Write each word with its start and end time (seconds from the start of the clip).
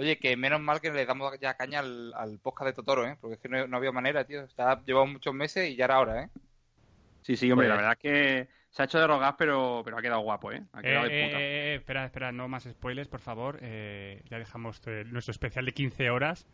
Oye, 0.00 0.18
que 0.18 0.34
menos 0.36 0.60
mal 0.60 0.80
que 0.80 0.90
le 0.90 1.04
damos 1.04 1.38
ya 1.40 1.54
caña 1.54 1.80
al, 1.80 2.12
al 2.14 2.38
podcast 2.38 2.68
de 2.68 2.72
Totoro, 2.72 3.06
¿eh? 3.06 3.16
Porque 3.20 3.34
es 3.34 3.40
que 3.40 3.48
no, 3.50 3.66
no 3.66 3.76
había 3.76 3.92
manera, 3.92 4.24
tío. 4.24 4.42
Está, 4.44 4.82
llevamos 4.86 5.12
muchos 5.12 5.34
meses 5.34 5.68
y 5.68 5.76
ya 5.76 5.84
era 5.84 6.00
hora, 6.00 6.22
¿eh? 6.24 6.28
Sí, 7.22 7.36
sí, 7.36 7.50
hombre, 7.52 7.66
Pues- 7.66 7.68
la 7.68 7.76
verdad 7.76 7.92
es 7.92 7.98
que 7.98 8.48
se 8.70 8.80
ha 8.82 8.84
hecho 8.86 8.98
de 8.98 9.06
rogar, 9.06 9.34
pero, 9.36 9.82
pero 9.84 9.98
ha 9.98 10.02
quedado 10.02 10.20
guapo, 10.20 10.52
¿eh? 10.52 10.62
Ha 10.72 10.80
quedado 10.80 11.06
Eh, 11.06 11.08
de 11.10 11.24
puta. 11.26 11.38
eh, 11.38 11.42
eh, 11.42 11.74
espera, 11.74 12.04
espera, 12.06 12.32
no 12.32 12.48
más 12.48 12.64
spoilers, 12.64 13.08
por 13.08 13.20
favor. 13.20 13.58
Eh, 13.60 14.22
ya 14.30 14.38
dejamos 14.38 14.80
eh, 14.86 15.04
nuestro 15.06 15.32
especial 15.32 15.66
de 15.66 15.72
15 15.72 16.08
horas 16.10 16.46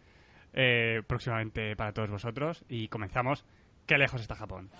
eh, 0.52 1.02
próximamente 1.06 1.76
para 1.76 1.92
todos 1.92 2.10
vosotros 2.10 2.64
y 2.68 2.88
comenzamos. 2.88 3.44
¿Qué 3.86 3.96
lejos 3.96 4.20
está 4.22 4.34
Japón? 4.34 4.70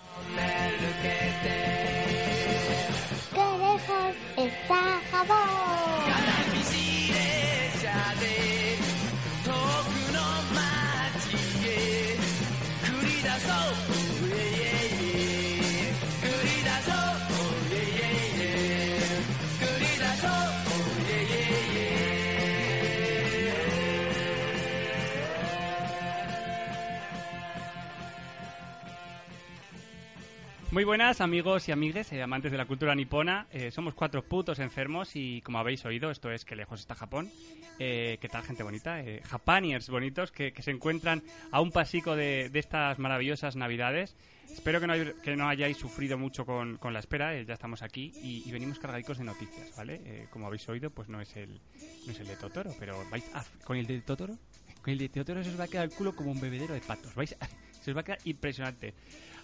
Muy 30.77 30.83
buenas 30.83 31.21
amigos 31.21 31.67
y 31.67 31.71
amigues, 31.71 32.13
eh, 32.13 32.21
amantes 32.21 32.51
de 32.51 32.57
la 32.59 32.67
cultura 32.67 32.93
nipona. 32.93 33.47
Eh, 33.49 33.71
somos 33.71 33.95
cuatro 33.95 34.21
putos 34.23 34.59
enfermos 34.59 35.15
y 35.15 35.41
como 35.41 35.57
habéis 35.57 35.83
oído, 35.85 36.11
esto 36.11 36.29
es 36.29 36.45
que 36.45 36.55
lejos 36.55 36.79
está 36.81 36.93
Japón. 36.93 37.31
Eh, 37.79 38.19
¿Qué 38.21 38.29
tal 38.29 38.43
gente 38.43 38.61
bonita? 38.61 39.01
Eh, 39.01 39.23
Japaniers 39.25 39.89
bonitos 39.89 40.31
que, 40.31 40.53
que 40.53 40.61
se 40.61 40.69
encuentran 40.69 41.23
a 41.49 41.61
un 41.61 41.71
pasico 41.71 42.15
de, 42.15 42.49
de 42.51 42.59
estas 42.59 42.99
maravillosas 42.99 43.55
navidades. 43.55 44.15
Espero 44.51 44.79
que 44.79 44.85
no, 44.85 44.93
hay- 44.93 45.13
que 45.23 45.35
no 45.35 45.49
hayáis 45.49 45.77
sufrido 45.77 46.15
mucho 46.19 46.45
con, 46.45 46.77
con 46.77 46.93
la 46.93 46.99
espera, 46.99 47.35
eh, 47.35 47.43
ya 47.43 47.55
estamos 47.55 47.81
aquí 47.81 48.13
y, 48.21 48.47
y 48.47 48.51
venimos 48.51 48.77
cargadicos 48.77 49.17
de 49.17 49.23
noticias, 49.23 49.75
¿vale? 49.75 49.99
Eh, 50.05 50.27
como 50.29 50.45
habéis 50.45 50.69
oído, 50.69 50.91
pues 50.91 51.09
no 51.09 51.19
es 51.19 51.35
el, 51.37 51.59
no 52.05 52.11
es 52.11 52.19
el 52.19 52.27
de 52.27 52.35
Totoro, 52.35 52.71
pero 52.77 53.03
vais 53.09 53.25
a- 53.33 53.43
con 53.63 53.77
el 53.77 53.87
de 53.87 53.99
Totoro, 54.01 54.37
con 54.83 54.91
el 54.91 54.99
de 54.99 55.09
Totoro 55.09 55.43
se 55.43 55.49
os 55.49 55.59
va 55.59 55.63
a 55.63 55.67
quedar 55.67 55.85
el 55.85 55.91
culo 55.91 56.15
como 56.15 56.29
un 56.29 56.39
bebedero 56.39 56.75
de 56.75 56.81
patos, 56.81 57.15
vais 57.15 57.35
a- 57.41 57.47
se 57.81 57.89
os 57.89 57.97
va 57.97 58.01
a 58.01 58.03
quedar 58.03 58.19
impresionante. 58.25 58.93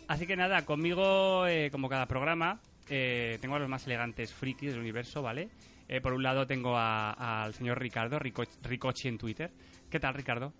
Así 0.07 0.27
que 0.27 0.35
nada, 0.35 0.65
conmigo, 0.65 1.47
eh, 1.47 1.69
como 1.71 1.89
cada 1.89 2.07
programa, 2.07 2.59
eh, 2.89 3.37
tengo 3.41 3.55
a 3.55 3.59
los 3.59 3.69
más 3.69 3.85
elegantes 3.87 4.33
frikis 4.33 4.71
del 4.71 4.79
universo, 4.79 5.21
¿vale? 5.21 5.49
Eh, 5.87 6.01
por 6.01 6.13
un 6.13 6.23
lado 6.23 6.45
tengo 6.47 6.77
al 6.77 7.53
señor 7.53 7.79
Ricardo, 7.79 8.19
Rico- 8.19 8.43
Ricochi 8.63 9.07
en 9.07 9.17
Twitter. 9.17 9.51
¿Qué 9.89 9.99
tal, 9.99 10.13
Ricardo? 10.13 10.53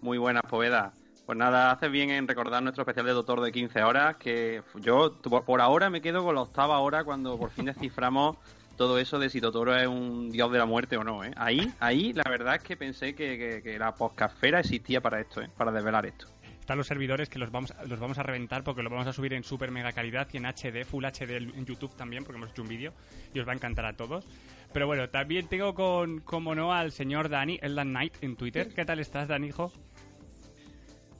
Muy 0.00 0.18
buenas, 0.18 0.42
Poveda. 0.48 0.92
Pues 1.26 1.38
nada, 1.38 1.70
haces 1.70 1.90
bien 1.90 2.10
en 2.10 2.26
recordar 2.26 2.62
nuestro 2.62 2.82
especial 2.82 3.06
de 3.06 3.12
Doctor 3.12 3.40
de 3.40 3.52
15 3.52 3.82
horas, 3.82 4.16
que 4.16 4.62
yo 4.80 5.16
por 5.46 5.60
ahora 5.60 5.88
me 5.88 6.00
quedo 6.02 6.24
con 6.24 6.34
la 6.34 6.42
octava 6.42 6.78
hora 6.80 7.04
cuando 7.04 7.38
por 7.38 7.50
fin 7.50 7.66
desciframos 7.66 8.36
todo 8.76 8.98
eso 8.98 9.18
de 9.18 9.30
si 9.30 9.40
Totoro 9.40 9.76
es 9.76 9.86
un 9.86 10.32
dios 10.32 10.50
de 10.50 10.58
la 10.58 10.66
muerte 10.66 10.96
o 10.96 11.04
no, 11.04 11.22
¿eh? 11.24 11.30
Ahí, 11.36 11.72
ahí 11.78 12.12
la 12.12 12.24
verdad 12.28 12.56
es 12.56 12.62
que 12.62 12.76
pensé 12.76 13.14
que, 13.14 13.38
que- 13.38 13.62
que 13.62 13.78
la 13.78 13.94
podcastfera 13.94 14.60
existía 14.60 15.00
para 15.00 15.20
esto, 15.20 15.40
¿eh? 15.40 15.48
Para 15.56 15.70
desvelar 15.70 16.04
esto. 16.06 16.26
Están 16.62 16.78
los 16.78 16.86
servidores 16.86 17.28
que 17.28 17.40
los 17.40 17.50
vamos, 17.50 17.74
los 17.88 17.98
vamos 17.98 18.18
a 18.18 18.22
reventar 18.22 18.62
porque 18.62 18.84
lo 18.84 18.88
vamos 18.88 19.08
a 19.08 19.12
subir 19.12 19.32
en 19.32 19.42
super 19.42 19.72
mega 19.72 19.90
calidad 19.90 20.28
y 20.32 20.36
en 20.36 20.44
HD, 20.46 20.84
Full 20.84 21.04
HD 21.04 21.38
en 21.38 21.66
YouTube 21.66 21.92
también, 21.96 22.22
porque 22.22 22.38
hemos 22.38 22.50
hecho 22.50 22.62
un 22.62 22.68
vídeo 22.68 22.92
y 23.34 23.40
os 23.40 23.48
va 23.48 23.50
a 23.50 23.56
encantar 23.56 23.84
a 23.84 23.96
todos. 23.96 24.24
Pero 24.72 24.86
bueno, 24.86 25.08
también 25.10 25.48
tengo 25.48 25.74
con, 25.74 26.20
como 26.20 26.54
no, 26.54 26.72
al 26.72 26.92
señor 26.92 27.28
Dani, 27.28 27.58
Eldan 27.60 27.88
Knight 27.88 28.14
en 28.22 28.36
Twitter. 28.36 28.72
¿Qué 28.72 28.84
tal 28.84 29.00
estás, 29.00 29.26
Dani, 29.26 29.48
hijo? 29.48 29.72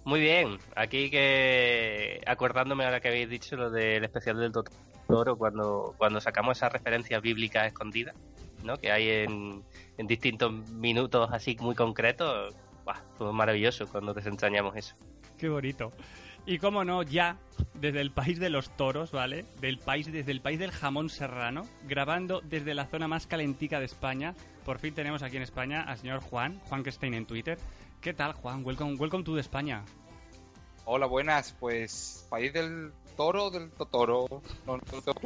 Muy 0.05 0.21
bien, 0.21 0.59
aquí 0.77 1.11
que 1.11 2.21
acordándome 2.25 2.85
ahora 2.85 3.01
que 3.01 3.09
habéis 3.09 3.29
dicho 3.29 3.57
lo 3.57 3.69
del 3.69 4.05
especial 4.05 4.39
del 4.39 4.53
Totoro 4.53 5.37
cuando, 5.37 5.97
cuando 5.99 6.21
sacamos 6.21 6.57
esas 6.57 6.73
referencias 6.73 7.21
bíblicas 7.21 7.67
escondidas, 7.67 8.15
¿no? 8.63 8.77
Que 8.77 8.93
hay 8.93 9.09
en, 9.09 9.65
en 9.99 10.07
distintos 10.07 10.53
minutos 10.71 11.31
así 11.33 11.57
muy 11.59 11.75
concretos. 11.75 12.55
Buah, 12.85 13.03
fue 13.17 13.33
maravilloso 13.33 13.89
cuando 13.89 14.15
desentrañamos 14.15 14.77
eso. 14.77 14.95
Qué 15.43 15.49
bonito. 15.49 15.91
Y 16.47 16.59
como 16.59 16.85
no, 16.85 17.03
ya 17.03 17.37
desde 17.75 18.01
el 18.01 18.13
país 18.13 18.39
de 18.39 18.49
los 18.49 18.77
toros, 18.77 19.11
¿vale? 19.11 19.45
Del 19.61 19.81
país, 19.81 20.07
desde 20.07 20.31
el 20.31 20.41
país 20.41 20.61
del 20.61 20.71
jamón 20.71 21.11
serrano, 21.11 21.67
grabando 21.89 22.41
desde 22.43 22.75
la 22.75 22.87
zona 22.87 23.09
más 23.09 23.27
calentica 23.27 23.81
de 23.81 23.87
España. 23.87 24.37
Por 24.65 24.79
fin 24.79 24.95
tenemos 24.95 25.25
aquí 25.25 25.39
en 25.39 25.43
España 25.43 25.83
al 25.83 25.99
señor 25.99 26.21
Juan, 26.21 26.61
Juan 26.69 26.85
Stein 26.87 27.15
en 27.15 27.27
Twitter. 27.27 27.59
¿Qué 28.01 28.15
tal, 28.15 28.35
Juan? 28.35 28.65
Welcome, 28.65 28.95
welcome 28.95 29.25
to 29.25 29.37
España. 29.37 29.85
Hola, 30.85 31.07
buenas. 31.07 31.57
Pues, 31.59 32.25
país 32.31 32.53
del 32.53 32.93
toro, 33.17 33.51
del 33.51 33.73
totoro. 33.73 34.29
No, 34.65 34.77
no 34.77 34.81
claro. 34.81 35.21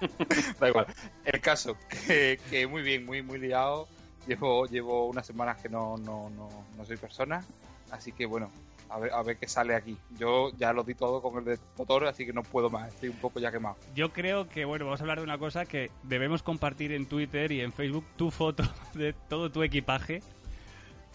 da 0.60 0.68
igual. 0.68 0.86
El 1.24 1.40
caso, 1.40 1.76
que, 2.08 2.66
muy 2.68 2.82
bien, 2.82 3.06
muy, 3.06 3.22
muy 3.22 3.38
liado. 3.38 3.86
Llevo, 4.26 4.66
llevo 4.66 5.06
unas 5.06 5.24
semanas 5.24 5.62
que 5.62 5.68
no, 5.68 5.96
no, 5.96 6.28
no, 6.30 6.48
no 6.76 6.84
soy 6.84 6.96
persona. 6.96 7.44
Así 7.92 8.12
que 8.12 8.26
bueno, 8.26 8.50
a 8.90 8.98
ver, 8.98 9.12
a 9.12 9.22
ver 9.22 9.36
qué 9.36 9.48
sale 9.48 9.74
aquí. 9.74 9.96
Yo 10.18 10.50
ya 10.56 10.72
lo 10.72 10.82
di 10.82 10.94
todo 10.94 11.22
con 11.22 11.38
el 11.38 11.44
de 11.44 11.58
Totoro, 11.76 12.08
así 12.08 12.26
que 12.26 12.32
no 12.32 12.42
puedo 12.42 12.70
más. 12.70 12.92
Estoy 12.92 13.10
un 13.10 13.16
poco 13.16 13.38
ya 13.38 13.52
quemado. 13.52 13.76
Yo 13.94 14.12
creo 14.12 14.48
que, 14.48 14.64
bueno, 14.64 14.84
vamos 14.84 15.00
a 15.00 15.04
hablar 15.04 15.18
de 15.18 15.24
una 15.24 15.38
cosa 15.38 15.64
que 15.64 15.90
debemos 16.02 16.42
compartir 16.42 16.92
en 16.92 17.06
Twitter 17.06 17.52
y 17.52 17.60
en 17.60 17.72
Facebook 17.72 18.04
tu 18.16 18.30
foto 18.30 18.64
de 18.94 19.12
todo 19.12 19.50
tu 19.50 19.62
equipaje. 19.62 20.22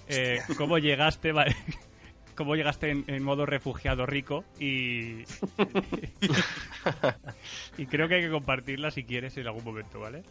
Eh, 0.07 0.39
cómo 0.57 0.77
llegaste, 0.77 1.31
vale, 1.31 1.55
cómo 2.35 2.55
llegaste 2.55 2.91
en, 2.91 3.03
en 3.07 3.23
modo 3.23 3.45
refugiado 3.45 4.05
rico 4.05 4.45
y, 4.59 5.23
y 7.77 7.85
creo 7.87 8.07
que 8.07 8.15
hay 8.15 8.21
que 8.21 8.29
compartirla 8.29 8.91
si 8.91 9.03
quieres 9.03 9.35
en 9.37 9.47
algún 9.47 9.63
momento, 9.63 9.99
¿vale? 9.99 10.23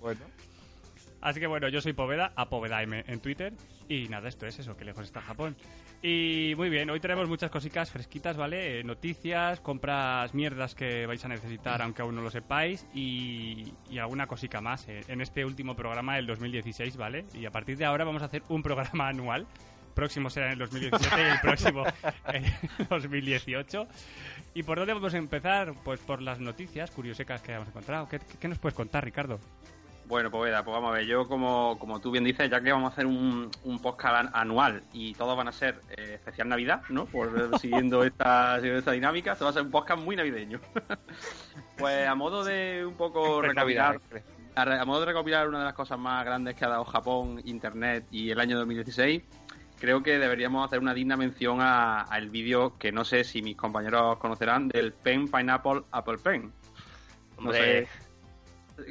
Bueno. 0.00 0.20
Así 1.22 1.38
que 1.38 1.46
bueno, 1.46 1.68
yo 1.68 1.80
soy 1.80 1.92
Poveda, 1.92 2.32
a 2.34 2.48
Poveda 2.48 2.82
M 2.82 3.04
en 3.06 3.20
Twitter. 3.20 3.52
Y 3.88 4.08
nada, 4.08 4.28
esto 4.28 4.46
es 4.46 4.58
eso, 4.58 4.76
que 4.76 4.84
lejos 4.84 5.04
está 5.04 5.20
Japón. 5.20 5.56
Y 6.02 6.54
muy 6.56 6.68
bien, 6.68 6.90
hoy 6.90 6.98
tenemos 6.98 7.28
muchas 7.28 7.48
cositas 7.48 7.92
fresquitas, 7.92 8.36
¿vale? 8.36 8.80
Eh, 8.80 8.84
noticias, 8.84 9.60
compras 9.60 10.34
mierdas 10.34 10.74
que 10.74 11.06
vais 11.06 11.24
a 11.24 11.28
necesitar, 11.28 11.80
aunque 11.80 12.02
aún 12.02 12.16
no 12.16 12.22
lo 12.22 12.30
sepáis. 12.30 12.84
Y, 12.92 13.72
y 13.88 13.98
alguna 13.98 14.26
cosica 14.26 14.60
más 14.60 14.88
eh, 14.88 15.02
en 15.06 15.20
este 15.20 15.44
último 15.44 15.76
programa 15.76 16.16
del 16.16 16.26
2016, 16.26 16.96
¿vale? 16.96 17.24
Y 17.34 17.46
a 17.46 17.52
partir 17.52 17.76
de 17.76 17.84
ahora 17.84 18.04
vamos 18.04 18.22
a 18.22 18.24
hacer 18.24 18.42
un 18.48 18.64
programa 18.64 19.08
anual. 19.08 19.46
Próximo 19.94 20.28
será 20.28 20.46
en 20.46 20.52
el 20.54 20.58
2017 20.58 21.16
y 21.16 21.30
el 21.30 21.40
próximo 21.40 21.84
en 22.32 22.44
2018. 22.88 23.86
¿Y 24.54 24.62
por 24.64 24.78
dónde 24.78 24.94
vamos 24.94 25.14
a 25.14 25.18
empezar? 25.18 25.72
Pues 25.84 26.00
por 26.00 26.20
las 26.20 26.40
noticias 26.40 26.90
curiosecas 26.90 27.42
que 27.42 27.52
hemos 27.52 27.68
encontrado. 27.68 28.08
¿Qué, 28.08 28.18
qué 28.40 28.48
nos 28.48 28.58
puedes 28.58 28.74
contar, 28.74 29.04
Ricardo? 29.04 29.38
Bueno, 30.06 30.30
Poveda, 30.30 30.62
pues 30.64 30.74
vamos 30.74 30.90
a 30.90 30.94
ver, 30.94 31.06
yo 31.06 31.26
como, 31.26 31.78
como 31.78 32.00
tú 32.00 32.10
bien 32.10 32.24
dices, 32.24 32.50
ya 32.50 32.60
que 32.60 32.70
vamos 32.72 32.90
a 32.90 32.92
hacer 32.92 33.06
un, 33.06 33.50
un 33.62 33.78
podcast 33.80 34.14
an- 34.26 34.30
anual 34.34 34.82
y 34.92 35.14
todos 35.14 35.36
van 35.36 35.48
a 35.48 35.52
ser 35.52 35.80
eh, 35.96 36.14
especial 36.16 36.48
Navidad, 36.48 36.82
¿no? 36.90 37.06
Por 37.06 37.30
siguiendo 37.60 38.04
esta, 38.04 38.56
siguiendo 38.56 38.78
esta 38.80 38.92
dinámica, 38.92 39.32
esto 39.32 39.44
va 39.44 39.50
a 39.50 39.54
ser 39.54 39.62
un 39.62 39.70
podcast 39.70 40.02
muy 40.02 40.14
navideño. 40.16 40.60
pues 41.78 42.06
a 42.06 42.14
modo 42.14 42.44
de 42.44 42.84
un 42.86 42.94
poco 42.94 43.40
Navidad, 43.54 43.96
a, 44.54 44.62
a 44.82 44.84
modo 44.84 45.00
de 45.00 45.06
recopilar 45.06 45.48
una 45.48 45.60
de 45.60 45.64
las 45.64 45.74
cosas 45.74 45.98
más 45.98 46.24
grandes 46.24 46.54
que 46.56 46.64
ha 46.64 46.68
dado 46.68 46.84
Japón, 46.84 47.40
Internet 47.44 48.04
y 48.10 48.30
el 48.30 48.38
año 48.40 48.58
2016, 48.58 49.22
creo 49.80 50.02
que 50.02 50.18
deberíamos 50.18 50.66
hacer 50.66 50.78
una 50.80 50.92
digna 50.94 51.16
mención 51.16 51.60
a- 51.60 52.02
al 52.02 52.28
vídeo 52.28 52.76
que 52.76 52.92
no 52.92 53.04
sé 53.04 53.24
si 53.24 53.40
mis 53.40 53.56
compañeros 53.56 54.18
conocerán 54.18 54.68
del 54.68 54.92
Pen 54.92 55.28
Pineapple 55.28 55.82
Apple 55.90 56.18
Pen. 56.18 56.52
No 57.40 57.50
sé. 57.52 57.88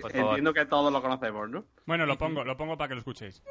Por 0.02 0.12
favor. 0.12 0.30
Entiendo 0.30 0.54
que 0.54 0.66
todos 0.66 0.92
lo 0.92 1.02
conocemos, 1.02 1.50
¿no? 1.50 1.66
Bueno, 1.86 2.06
lo 2.06 2.18
pongo, 2.18 2.44
lo 2.44 2.56
pongo 2.58 2.78
para 2.78 2.90
que 2.90 2.96
lo 2.96 3.00
escuchéis. 3.00 3.42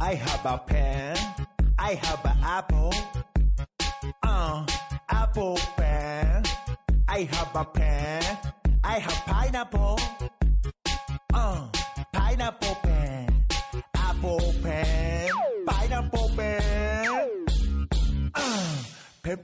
I 0.00 0.14
have 0.14 0.46
a 0.46 0.58
pen. 0.58 1.16
I 1.78 1.94
have 1.94 2.24
an 2.24 2.38
apple. 2.42 2.92
Uh, 4.22 4.66
apple 5.08 5.56
pen. 5.76 6.42
I 7.08 7.28
have 7.30 7.54
a 7.54 7.64
pen. 7.64 8.38
I 8.82 8.98
have 8.98 9.24
pineapple. 9.26 9.98
Uh, 11.32 11.68
pineapple 12.12 12.74
pen. 12.82 13.39
Pineapple 14.20 16.20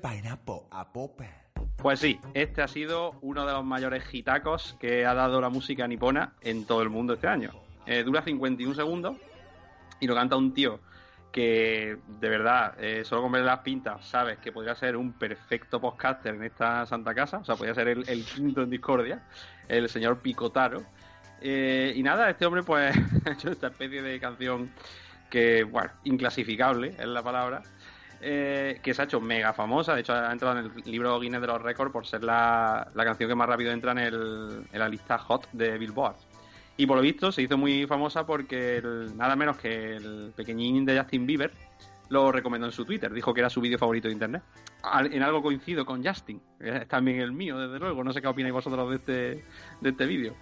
pineapple, 0.02 0.62
apple 0.70 1.11
pen. 1.17 1.31
Pues 1.76 2.00
sí, 2.00 2.20
este 2.34 2.62
ha 2.62 2.69
sido 2.69 3.14
uno 3.23 3.46
de 3.46 3.52
los 3.52 3.64
mayores 3.64 4.05
hitacos 4.12 4.76
que 4.78 5.06
ha 5.06 5.14
dado 5.14 5.40
la 5.40 5.49
música 5.49 5.88
nipona 5.88 6.34
en 6.43 6.67
todo 6.67 6.82
el 6.82 6.90
mundo 6.90 7.14
este 7.14 7.26
año. 7.26 7.52
Eh, 7.87 8.02
dura 8.02 8.23
51 8.23 8.75
segundos 8.75 9.17
y 10.00 10.06
lo 10.06 10.14
canta 10.14 10.37
un 10.37 10.52
tío 10.52 10.81
que 11.32 11.96
de 12.20 12.28
verdad, 12.28 12.75
eh, 12.78 13.05
solo 13.05 13.23
con 13.23 13.32
ver 13.32 13.44
las 13.44 13.61
pintas, 13.61 14.06
sabes 14.06 14.38
que 14.38 14.52
podría 14.52 14.75
ser 14.75 14.96
un 14.96 15.12
perfecto 15.12 15.81
podcaster 15.81 16.34
en 16.34 16.44
esta 16.44 16.87
santa 16.87 17.14
casa, 17.14 17.38
o 17.38 17.44
sea, 17.44 17.56
podría 17.56 17.75
ser 17.75 17.88
el, 17.88 18.08
el 18.08 18.25
quinto 18.25 18.62
en 18.62 18.70
discordia, 18.70 19.23
el 19.69 19.88
señor 19.88 20.20
Picotaro. 20.20 20.82
Eh, 21.40 21.92
y 21.94 22.02
nada, 22.02 22.30
este 22.30 22.46
hombre 22.46 22.62
pues 22.62 22.94
ha 23.26 23.30
hecho 23.32 23.50
esta 23.50 23.68
especie 23.68 24.02
de 24.02 24.18
canción 24.20 24.70
que, 25.30 25.64
bueno, 25.64 25.90
inclasificable 26.04 26.94
es 26.98 27.06
la 27.06 27.22
palabra, 27.22 27.62
eh, 28.20 28.80
que 28.82 28.94
se 28.94 29.02
ha 29.02 29.04
hecho 29.04 29.20
mega 29.20 29.52
famosa. 29.52 29.94
De 29.94 30.00
hecho, 30.00 30.14
ha 30.14 30.32
entrado 30.32 30.58
en 30.58 30.66
el 30.66 30.72
libro 30.90 31.18
Guinness 31.20 31.40
de 31.40 31.46
los 31.48 31.60
Récords 31.62 31.92
por 31.92 32.06
ser 32.06 32.24
la, 32.24 32.88
la 32.94 33.04
canción 33.04 33.28
que 33.28 33.34
más 33.34 33.48
rápido 33.48 33.72
entra 33.72 33.92
en, 33.92 33.98
el, 33.98 34.62
en 34.72 34.78
la 34.78 34.88
lista 34.88 35.18
hot 35.18 35.48
de 35.52 35.76
Billboard. 35.78 36.16
Y 36.78 36.86
por 36.86 36.96
lo 36.96 37.02
visto 37.02 37.32
se 37.32 37.42
hizo 37.42 37.56
muy 37.56 37.86
famosa 37.86 38.26
porque 38.26 38.76
el- 38.78 39.16
nada 39.16 39.34
menos 39.34 39.56
que 39.56 39.96
el 39.96 40.32
pequeñín 40.36 40.84
de 40.84 40.98
Justin 40.98 41.26
Bieber 41.26 41.50
lo 42.10 42.30
recomendó 42.30 42.66
en 42.66 42.72
su 42.72 42.84
Twitter. 42.84 43.12
Dijo 43.12 43.34
que 43.34 43.40
era 43.40 43.50
su 43.50 43.60
vídeo 43.60 43.78
favorito 43.78 44.08
de 44.08 44.12
internet. 44.14 44.42
En 45.10 45.22
algo 45.22 45.42
coincido 45.42 45.84
con 45.84 46.04
Justin. 46.04 46.40
Es 46.60 46.86
también 46.86 47.20
el 47.20 47.32
mío, 47.32 47.58
desde 47.58 47.78
luego. 47.80 48.04
No 48.04 48.12
sé 48.12 48.20
qué 48.20 48.28
opináis 48.28 48.52
vosotros 48.54 48.88
de 48.90 48.96
este, 48.96 49.44
de 49.80 49.90
este 49.90 50.06
vídeo. 50.06 50.34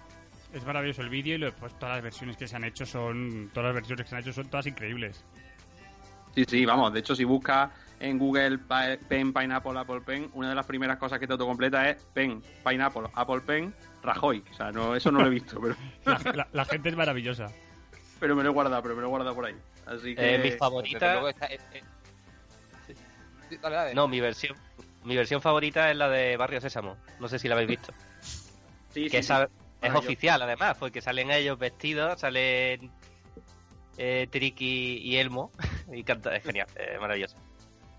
Es 0.55 0.65
maravilloso 0.65 1.01
el 1.01 1.09
vídeo 1.09 1.35
y 1.35 1.37
lo- 1.37 1.53
pues, 1.53 1.77
todas 1.77 1.95
las 1.95 2.03
versiones 2.03 2.37
que 2.37 2.47
se 2.47 2.55
han 2.55 2.63
hecho 2.63 2.85
son. 2.85 3.51
Todas 3.53 3.67
las 3.67 3.75
versiones 3.75 4.05
que 4.05 4.09
se 4.09 4.15
han 4.15 4.21
hecho 4.21 4.33
son 4.33 4.47
todas 4.49 4.65
increíbles. 4.67 5.23
Sí, 6.33 6.45
sí, 6.47 6.65
vamos. 6.65 6.91
De 6.93 6.99
hecho, 7.01 7.15
si 7.15 7.23
buscas 7.25 7.69
en 7.99 8.17
Google 8.17 8.57
Pen, 9.07 9.33
Pineapple, 9.33 9.77
Apple 9.79 10.01
Pen, 10.01 10.29
una 10.33 10.49
de 10.49 10.55
las 10.55 10.65
primeras 10.65 10.97
cosas 10.97 11.19
que 11.19 11.27
te 11.27 11.33
autocompleta 11.33 11.89
es 11.89 12.01
Pen, 12.13 12.41
Pineapple, 12.67 13.03
Apple 13.13 13.41
Pen, 13.41 13.73
Rajoy. 14.01 14.43
O 14.51 14.53
sea, 14.53 14.71
no, 14.71 14.95
eso 14.95 15.11
no 15.11 15.19
lo 15.19 15.27
he 15.27 15.29
visto, 15.29 15.59
pero, 15.61 15.75
La, 16.05 16.31
la- 16.33 16.47
la 16.51 16.65
gente 16.65 16.89
es 16.89 16.95
maravillosa. 16.95 17.51
pero 18.19 18.35
me 18.35 18.43
lo 18.43 18.49
he 18.49 18.53
guardado, 18.53 18.81
pero 18.81 18.95
me 18.95 19.01
lo 19.01 19.07
he 19.07 19.09
guardado 19.09 19.35
por 19.35 19.45
ahí. 19.45 19.55
Así 19.85 20.15
que... 20.15 20.35
Eh, 20.35 20.39
mi 20.39 20.51
favorita. 20.51 21.13
luego 21.13 21.29
está- 21.29 21.47
eh, 21.47 21.59
eh, 21.73 21.81
sí, 23.49 23.57
dale, 23.61 23.75
dale. 23.75 23.93
No, 23.93 24.07
mi 24.07 24.19
versión. 24.19 24.57
Mi 25.03 25.15
versión 25.15 25.41
favorita 25.41 25.91
es 25.91 25.97
la 25.97 26.09
de 26.09 26.35
Barrio 26.37 26.59
Sésamo. 26.61 26.97
No 27.19 27.27
sé 27.27 27.39
si 27.39 27.47
la 27.47 27.55
habéis 27.55 27.69
visto. 27.69 27.93
sí, 28.89 29.03
que 29.03 29.09
sí, 29.09 29.17
esa 29.17 29.47
es 29.85 29.93
oficial, 29.93 30.41
además, 30.41 30.77
porque 30.77 31.01
salen 31.01 31.31
ellos 31.31 31.57
vestidos, 31.57 32.19
salen 32.19 32.91
eh, 33.97 34.27
Triki 34.29 34.97
y 34.97 35.17
Elmo. 35.17 35.51
Y 35.93 36.03
canta, 36.03 36.35
es 36.35 36.43
genial, 36.43 36.67
es 36.75 36.99
maravilloso. 36.99 37.37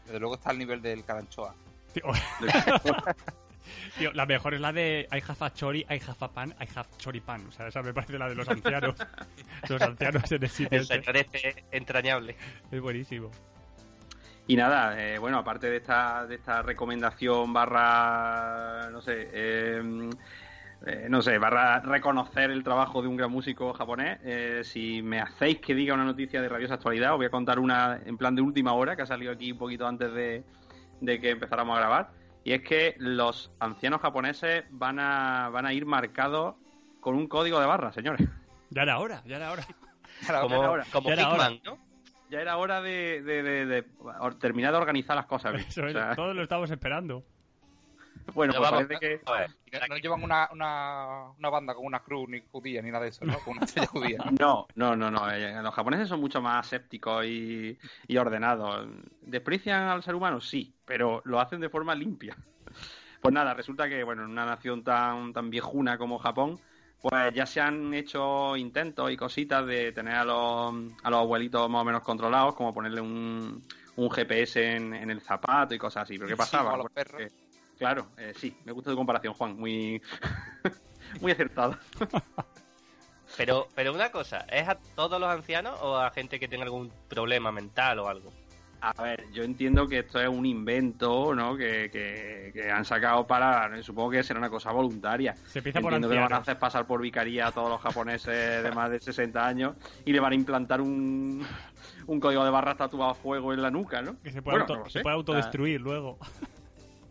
Desde 0.04 0.18
luego 0.18 0.34
está 0.34 0.50
al 0.50 0.58
nivel 0.58 0.82
del 0.82 1.04
Caranchoa. 1.04 1.54
Tío, 1.92 2.02
tío, 3.98 4.12
la 4.12 4.26
mejor 4.26 4.54
es 4.54 4.60
la 4.60 4.72
de 4.72 5.08
I 5.12 5.22
have 5.26 5.36
a 5.38 5.52
chori, 5.54 5.80
I 5.88 6.00
have 6.04 6.16
a 6.18 6.28
pan, 6.28 6.54
I 6.60 6.68
have 6.74 6.88
choripan. 6.98 7.46
O 7.46 7.52
sea, 7.52 7.68
esa 7.68 7.80
me 7.82 7.94
parece 7.94 8.18
la 8.18 8.28
de 8.28 8.34
los 8.34 8.48
ancianos. 8.48 8.96
los 9.68 9.82
ancianos 9.82 10.32
en 10.32 10.42
el 10.42 10.48
sitio. 10.48 10.76
El 10.76 10.82
este. 10.82 10.94
señor 11.00 11.16
este 11.16 11.64
entrañable. 11.70 12.36
Es 12.72 12.80
buenísimo. 12.80 13.30
Y 14.48 14.56
nada, 14.56 15.00
eh, 15.00 15.18
bueno, 15.18 15.38
aparte 15.38 15.70
de 15.70 15.76
esta, 15.78 16.26
de 16.26 16.36
esta 16.36 16.62
recomendación 16.62 17.52
barra, 17.52 18.90
no 18.90 19.00
sé, 19.00 19.28
eh, 19.32 20.10
eh, 20.84 21.06
no 21.08 21.22
sé, 21.22 21.38
barra 21.38 21.80
reconocer 21.80 22.50
el 22.50 22.62
trabajo 22.64 23.00
de 23.02 23.08
un 23.08 23.16
gran 23.16 23.30
músico 23.30 23.72
japonés, 23.72 24.18
eh, 24.24 24.60
si 24.64 25.00
me 25.02 25.20
hacéis 25.20 25.58
que 25.60 25.74
diga 25.74 25.94
una 25.94 26.04
noticia 26.04 26.42
de 26.42 26.48
rabiosa 26.48 26.74
actualidad, 26.74 27.12
os 27.12 27.16
voy 27.18 27.26
a 27.26 27.30
contar 27.30 27.58
una 27.58 28.00
en 28.04 28.16
plan 28.18 28.34
de 28.34 28.42
última 28.42 28.72
hora, 28.74 28.94
que 28.96 29.02
ha 29.02 29.06
salido 29.06 29.32
aquí 29.32 29.52
un 29.52 29.58
poquito 29.58 29.86
antes 29.86 30.12
de, 30.12 30.44
de 31.00 31.20
que 31.20 31.30
empezáramos 31.30 31.76
a 31.76 31.80
grabar, 31.80 32.10
y 32.44 32.52
es 32.52 32.62
que 32.62 32.94
los 32.98 33.50
ancianos 33.58 34.00
japoneses 34.00 34.64
van 34.70 34.98
a, 35.00 35.48
van 35.48 35.66
a 35.66 35.72
ir 35.72 35.86
marcados 35.86 36.54
con 37.00 37.14
un 37.16 37.26
código 37.26 37.58
de 37.60 37.66
barra, 37.66 37.92
señores. 37.92 38.28
Ya 38.70 38.82
era 38.82 38.98
hora, 38.98 39.22
ya 39.24 39.36
era 39.36 39.52
hora. 39.52 39.64
Como, 40.40 40.62
ahora. 40.62 40.84
como 40.92 41.08
Ya 41.08 41.14
era 41.14 41.22
Hickman, 41.22 41.60
¿no? 41.64 41.78
Ya 42.30 42.40
era 42.40 42.56
hora 42.56 42.80
de, 42.80 43.22
de- 43.22 43.42
de- 43.42 43.66
de 43.66 43.84
terminar 44.40 44.72
de 44.72 44.78
organizar 44.78 45.14
las 45.14 45.26
cosas. 45.26 45.54
Eso 45.54 45.82
O 45.82 45.86
es, 45.86 45.92
sea, 45.92 46.14
todos 46.16 46.34
lo 46.34 46.42
estamos 46.42 46.70
esperando. 46.70 47.22
Bueno, 48.34 48.54
pues 48.54 48.68
vamos, 48.70 48.86
parece 48.86 48.98
que... 48.98 49.20
a 49.24 49.32
ver, 49.32 49.50
Y 49.66 49.70
No, 49.72 49.86
no 49.88 49.96
llevan 49.98 50.22
una, 50.22 50.48
una, 50.52 51.30
una 51.38 51.50
banda 51.50 51.74
con 51.74 51.84
una 51.86 52.02
cruz 52.02 52.28
ni 52.28 52.40
judía 52.50 52.82
ni 52.82 52.90
nada 52.90 53.04
de 53.04 53.10
eso, 53.10 53.24
¿no? 53.26 53.42
Con 53.42 53.52
una 53.52 53.62
estrella 53.62 53.86
judía. 53.88 54.24
No, 54.40 54.66
no, 54.74 54.96
no, 54.96 55.10
no. 55.10 55.30
eh, 55.30 55.60
Los 55.62 55.74
japoneses 55.74 56.08
son 56.08 56.20
mucho 56.20 56.40
más 56.40 56.66
sépticos 56.66 57.24
y, 57.26 57.78
y 58.06 58.16
ordenados. 58.16 58.88
¿Desprecian 59.22 59.88
al 59.88 60.02
ser 60.02 60.14
humano? 60.14 60.40
Sí, 60.40 60.74
pero 60.84 61.22
lo 61.24 61.40
hacen 61.40 61.60
de 61.60 61.68
forma 61.68 61.94
limpia. 61.94 62.36
Pues 63.20 63.34
nada, 63.34 63.54
resulta 63.54 63.88
que, 63.88 64.04
bueno, 64.04 64.24
en 64.24 64.30
una 64.30 64.46
nación 64.46 64.84
tan, 64.84 65.32
tan 65.32 65.50
viejuna 65.50 65.98
como 65.98 66.18
Japón, 66.18 66.60
pues 67.00 67.34
ya 67.34 67.46
se 67.46 67.60
han 67.60 67.92
hecho 67.94 68.56
intentos 68.56 69.10
y 69.10 69.16
cositas 69.16 69.66
de 69.66 69.92
tener 69.92 70.14
a 70.14 70.24
los, 70.24 70.74
a 71.02 71.10
los 71.10 71.20
abuelitos 71.20 71.68
más 71.70 71.82
o 71.82 71.84
menos 71.84 72.02
controlados, 72.02 72.54
como 72.54 72.74
ponerle 72.74 73.00
un, 73.00 73.66
un 73.96 74.10
GPS 74.10 74.76
en, 74.76 74.94
en 74.94 75.10
el 75.10 75.20
zapato 75.20 75.74
y 75.74 75.78
cosas 75.78 76.04
así. 76.04 76.18
Pero 76.18 76.28
¿qué 76.28 76.36
Sí, 76.36 76.36
pasaba? 76.36 76.70
como 76.72 76.88
claro, 77.78 78.08
eh, 78.16 78.32
sí, 78.36 78.56
me 78.64 78.72
gusta 78.72 78.90
tu 78.90 78.96
comparación, 78.96 79.34
Juan, 79.34 79.56
muy, 79.58 80.00
muy 81.20 81.32
acertada. 81.32 81.78
Pero, 83.36 83.66
pero 83.74 83.92
una 83.92 84.10
cosa, 84.10 84.46
¿es 84.50 84.66
a 84.68 84.76
todos 84.94 85.20
los 85.20 85.28
ancianos 85.28 85.76
o 85.82 85.96
a 85.96 86.10
gente 86.10 86.38
que 86.40 86.48
tenga 86.48 86.62
algún 86.64 86.90
problema 87.08 87.50
mental 87.52 87.98
o 87.98 88.08
algo? 88.08 88.32
A 88.80 89.02
ver, 89.02 89.24
yo 89.32 89.42
entiendo 89.42 89.88
que 89.88 89.98
esto 89.98 90.20
es 90.20 90.28
un 90.28 90.46
invento, 90.46 91.34
¿no? 91.34 91.56
Que, 91.56 91.90
que, 91.90 92.50
que 92.54 92.70
han 92.70 92.84
sacado 92.84 93.26
para, 93.26 93.82
supongo 93.82 94.10
que 94.12 94.22
será 94.22 94.38
una 94.38 94.48
cosa 94.48 94.70
voluntaria. 94.70 95.34
Se 95.48 95.58
empieza 95.58 95.80
por 95.80 95.92
Entiendo 95.92 96.08
que 96.08 96.20
van 96.20 96.32
a 96.32 96.36
hacer 96.36 96.58
pasar 96.58 96.86
por 96.86 97.00
vicaría 97.02 97.48
a 97.48 97.52
todos 97.52 97.68
los 97.68 97.80
japoneses 97.80 98.62
de 98.62 98.70
más 98.72 98.90
de 98.90 99.00
60 99.00 99.44
años 99.44 99.74
y 100.04 100.12
le 100.12 100.20
van 100.20 100.32
a 100.32 100.36
implantar 100.36 100.80
un, 100.80 101.44
un 102.06 102.20
código 102.20 102.44
de 102.44 102.50
barras 102.50 102.76
tatuado 102.76 103.10
a 103.10 103.14
fuego 103.14 103.52
en 103.52 103.60
la 103.60 103.70
nuca, 103.70 104.02
¿no? 104.02 104.16
Que 104.22 104.30
se 104.30 104.40
puede, 104.40 104.58
Bueno, 104.60 104.74
auto- 104.74 104.84
no 104.84 104.90
se 104.90 105.00
puede 105.00 105.16
autodestruir 105.16 105.80
luego. 105.80 106.18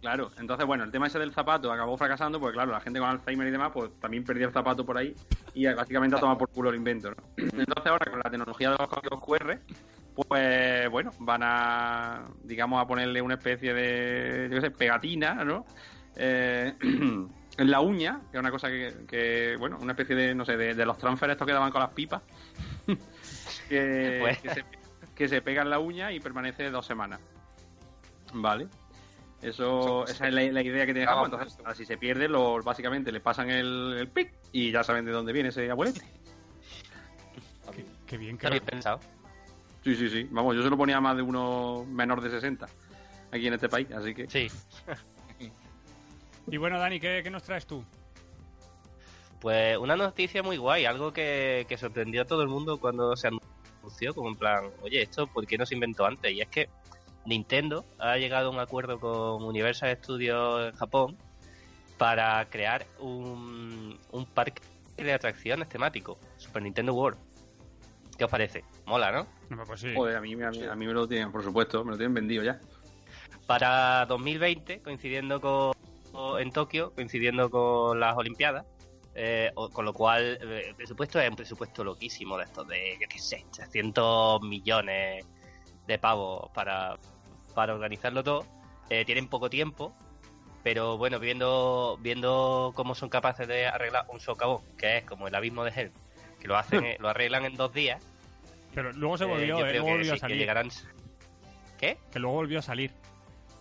Claro, 0.06 0.30
entonces 0.38 0.68
bueno, 0.68 0.84
el 0.84 0.92
tema 0.92 1.08
ese 1.08 1.18
del 1.18 1.34
zapato 1.34 1.72
acabó 1.72 1.98
fracasando, 1.98 2.40
porque 2.40 2.54
claro, 2.54 2.72
la 2.72 2.80
gente 2.80 3.00
con 3.00 3.10
Alzheimer 3.10 3.48
y 3.48 3.50
demás, 3.50 3.72
pues 3.74 3.90
también 4.00 4.24
perdió 4.24 4.46
el 4.46 4.54
zapato 4.54 4.86
por 4.86 5.00
ahí 5.00 5.16
y 5.56 5.66
básicamente 5.66 6.16
ha 6.16 6.20
tomado 6.20 6.38
por 6.38 6.50
culo 6.50 6.70
el 6.70 6.76
invento, 6.76 7.10
¿no? 7.10 7.16
Entonces 7.38 7.88
ahora 7.88 8.06
con 8.12 8.20
la 8.20 8.30
tecnología 8.30 8.70
de 8.70 8.76
los 8.78 8.88
códigos 8.88 9.20
QR, 9.20 9.58
pues 10.14 10.92
bueno, 10.92 11.10
van 11.18 11.42
a, 11.42 12.28
digamos, 12.44 12.84
a 12.84 12.86
ponerle 12.86 13.20
una 13.20 13.34
especie 13.34 13.74
de, 13.74 14.48
yo 14.52 14.58
qué 14.58 14.62
sé, 14.62 14.70
pegatina, 14.70 15.44
¿no? 15.44 15.66
Eh, 16.16 16.76
en 16.82 17.72
la 17.72 17.82
uña, 17.82 18.22
que 18.30 18.38
es 18.38 18.42
una 18.42 18.52
cosa 18.52 18.68
que, 18.68 19.08
que, 19.08 19.56
bueno, 19.58 19.80
una 19.82 19.94
especie 19.94 20.16
de, 20.16 20.36
no 20.36 20.46
sé, 20.46 20.56
de, 20.56 20.76
de 20.76 20.86
los 20.86 21.00
transfer 21.00 21.32
estos 21.32 21.48
que 21.48 21.54
daban 21.54 21.72
con 21.72 21.82
las 21.82 21.90
pipas, 21.90 22.22
que, 23.70 24.18
Pues. 24.22 24.38
que, 24.38 24.50
se, 24.52 24.66
que 25.16 25.28
se 25.28 25.42
pega 25.42 25.64
en 25.64 25.72
la 25.72 25.80
uña 25.80 26.12
y 26.12 26.20
permanece 26.20 26.70
dos 26.70 26.86
semanas. 26.86 27.20
Vale. 28.36 28.68
Eso, 29.46 30.06
esa 30.08 30.28
es 30.28 30.34
la, 30.34 30.42
la 30.42 30.62
idea 30.64 30.86
que 30.86 30.94
tiene 30.94 31.06
Japón. 31.06 31.26
Entonces, 31.32 31.60
eso. 31.60 31.76
si 31.76 31.86
se 31.86 31.98
pierde, 31.98 32.28
lo, 32.28 32.64
básicamente 32.64 33.12
le 33.12 33.20
pasan 33.20 33.50
el, 33.52 33.96
el 34.00 34.08
pic 34.08 34.34
y 34.52 34.72
ya 34.72 34.84
saben 34.84 35.06
de 35.06 35.12
dónde 35.12 35.34
viene 35.34 35.50
ese 35.50 35.70
abuelete. 35.70 36.02
Qué, 37.76 37.86
qué 38.08 38.18
bien, 38.18 38.36
Está 38.36 38.50
bien 38.50 38.64
pensado. 38.64 39.00
Sí, 39.84 39.96
sí, 39.96 40.10
sí. 40.10 40.28
Vamos, 40.32 40.56
yo 40.56 40.64
se 40.64 40.70
lo 40.70 40.78
ponía 40.78 40.98
a 40.98 41.02
más 41.02 41.16
de 41.16 41.22
uno 41.22 41.86
menor 41.86 42.22
de 42.22 42.30
60 42.30 42.68
aquí 43.32 43.48
en 43.48 43.54
este 43.54 43.70
país, 43.70 43.92
así 43.92 44.16
que... 44.16 44.28
Sí. 44.28 44.48
Y 46.48 46.58
bueno, 46.58 46.80
Dani, 46.80 47.00
¿qué, 47.00 47.22
qué 47.24 47.30
nos 47.30 47.44
traes 47.44 47.66
tú? 47.66 47.84
Pues 49.42 49.78
una 49.78 49.96
noticia 49.96 50.42
muy 50.42 50.58
guay, 50.58 50.86
algo 50.86 51.12
que, 51.12 51.66
que 51.68 51.78
sorprendió 51.78 52.22
a 52.22 52.26
todo 52.26 52.42
el 52.42 52.48
mundo 52.48 52.80
cuando 52.80 53.16
se 53.16 53.28
anunció, 53.28 54.14
como 54.14 54.30
en 54.30 54.36
plan, 54.36 54.72
oye, 54.82 55.02
¿esto 55.02 55.28
por 55.28 55.46
qué 55.46 55.58
no 55.58 55.66
se 55.66 55.76
inventó 55.76 56.06
antes? 56.06 56.32
Y 56.32 56.42
es 56.42 56.48
que 56.48 56.70
Nintendo 57.26 57.86
ha 58.00 58.18
llegado 58.18 58.48
a 58.48 58.52
un 58.52 58.60
acuerdo 58.60 59.00
con 59.00 59.44
Universal 59.44 59.96
Studios 59.98 60.70
en 60.70 60.76
Japón 60.76 61.18
para 61.98 62.46
crear 62.50 62.86
un, 63.00 64.00
un 64.12 64.26
parque 64.26 64.62
de 64.98 65.14
atracciones 65.14 65.70
temático, 65.70 66.18
Super 66.38 66.64
Nintendo 66.64 66.94
World. 66.94 67.20
¿Qué 68.18 68.24
os 68.24 68.32
parece? 68.32 68.64
Mola, 68.86 69.12
¿no? 69.12 69.28
Pues 69.66 69.82
sí. 69.82 69.94
Joder, 69.94 70.18
a 70.18 70.22
mí, 70.22 70.34
a, 70.42 70.50
mí, 70.50 70.64
a 70.64 70.76
mí 70.76 70.88
me 70.88 70.94
lo 70.94 71.08
tienen, 71.08 71.32
por 71.32 71.44
supuesto, 71.44 71.84
me 71.84 71.92
lo 71.92 71.98
tienen 71.98 72.14
vendido 72.14 72.44
ya. 72.44 72.60
Para 73.46 74.06
2020, 74.08 74.82
coincidiendo 74.82 75.42
con 75.42 75.76
en 76.40 76.52
Tokio, 76.52 76.94
coincidiendo 76.94 77.50
con 77.50 78.00
las 78.00 78.16
Olimpiadas, 78.16 78.66
eh, 79.14 79.52
con 79.74 79.86
lo 79.86 79.94
cual 79.94 80.38
eh, 80.42 80.64
el 80.70 80.76
presupuesto 80.76 81.20
es 81.20 81.30
un 81.30 81.36
presupuesto 81.36 81.84
loquísimo 81.84 82.38
de 82.38 82.46
estos 82.46 82.68
de, 82.68 82.98
yo 83.02 83.08
qué 83.10 83.20
sé, 83.20 83.46
300 83.54 84.42
millones 84.42 85.26
de 85.88 86.00
pavos 86.00 86.50
para, 86.54 86.96
para 87.56 87.74
organizarlo 87.74 88.24
todo. 88.24 88.46
Eh, 88.90 89.04
tienen 89.06 89.28
poco 89.28 89.50
tiempo, 89.50 89.96
pero 90.64 90.98
bueno, 90.98 91.20
viendo, 91.20 91.98
viendo 92.02 92.72
cómo 92.76 92.94
son 92.94 93.10
capaces 93.10 93.48
de 93.48 93.66
arreglar 93.66 94.06
un 94.10 94.20
socavón, 94.20 94.62
que 94.78 94.98
es 94.98 95.04
como 95.06 95.28
el 95.28 95.34
abismo 95.34 95.64
de 95.64 95.72
Hell, 95.72 95.92
que 96.40 96.48
lo 96.48 96.56
hacen, 96.58 96.84
eh, 96.86 96.98
lo 97.00 97.10
arreglan 97.10 97.46
en 97.46 97.56
dos 97.56 97.74
días. 97.74 98.04
Pero 98.76 98.92
luego 98.92 99.18
se 99.18 99.24
eh, 99.24 99.28
volvió, 99.28 99.58
eh, 99.66 99.72
luego 99.72 99.86
que 99.88 99.92
volvió 99.94 100.04
sí, 100.06 100.10
a 100.12 100.14
que 100.14 100.20
salir. 100.20 100.38
llegarán. 100.38 100.70
¿Qué? 101.80 101.98
Que 102.12 102.20
luego 102.20 102.36
volvió 102.36 102.60
a 102.60 102.62
salir. 102.62 102.92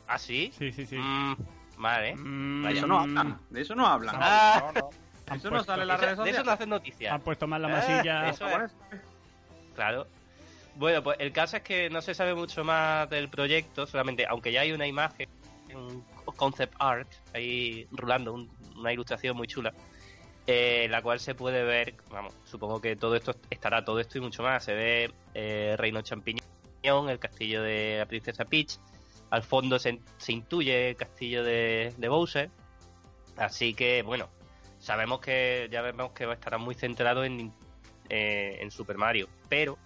¿Ah, 0.07 0.19
sí? 0.19 0.53
Sí, 0.59 0.71
sí, 0.73 0.85
sí. 0.85 0.97
Mm, 0.99 1.37
vale. 1.79 2.15
Mm, 2.17 2.65
De 2.67 2.73
eso 2.73 2.87
no 2.87 2.99
hablan, 3.01 3.41
de 3.49 3.61
eso 3.63 3.75
no 3.75 3.87
hablan. 3.87 4.17
Ah, 4.19 4.73
No, 4.75 4.81
no. 4.83 4.91
eso 5.37 5.51
no 5.51 5.57
puesto- 5.57 5.65
sale 5.65 5.83
en 5.83 5.89
las 5.89 6.01
redes 6.01 6.13
Eso- 6.15 6.25
de 6.25 6.31
eso 6.31 6.39
no 6.39 6.45
sociales. 6.45 6.49
hacen 6.61 6.69
noticias. 6.69 7.13
Han 7.15 7.21
puesto 7.23 7.47
mal 7.47 7.63
la 7.63 7.69
Ah, 7.69 7.71
masilla. 7.71 8.29
eso 8.29 8.47
es. 8.63 8.73
Claro. 9.75 10.07
Bueno, 10.77 11.03
pues 11.03 11.17
el 11.21 11.33
caso 11.33 11.57
es 11.59 11.63
que 11.63 11.89
no 11.89 12.03
se 12.03 12.15
sabe 12.15 12.35
mucho 12.35 12.65
más 12.65 13.09
del 13.09 13.29
proyecto, 13.29 13.87
solamente, 13.87 14.27
aunque 14.29 14.51
ya 14.51 14.63
hay 14.63 14.73
una 14.73 14.87
imagen, 14.87 15.29
un 15.73 16.05
concept 16.37 16.75
art 16.79 17.09
ahí 17.33 17.87
rulando, 17.93 18.33
un- 18.33 18.51
una 18.77 18.93
ilustración 18.93 19.37
muy 19.37 19.47
chula, 19.47 19.73
eh, 20.47 20.89
la 20.91 21.01
cual 21.01 21.21
se 21.21 21.35
puede 21.37 21.63
ver, 21.63 21.95
vamos, 22.11 22.35
supongo 22.45 22.81
que 22.81 22.97
todo 22.97 23.15
esto 23.15 23.35
estará 23.51 23.85
todo 23.85 24.01
esto 24.01 24.19
y 24.19 24.21
mucho 24.21 24.43
más. 24.43 24.65
Se 24.65 24.75
ve 24.75 25.13
eh, 25.35 25.75
Reino 25.79 26.03
Champiñón, 26.03 26.43
el 27.09 27.19
castillo 27.21 27.63
de 27.63 27.97
la 27.99 28.07
princesa 28.07 28.45
Peach, 28.45 28.77
al 29.31 29.43
fondo 29.45 29.79
se, 29.79 30.01
se 30.19 30.33
intuye 30.33 30.91
el 30.91 30.97
castillo 30.97 31.45
de, 31.45 31.95
Bowser, 32.09 32.51
así 33.37 33.75
que 33.75 34.03
bueno, 34.03 34.29
sabemos 34.81 35.21
que 35.21 35.69
ya 35.71 35.83
vemos 35.83 36.13
que 36.13 36.31
estará 36.31 36.59
muy 36.59 36.75
centrado 36.75 37.25
en, 37.25 37.53
eh, 38.11 38.59
en 38.61 38.71
Super 38.71 38.99
Mario, 38.99 39.29
pero 39.49 39.79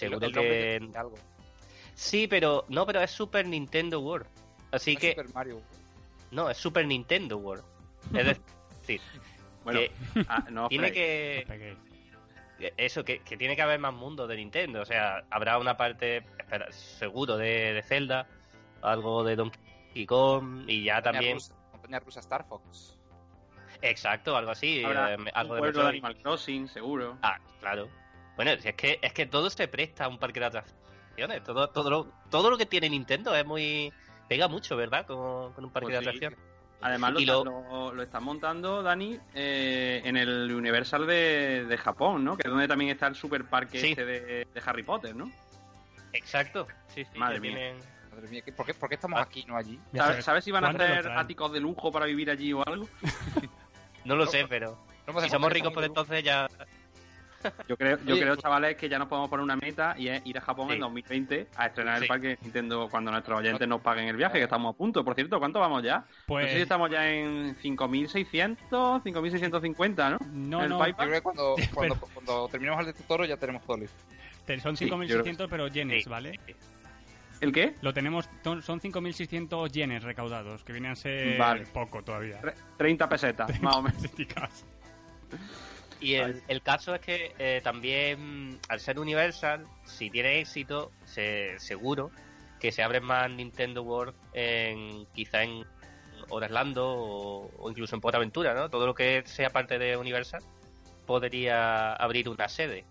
seguro 0.00 0.26
El 0.26 0.32
que 0.32 0.90
algo. 0.98 1.14
Sí, 1.94 2.26
pero 2.26 2.64
no, 2.68 2.86
pero 2.86 3.00
es 3.02 3.10
Super 3.10 3.46
Nintendo 3.46 4.00
World. 4.00 4.26
Así 4.72 4.94
No 4.94 4.98
es 4.98 5.00
que 5.00 5.10
Super 5.10 5.34
Mario. 5.34 5.60
no, 6.30 6.50
es 6.50 6.56
Super 6.56 6.86
Nintendo 6.86 7.36
World. 7.36 7.64
Es 8.14 8.26
decir, 8.26 9.00
Bueno, 9.62 9.80
que 9.80 9.92
ah, 10.26 10.46
no 10.50 10.68
tiene 10.68 10.90
que 10.90 11.44
eso 12.76 13.04
que, 13.04 13.20
que 13.20 13.36
tiene 13.36 13.56
que 13.56 13.62
haber 13.62 13.78
más 13.78 13.94
mundos 13.94 14.28
de 14.28 14.36
Nintendo, 14.36 14.82
o 14.82 14.84
sea, 14.84 15.24
habrá 15.30 15.58
una 15.58 15.76
parte 15.76 16.18
espera, 16.38 16.70
seguro 16.72 17.36
de, 17.36 17.72
de 17.72 17.82
Zelda, 17.82 18.26
algo 18.82 19.24
de 19.24 19.36
Donkey 19.36 20.06
Kong 20.06 20.64
y 20.66 20.84
ya 20.84 21.00
también, 21.00 21.34
Rusa, 21.34 21.54
montaña 21.72 22.00
rusa 22.00 22.20
Star 22.20 22.44
Fox. 22.46 22.98
exacto, 23.82 24.36
algo 24.36 24.50
así, 24.50 24.84
Habrá 24.84 25.14
eh, 25.14 25.18
algo 25.34 25.54
un 25.54 25.56
de 25.56 25.60
pueblo 25.62 25.82
de. 25.82 25.88
Animal 25.88 26.16
Crossing, 26.18 26.68
seguro. 26.68 27.16
Ah, 27.22 27.38
claro. 27.60 27.88
Bueno, 28.36 28.52
si 28.60 28.68
es 28.68 28.74
que 28.74 28.98
es 29.02 29.12
que 29.12 29.26
todo 29.26 29.50
se 29.50 29.68
presta 29.68 30.04
a 30.04 30.08
un 30.08 30.18
parque 30.18 30.40
de 30.40 30.46
atracciones, 30.46 31.42
todo 31.44 31.68
todo 31.70 31.90
lo, 31.90 32.12
todo 32.30 32.50
lo 32.50 32.56
que 32.56 32.66
tiene 32.66 32.88
Nintendo 32.88 33.34
es 33.34 33.44
muy 33.44 33.92
pega 34.28 34.48
mucho, 34.48 34.76
¿verdad? 34.76 35.06
Con, 35.06 35.52
con 35.52 35.64
un 35.64 35.70
parque 35.70 35.86
Pues 35.90 35.98
de 35.98 36.02
sí. 36.04 36.08
atracciones. 36.08 36.38
Además, 36.82 37.12
lo, 37.12 37.20
Y 37.20 37.26
lo- 37.26 37.44
lo, 37.44 37.92
lo 37.92 38.02
están 38.02 38.24
montando, 38.24 38.82
Dani, 38.82 39.18
eh, 39.34 40.00
en 40.02 40.16
el 40.16 40.50
Universal 40.50 41.06
de, 41.06 41.66
de 41.66 41.76
Japón, 41.76 42.24
¿no? 42.24 42.38
Que 42.38 42.46
es 42.46 42.50
donde 42.50 42.66
también 42.66 42.90
está 42.92 43.06
el 43.06 43.14
super 43.16 43.44
parque 43.44 43.78
Sí. 43.78 43.88
este 43.90 44.06
de, 44.06 44.20
de 44.46 44.62
Harry 44.64 44.82
Potter, 44.82 45.14
¿no? 45.14 45.30
Exacto. 46.14 46.66
Sí, 46.88 47.04
sí, 47.04 47.18
Madre 47.18 47.38
mía. 47.40 47.50
tienen- 47.54 47.78
Madre 48.10 48.28
mía, 48.28 48.40
¿qué- 48.42 48.52
¿por 48.52 48.64
qué, 48.64 48.72
por 48.72 48.88
qué 48.88 48.94
estamos 48.94 49.20
Ah. 49.20 49.24
aquí, 49.24 49.44
no 49.46 49.56
allí? 49.58 49.78
¿Sabes, 50.22 50.42
si 50.42 50.50
van 50.50 50.64
a 50.64 50.68
¿cuándo 50.68 50.84
lo 50.84 50.88
traer 50.88 51.02
traen? 51.04 51.18
áticos 51.18 51.52
de 51.52 51.60
lujo 51.60 51.92
para 51.92 52.06
vivir 52.06 52.30
allí 52.30 52.52
o 52.54 52.66
algo? 52.66 52.88
No 54.04 54.16
lo 54.16 54.24
sé, 54.26 54.46
pero 54.48 54.78
No 55.06 55.12
me 55.12 55.20
si 55.20 55.28
somos 55.28 55.52
ricos 55.52 55.74
por 55.74 55.84
entonces 55.84 56.24
ya 56.24 56.48
Yo 57.68 57.76
creo, 57.76 57.98
yo 58.04 58.12
Oye, 58.14 58.20
creo 58.22 58.34
pues- 58.34 58.42
chavales, 58.42 58.76
que 58.76 58.88
ya 58.88 58.98
nos 58.98 59.08
podemos 59.08 59.30
poner 59.30 59.44
una 59.44 59.56
meta 59.56 59.94
y 59.98 60.08
es 60.08 60.20
ir 60.26 60.36
a 60.38 60.40
Japón 60.42 60.68
Sí. 60.68 60.74
en 60.74 60.80
2020 60.80 61.46
a 61.56 61.66
estrenar 61.66 61.96
el 61.96 62.02
Sí. 62.02 62.08
parque 62.08 62.38
Nintendo 62.42 62.88
cuando 62.90 63.10
nuestros 63.10 63.38
oyentes 63.38 63.66
nos 63.66 63.80
paguen 63.80 64.08
el 64.08 64.16
viaje, 64.16 64.38
que 64.38 64.44
estamos 64.44 64.74
a 64.74 64.76
punto. 64.76 65.04
Por 65.04 65.14
cierto, 65.14 65.38
¿cuánto 65.38 65.58
vamos 65.60 65.82
ya? 65.82 66.04
Pues 66.26 66.44
No 66.44 66.50
sé 66.50 66.56
si 66.56 66.62
estamos 66.62 66.90
ya 66.90 67.08
en 67.10 67.56
5.600, 67.56 69.02
5.650, 69.02 70.10
¿no? 70.10 70.18
no, 70.32 70.62
el 70.64 70.68
no, 70.70 70.78
Pipe. 70.84 70.90
Yo 70.90 70.96
creo 71.08 71.12
que 71.12 71.20
cuando, 71.22 71.54
cuando, 71.74 71.96
cuando 72.14 72.48
terminemos 72.48 72.80
el 72.80 72.86
de 72.86 72.92
Totoro 72.94 73.24
ya 73.24 73.36
tenemos 73.36 73.64
todo 73.64 73.78
listo. 73.78 73.96
son 74.62 74.76
Sí, 74.76 74.86
yo 74.88 74.96
5.600 74.96 75.48
pero 75.48 75.68
yenes, 75.68 76.04
Sí. 76.04 76.10
¿vale? 76.10 76.38
¿El 77.40 77.52
qué? 77.52 77.74
Lo 77.80 77.94
tenemos, 77.94 78.28
son 78.42 78.80
5.600 78.80 79.70
yenes 79.72 80.02
recaudados, 80.02 80.62
que 80.62 80.72
vienen 80.74 80.92
a 80.92 80.96
ser 80.96 81.38
Vale. 81.38 81.64
poco 81.72 82.02
todavía. 82.02 82.38
Tre- 82.42 82.54
30 82.76 83.08
pesetas, 83.08 83.62
más 83.62 83.76
o 83.76 83.82
menos. 83.82 84.02
Y 86.00 86.14
el, 86.14 86.42
el 86.48 86.62
caso 86.62 86.94
es 86.94 87.00
que 87.02 87.34
eh, 87.38 87.60
también, 87.62 88.58
al 88.68 88.80
ser 88.80 88.98
Universal, 88.98 89.66
si 89.84 90.08
tiene 90.10 90.40
éxito, 90.40 90.90
se, 91.04 91.58
seguro 91.58 92.10
que 92.58 92.72
se 92.72 92.82
abren 92.82 93.04
más 93.04 93.30
Nintendo 93.30 93.82
World 93.82 94.14
en, 94.32 95.06
quizá 95.12 95.42
en 95.42 95.64
Orlando 96.30 96.86
o, 96.88 97.50
o 97.58 97.70
incluso 97.70 97.94
en 97.94 98.00
Portaventura, 98.00 98.54
¿no? 98.54 98.68
Todo 98.70 98.86
lo 98.86 98.94
que 98.94 99.22
sea 99.26 99.50
parte 99.50 99.78
de 99.78 99.96
Universal 99.96 100.42
podría 101.06 101.92
abrir 101.94 102.28
una 102.28 102.48
sede. 102.48 102.84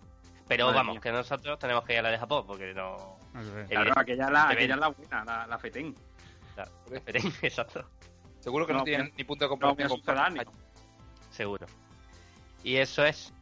Pero 0.48 0.66
Madre 0.66 0.78
vamos, 0.78 0.94
mía. 0.94 1.00
que 1.00 1.12
nosotros 1.12 1.58
tenemos 1.58 1.84
que 1.84 1.92
ir 1.94 1.98
a 2.00 2.02
la 2.02 2.10
de 2.10 2.18
Japón, 2.18 2.44
porque 2.46 2.74
no... 2.74 3.18
Claro, 3.68 3.92
aquella 3.96 4.24
es 4.26 4.30
la, 4.32 4.48
aquella 4.48 4.74
es 4.74 4.80
la 4.80 4.88
buena, 4.88 5.24
la, 5.24 5.46
la 5.46 5.58
FETEN. 5.58 5.94
Exacto, 7.42 7.88
Seguro 8.40 8.66
que 8.66 8.72
no, 8.72 8.78
No, 8.80 8.84
tienen 8.84 9.12
ni 9.16 9.24
punto 9.24 9.44
de 9.44 9.48
No, 9.48 9.50
comparación. 9.58 9.88
con. 9.88 9.98
España. 10.18 10.44
seguro. 11.30 11.66
Y 12.62 12.76
eso 12.76 13.04
es 13.04 13.32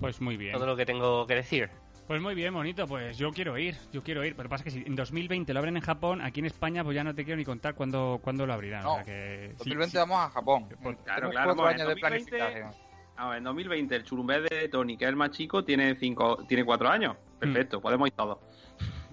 Pues 0.00 0.20
muy 0.20 0.36
bien. 0.36 0.52
todo 0.52 0.66
lo 0.66 0.76
que 0.76 0.86
tengo 0.86 1.26
que 1.26 1.34
decir. 1.36 1.70
Pues 2.06 2.22
muy 2.22 2.34
bien, 2.34 2.54
bonito. 2.54 2.86
Pues 2.86 3.18
yo 3.18 3.32
quiero 3.32 3.58
ir, 3.58 3.76
yo 3.92 4.02
quiero 4.02 4.24
ir. 4.24 4.36
Pero 4.36 4.48
pasa 4.48 4.62
que 4.62 4.70
si 4.70 4.78
en 4.86 4.94
2020 4.94 5.52
lo 5.52 5.58
abren 5.58 5.76
en 5.76 5.82
Japón, 5.82 6.20
aquí 6.20 6.40
en 6.40 6.46
España 6.46 6.84
pues 6.84 6.94
ya 6.94 7.02
no 7.02 7.14
te 7.14 7.24
quiero 7.24 7.36
ni 7.36 7.44
contar 7.44 7.74
cuándo, 7.74 8.20
cuándo 8.22 8.46
lo 8.46 8.52
abrirán. 8.52 8.84
No, 8.84 8.92
o 8.92 8.94
sea 8.96 9.04
que... 9.04 9.48
sí, 9.50 9.70
2020 9.70 9.90
sí. 9.90 9.96
vamos 9.98 10.18
a 10.18 10.30
Japón. 10.30 10.68
Pues, 10.82 10.96
claro, 11.04 11.30
claro, 11.30 11.54
cuatro 11.54 11.66
años 11.66 11.80
en 11.80 11.88
de 11.88 11.94
2020 11.94 12.30
planificación. 12.30 12.86
Ah, 13.16 13.36
en 13.36 13.44
2020 13.44 13.96
el 13.96 14.04
churumbé 14.04 14.40
de 14.42 14.68
Tony, 14.68 14.96
que 14.96 15.04
es 15.04 15.08
el 15.08 15.16
más 15.16 15.30
chico, 15.30 15.64
tiene 15.64 15.96
cinco, 15.96 16.44
tiene 16.46 16.64
cuatro 16.64 16.88
años. 16.88 17.16
Perfecto, 17.40 17.80
podemos 17.80 18.08
ir 18.08 18.14
todos. 18.14 18.38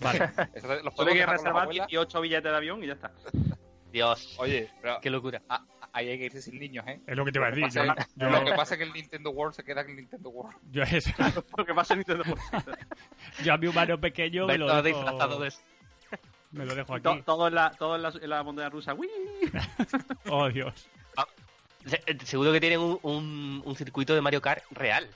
Vale. 0.02 0.20
Los 0.84 0.94
Solo 0.94 1.12
hay 1.12 1.18
que 1.18 1.26
reservar 1.26 1.64
abuela. 1.64 1.86
18 1.88 2.22
billetes 2.22 2.52
de 2.52 2.58
avión 2.58 2.84
y 2.84 2.88
ya 2.88 2.94
está. 2.94 3.12
Dios, 3.92 4.36
Oye, 4.40 4.70
pero 4.82 5.00
qué 5.02 5.10
locura. 5.10 5.42
Ahí 5.94 6.10
hay 6.10 6.18
que 6.18 6.26
irse 6.26 6.42
sin 6.42 6.60
niños, 6.60 6.86
¿eh? 6.88 7.00
Es 7.08 7.16
lo 7.16 7.24
que 7.24 7.32
te 7.32 7.38
iba 7.40 7.48
a 7.48 7.50
Lo 7.52 7.56
que 7.56 7.62
decir. 7.62 7.82
Yo, 7.84 7.94
yo- 8.18 8.30
Lo 8.30 8.46
que 8.46 8.52
pasa 8.54 8.74
es 8.76 8.78
que 8.80 8.84
el 8.84 8.94
Nintendo 8.94 9.30
World 9.32 9.56
se 9.56 9.64
queda 9.64 9.82
en 9.82 9.90
el 9.92 9.96
Nintendo 9.96 10.30
World. 10.30 10.58
yo 10.72 10.84
eso- 10.84 11.12
Lo 11.58 11.66
que 11.66 11.74
pasa 11.74 11.94
en 11.94 12.00
Nintendo 12.00 12.24
yo 13.44 13.54
a 13.54 13.58
mi 13.58 13.68
humano 13.68 14.00
pequeño 14.00 14.46
me 14.48 14.58
lo 14.58 14.68
Todo 14.68 14.82
dejo, 14.84 14.98
disfrazado 15.00 15.40
de 15.40 15.54
me 16.52 16.66
lo 16.66 16.76
dejo 16.76 16.96
aquí. 16.96 17.22
todo 17.26 17.48
en 17.48 17.56
la, 17.56 17.72
todo 17.72 17.96
en 17.96 18.02
la, 18.04 18.10
en 18.10 18.30
la 18.30 18.44
montaña 18.44 18.70
rusa. 18.70 18.94
¡Uy! 18.94 19.08
Oh, 20.30 20.50
Dios. 20.50 20.88
Se- 21.86 22.02
eh, 22.06 22.18
Seguro 22.24 22.52
que 22.54 22.60
tienen 22.62 22.80
un, 22.80 22.98
un, 23.04 23.62
un 23.66 23.76
circuito 23.76 24.14
de 24.16 24.22
Mario 24.22 24.42
Kart 24.42 24.64
real. 24.72 25.08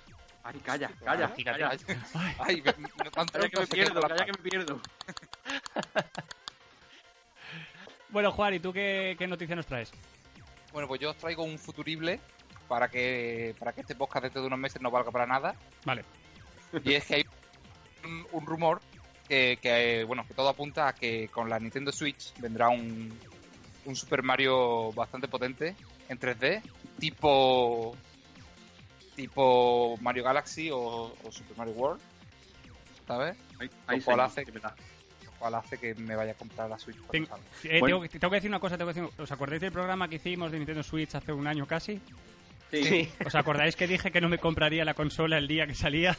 Ay, 0.43 0.59
calla, 0.59 0.89
calla, 1.03 1.25
Imagínate. 1.25 1.59
calla. 1.59 2.05
Ay, 2.13 2.35
ay, 2.39 2.61
me- 2.61 2.73
me- 2.87 3.03
no 3.05 3.11
tan 3.11 3.27
Calla 3.27 3.49
que 3.49 3.59
me 3.59 3.67
pierdo, 3.67 3.99
la 4.01 4.07
calla 4.09 4.25
que 4.25 4.31
me 4.31 4.37
pierdo. 4.49 4.81
Bueno, 8.09 8.31
Juan, 8.31 8.53
¿y 8.53 8.59
tú 8.59 8.71
qué, 8.71 9.15
qué 9.19 9.27
noticia 9.27 9.55
nos 9.55 9.65
traes? 9.65 9.91
Bueno, 10.71 10.87
pues 10.87 11.01
yo 11.01 11.11
os 11.11 11.17
traigo 11.17 11.43
un 11.43 11.57
futurible 11.57 12.19
para 12.67 12.89
que 12.89 13.55
para 13.57 13.73
que 13.73 13.81
este 13.81 13.95
podcast 13.95 14.23
dentro 14.23 14.41
de 14.41 14.47
unos 14.47 14.59
meses 14.59 14.81
no 14.81 14.91
valga 14.91 15.11
para 15.11 15.25
nada. 15.25 15.55
Vale. 15.85 16.03
Y 16.83 16.93
es 16.93 17.05
que 17.05 17.15
hay 17.15 17.25
un, 18.03 18.27
un 18.31 18.45
rumor 18.45 18.81
que, 19.27 19.57
que, 19.61 20.03
bueno, 20.05 20.25
que 20.27 20.33
todo 20.33 20.49
apunta 20.49 20.87
a 20.87 20.93
que 20.93 21.27
con 21.29 21.49
la 21.49 21.59
Nintendo 21.59 21.91
Switch 21.91 22.33
vendrá 22.39 22.69
un, 22.69 23.17
un 23.85 23.95
Super 23.95 24.23
Mario 24.23 24.91
bastante 24.93 25.27
potente 25.27 25.75
en 26.09 26.19
3D, 26.19 26.61
tipo 26.99 27.95
tipo 29.15 29.97
Mario 29.99 30.23
Galaxy 30.23 30.69
o, 30.71 30.79
o 30.79 31.31
Super 31.31 31.57
Mario 31.57 31.73
World, 31.73 32.01
¿sabes? 33.07 33.35
Ahí, 33.59 33.69
ahí 33.87 33.99
Lo 33.99 34.05
cual 34.05 34.29
sí, 34.29 34.41
cual 35.37 35.55
hace 35.55 35.77
que 35.77 35.95
me 35.95 36.15
vaya 36.15 36.31
a 36.31 36.35
comprar 36.35 36.69
la 36.69 36.77
Switch. 36.79 36.97
Ten- 37.11 37.27
eh, 37.63 37.79
Bueno. 37.79 37.97
tengo, 37.97 38.01
que- 38.09 38.19
tengo 38.19 38.29
que 38.31 38.35
decir 38.37 38.49
una 38.49 38.59
cosa, 38.59 38.77
tengo 38.77 38.93
que 38.93 38.99
decir, 39.01 39.13
¿os 39.19 39.31
acordáis 39.31 39.61
del 39.61 39.71
programa 39.71 40.07
que 40.07 40.15
hicimos 40.15 40.51
de 40.51 40.57
Nintendo 40.57 40.83
Switch 40.83 41.13
hace 41.15 41.31
un 41.33 41.47
año 41.47 41.65
casi? 41.65 41.99
Sí, 42.71 42.83
Sí. 42.83 43.11
¿Os 43.25 43.33
acordáis 43.35 43.75
que 43.75 43.87
dije 43.87 44.11
que 44.11 44.19
no 44.19 44.27
me 44.29 44.39
compraría 44.39 44.83
la 44.83 44.93
consola 44.93 45.37
el 45.37 45.47
día 45.47 45.65
que 45.67 45.75
salía? 45.75 46.17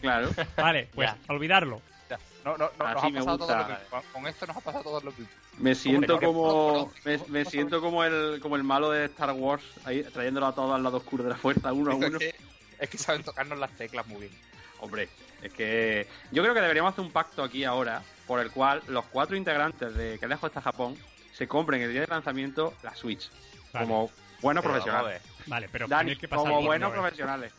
claro. 0.00 0.30
Vale, 0.56 0.88
pues 0.94 1.10
olvidarlo. 1.28 1.80
Ya. 2.10 2.18
No, 2.44 2.56
no, 2.58 2.70
no, 2.78 2.84
nos 2.94 3.02
ha 3.04 3.10
pasado 3.10 3.38
todo 3.38 3.56
lo. 3.56 4.02
Con- 4.12 4.26
esto 4.26 4.46
nos 4.46 4.56
ha 4.56 4.60
pasado 4.60 4.84
todo 4.84 5.00
lo 5.00 5.10
mismo. 5.12 5.26
Me 5.58 5.74
siento 5.74 6.18
como 6.20 6.90
me, 7.04 7.16
¿Cómo- 7.18 7.26
me 7.28 7.40
cómo 7.44 7.50
siento 7.50 7.80
como 7.80 8.04
el 8.04 8.40
como 8.40 8.56
el 8.56 8.64
malo 8.64 8.90
de 8.90 9.04
Star 9.06 9.32
Wars 9.32 9.62
ahí 9.84 10.02
trayéndolo 10.02 10.46
a 10.46 10.54
todos 10.54 10.74
al 10.74 10.82
lado 10.82 10.96
oscuro 10.98 11.22
de 11.24 11.30
la 11.30 11.36
fuerza 11.36 11.72
uno 11.72 11.92
a 11.92 11.94
Es 11.94 12.00
uno. 12.10 12.18
que, 12.18 12.34
es 12.80 12.90
que 12.90 12.98
saben 12.98 13.22
tocarnos 13.22 13.58
las 13.58 13.70
teclas 13.72 14.06
muy 14.06 14.20
bien. 14.22 14.32
Hombre, 14.84 15.08
es 15.42 15.52
que 15.54 16.06
yo 16.30 16.42
creo 16.42 16.52
que 16.52 16.60
deberíamos 16.60 16.92
hacer 16.92 17.02
un 17.02 17.10
pacto 17.10 17.42
aquí 17.42 17.64
ahora 17.64 18.02
por 18.26 18.38
el 18.38 18.50
cual 18.50 18.82
los 18.86 19.06
cuatro 19.06 19.34
integrantes 19.34 19.94
de 19.94 20.18
Que 20.18 20.28
lejos 20.28 20.48
está 20.48 20.60
Japón 20.60 20.94
se 21.32 21.48
compren 21.48 21.80
el 21.80 21.90
día 21.90 22.02
de 22.02 22.06
lanzamiento 22.06 22.74
la 22.82 22.94
Switch 22.94 23.30
Vale, 23.72 23.86
como 23.86 24.10
buenos 24.42 24.62
Pero 24.62 24.74
profesionales. 24.74 25.22
Vale 25.46 25.68
pero 25.72 25.88
Dani, 25.88 26.16
que 26.16 26.28
pasar 26.28 26.44
como 26.44 26.62
buenos 26.62 26.92
profesionales. 26.92 27.50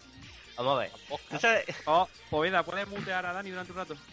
Vamos 0.55 0.77
a 0.77 0.81
ver. 0.81 0.91
¿Tú 1.31 1.39
sabes? 1.39 1.65
Oh, 1.85 2.07
Poveda, 2.29 2.63
¿puedes 2.63 2.87
mutear 2.87 3.25
a 3.25 3.33
Dani 3.33 3.49
durante 3.49 3.71
un 3.71 3.77
rato? 3.79 3.95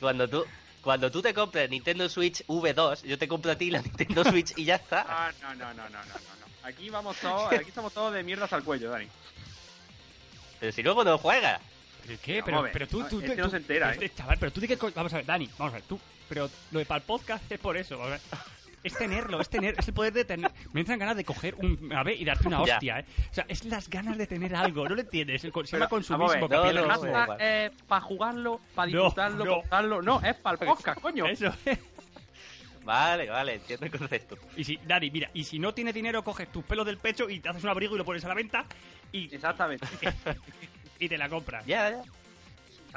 Cuando 0.00 0.28
tú, 0.28 0.44
cuando 0.82 1.10
tú 1.10 1.22
te 1.22 1.32
compres 1.32 1.70
Nintendo 1.70 2.08
Switch 2.08 2.44
V2, 2.46 3.04
yo 3.04 3.16
te 3.16 3.28
compro 3.28 3.52
a 3.52 3.56
ti 3.56 3.70
la 3.70 3.80
Nintendo 3.80 4.24
Switch 4.24 4.52
y 4.56 4.64
ya 4.64 4.74
está. 4.74 5.06
Ah, 5.08 5.32
no, 5.40 5.54
no, 5.54 5.72
no, 5.72 5.84
no, 5.84 5.88
no, 5.88 5.98
no, 5.98 6.02
no. 6.02 6.46
Aquí 6.64 6.90
vamos 6.90 7.16
todos, 7.18 7.52
aquí 7.52 7.68
estamos 7.68 7.94
todos 7.94 8.12
de 8.12 8.24
mierda 8.24 8.44
hasta 8.44 8.56
el 8.56 8.64
cuello, 8.64 8.90
Dani. 8.90 9.06
Pero 10.66 10.74
si 10.74 10.82
luego 10.82 11.04
no 11.04 11.16
juegas. 11.18 11.60
¿Pero 12.06 12.18
qué? 12.22 12.42
Pero, 12.44 12.66
pero 12.72 12.88
tú, 12.88 13.00
No, 13.00 13.06
tú, 13.08 13.20
este 13.20 13.36
tú- 13.36 13.42
no 13.42 13.50
se 13.50 13.56
entera, 13.58 13.92
este 13.92 14.06
¿eh? 14.06 14.12
chaval, 14.16 14.36
pero 14.38 14.52
tú 14.52 14.60
de 14.60 14.66
qué 14.68 14.76
co- 14.76 14.90
Vamos 14.92 15.12
a 15.12 15.16
ver, 15.18 15.26
Dani, 15.26 15.48
vamos 15.58 15.72
a 15.74 15.76
ver, 15.76 15.84
tú. 15.84 16.00
Pero 16.28 16.50
lo 16.72 16.78
de 16.80 16.84
para 16.86 16.98
el 16.98 17.04
podcast 17.04 17.50
es 17.52 17.58
por 17.60 17.76
eso. 17.76 17.98
ver. 18.00 18.20
es 18.82 18.94
tenerlo, 18.94 19.40
es 19.40 19.48
tener, 19.48 19.74
es 19.78 19.86
el 19.88 19.94
poder 19.94 20.12
de 20.12 20.24
tener. 20.24 20.50
Me 20.72 20.80
entran 20.80 20.98
ganas 20.98 21.16
de 21.16 21.24
coger 21.24 21.54
un 21.56 21.92
ave 21.92 22.14
y 22.14 22.24
darte 22.24 22.48
una 22.48 22.60
hostia, 22.62 23.00
¿eh? 23.00 23.04
O 23.30 23.34
sea, 23.34 23.44
es 23.48 23.64
las 23.64 23.88
ganas 23.88 24.18
de 24.18 24.26
tener 24.26 24.54
algo, 24.56 24.88
¿no 24.88 24.94
lo 24.96 25.00
entiendes? 25.02 25.44
El, 25.44 25.52
con- 25.52 25.66
se 25.66 25.76
llama 25.76 25.88
consumismo, 25.88 26.48
no, 26.48 26.72
no, 26.72 27.06
igual. 27.06 27.40
es 27.40 27.70
para 27.88 28.00
jugarlo, 28.00 28.60
para 28.74 28.90
No, 28.90 28.98
disfrutarlo, 29.04 29.44
no. 29.44 29.50
para 29.50 29.66
usarlo. 29.66 30.02
No, 30.02 30.20
es 30.20 30.34
para 30.36 30.58
el 30.60 30.66
podcast, 30.68 31.00
coño. 31.00 31.26
Eso. 31.26 31.52
Vale, 32.86 33.28
vale, 33.28 33.54
entiendo 33.54 33.86
el 33.86 33.92
concepto. 33.98 34.38
Y 34.56 34.62
si, 34.62 34.76
Dani, 34.86 35.10
mira, 35.10 35.28
y 35.34 35.42
si 35.42 35.58
no 35.58 35.74
tienes 35.74 35.92
dinero, 35.92 36.22
coges 36.22 36.50
tus 36.52 36.64
pelos 36.64 36.86
del 36.86 36.98
pecho 36.98 37.28
y 37.28 37.40
te 37.40 37.48
haces 37.48 37.64
un 37.64 37.70
abrigo 37.70 37.96
y 37.96 37.98
lo 37.98 38.04
pones 38.04 38.24
a 38.24 38.28
la 38.28 38.34
venta 38.34 38.64
y, 39.10 39.34
Exactamente. 39.34 39.86
y 41.00 41.08
te 41.08 41.18
la 41.18 41.28
compras. 41.28 41.66
Ya, 41.66 41.90
ya. 41.90 42.02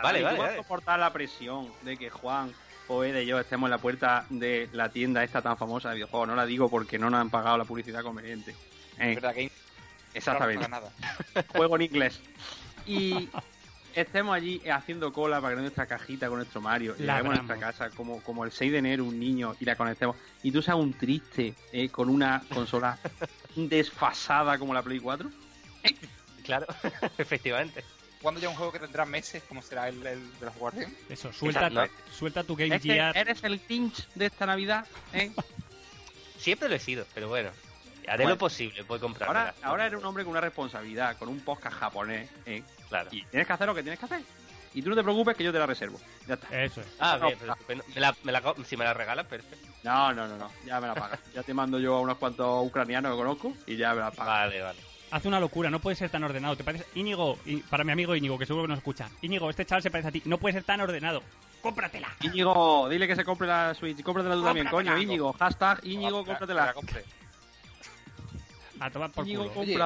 Vale, 0.01 0.21
Vale, 0.21 0.37
vale, 0.37 0.55
soportar 0.57 0.99
la 0.99 1.11
presión 1.11 1.67
de 1.81 1.97
que 1.97 2.09
Juan, 2.11 2.53
Poede 2.87 3.23
y 3.23 3.25
yo 3.25 3.39
estemos 3.39 3.67
en 3.67 3.71
la 3.71 3.77
puerta 3.79 4.25
de 4.29 4.69
la 4.73 4.89
tienda 4.89 5.23
esta 5.23 5.41
tan 5.41 5.57
famosa 5.57 5.89
de 5.89 5.95
videojuegos. 5.95 6.27
No 6.27 6.35
la 6.35 6.45
digo 6.45 6.69
porque 6.69 6.97
no 6.99 7.09
nos 7.09 7.19
han 7.19 7.29
pagado 7.31 7.57
la 7.57 7.65
publicidad 7.65 8.03
conveniente. 8.03 8.51
Eh, 8.97 9.09
Es 9.09 9.15
verdad 9.15 9.33
que 9.33 9.51
exactamente. 10.13 10.67
no 10.67 10.69
paga 10.69 10.91
nada. 11.33 11.45
Juego 11.49 11.75
en 11.75 11.81
inglés. 11.81 12.21
Y 12.87 13.29
estemos 14.01 14.35
allí 14.35 14.61
haciendo 14.69 15.11
cola 15.13 15.41
para 15.41 15.55
que 15.55 15.61
nuestra 15.61 15.85
cajita 15.85 16.27
con 16.27 16.37
nuestro 16.37 16.61
Mario 16.61 16.95
La 16.99 17.17
lleguemos 17.17 17.39
a 17.39 17.43
nuestra 17.43 17.59
casa 17.59 17.89
como, 17.91 18.21
como 18.23 18.45
el 18.45 18.51
6 18.51 18.71
de 18.71 18.77
enero 18.79 19.03
un 19.05 19.19
niño 19.19 19.55
y 19.59 19.65
la 19.65 19.75
conectemos. 19.75 20.15
Y 20.43 20.51
tú 20.51 20.61
seas 20.61 20.77
un 20.77 20.93
triste 20.93 21.53
eh, 21.71 21.89
con 21.89 22.09
una 22.09 22.41
consola 22.53 22.97
desfasada 23.55 24.57
como 24.57 24.73
la 24.73 24.81
Play 24.83 24.99
4. 24.99 25.29
Claro, 26.43 26.65
efectivamente. 27.17 27.83
Cuando 28.21 28.41
ya 28.41 28.49
un 28.49 28.55
juego 28.55 28.71
que 28.73 28.79
tendrá 28.79 29.05
meses, 29.05 29.41
como 29.47 29.61
será 29.61 29.87
el, 29.87 30.05
el 30.05 30.39
de 30.39 30.45
los 30.45 30.55
Guardian? 30.55 30.93
Eso, 31.07 31.31
suelta, 31.31 31.67
Exacto. 31.67 31.95
suelta 32.11 32.43
tu 32.43 32.55
Game 32.55 32.75
Es 32.75 32.81
que 32.81 32.89
Gear. 32.93 33.15
eres 33.15 33.43
el 33.45 33.59
Tinch 33.61 34.07
de 34.15 34.25
esta 34.25 34.45
Navidad. 34.45 34.85
¿eh? 35.13 35.31
Siempre 36.37 36.67
lo 36.67 36.75
he 36.75 36.79
sido, 36.79 37.05
pero 37.13 37.29
bueno. 37.29 37.49
Haré 38.07 38.23
Bueno. 38.23 38.29
lo 38.31 38.37
posible 38.39 38.83
por 38.83 38.99
comprar. 38.99 39.27
Ahora, 39.29 39.55
ahora 39.61 39.85
eres 39.85 39.99
un 39.99 40.05
hombre 40.05 40.23
con 40.23 40.31
una 40.31 40.41
responsabilidad, 40.41 41.15
con 41.17 41.29
un 41.29 41.39
podcast 41.41 41.77
japonés. 41.77 42.29
¿eh? 42.45 42.63
Claro. 42.89 43.09
Y 43.11 43.23
tienes 43.25 43.47
que 43.47 43.53
hacer 43.53 43.67
lo 43.67 43.75
que 43.75 43.83
tienes 43.83 43.99
que 43.99 44.05
hacer. 44.05 44.21
Y 44.73 44.81
tú 44.83 44.89
no 44.89 44.95
te 44.95 45.01
preocupes 45.03 45.35
que 45.35 45.43
yo 45.43 45.51
te 45.51 45.57
la 45.59 45.65
reservo. 45.65 45.99
Ya 46.27 46.35
está. 46.35 46.63
Eso 46.63 46.81
es. 46.81 46.87
Ah, 46.99 47.17
No, 47.19 47.27
bien, 47.27 47.37
pero 47.39 47.53
estupendo. 47.53 47.83
Me 47.95 48.01
la, 48.01 48.15
me 48.23 48.31
la 48.31 48.41
co- 48.41 48.55
si 48.63 48.77
me 48.77 48.83
la 48.85 48.93
regalas, 48.93 49.25
perfecto. 49.25 49.67
No, 49.83 50.13
no, 50.13 50.27
no, 50.27 50.37
no. 50.37 50.51
Ya 50.65 50.79
me 50.79 50.87
la 50.87 50.93
pagas. 50.93 51.19
Ya 51.33 51.41
te 51.41 51.53
mando 51.53 51.79
yo 51.79 51.95
a 51.95 52.01
unos 52.01 52.17
cuantos 52.17 52.65
ucranianos 52.67 53.11
que 53.13 53.17
conozco 53.17 53.53
y 53.65 53.77
ya 53.77 53.93
me 53.95 54.01
la 54.01 54.11
pagas. 54.11 54.27
Vale, 54.27 54.61
vale. 54.61 54.79
Hace 55.11 55.27
una 55.27 55.39
locura, 55.39 55.71
no 55.71 55.79
puede 55.79 55.95
ser 55.95 56.11
tan 56.11 56.23
ordenado. 56.23 56.55
¿Te 56.55 56.63
parece? 56.63 56.85
Íñigo, 56.93 57.39
y 57.45 57.57
para 57.57 57.83
mi 57.83 57.91
amigo 57.91 58.15
Íñigo, 58.15 58.37
que 58.37 58.45
seguro 58.45 58.65
que 58.65 58.69
nos 58.69 58.77
escucha. 58.77 59.09
Íñigo, 59.23 59.49
este 59.49 59.65
chaval 59.65 59.81
se 59.81 59.89
parece 59.89 60.09
a 60.09 60.11
ti. 60.11 60.21
No 60.25 60.37
puede 60.37 60.53
ser 60.53 60.63
tan 60.63 60.81
ordenado. 60.81 61.23
¡Cómpratela! 61.63 62.09
Íñigo, 62.21 62.87
dile 62.89 63.07
que 63.07 63.15
se 63.15 63.25
compre 63.25 63.47
la 63.47 63.73
Switch. 63.73 64.03
Cómpratela 64.03 64.35
tú 64.35 64.43
también, 64.43 64.67
coño. 64.67 64.95
Íñigo, 64.99 65.33
hashtag 65.33 65.79
Íñigo, 65.83 66.23
cómpratela. 66.23 66.67
la 66.67 66.73
compre. 66.73 67.03
A 68.79 68.89
tomar 68.89 69.11
por 69.11 69.25
culo. 69.25 69.51
Oye, 69.55 69.77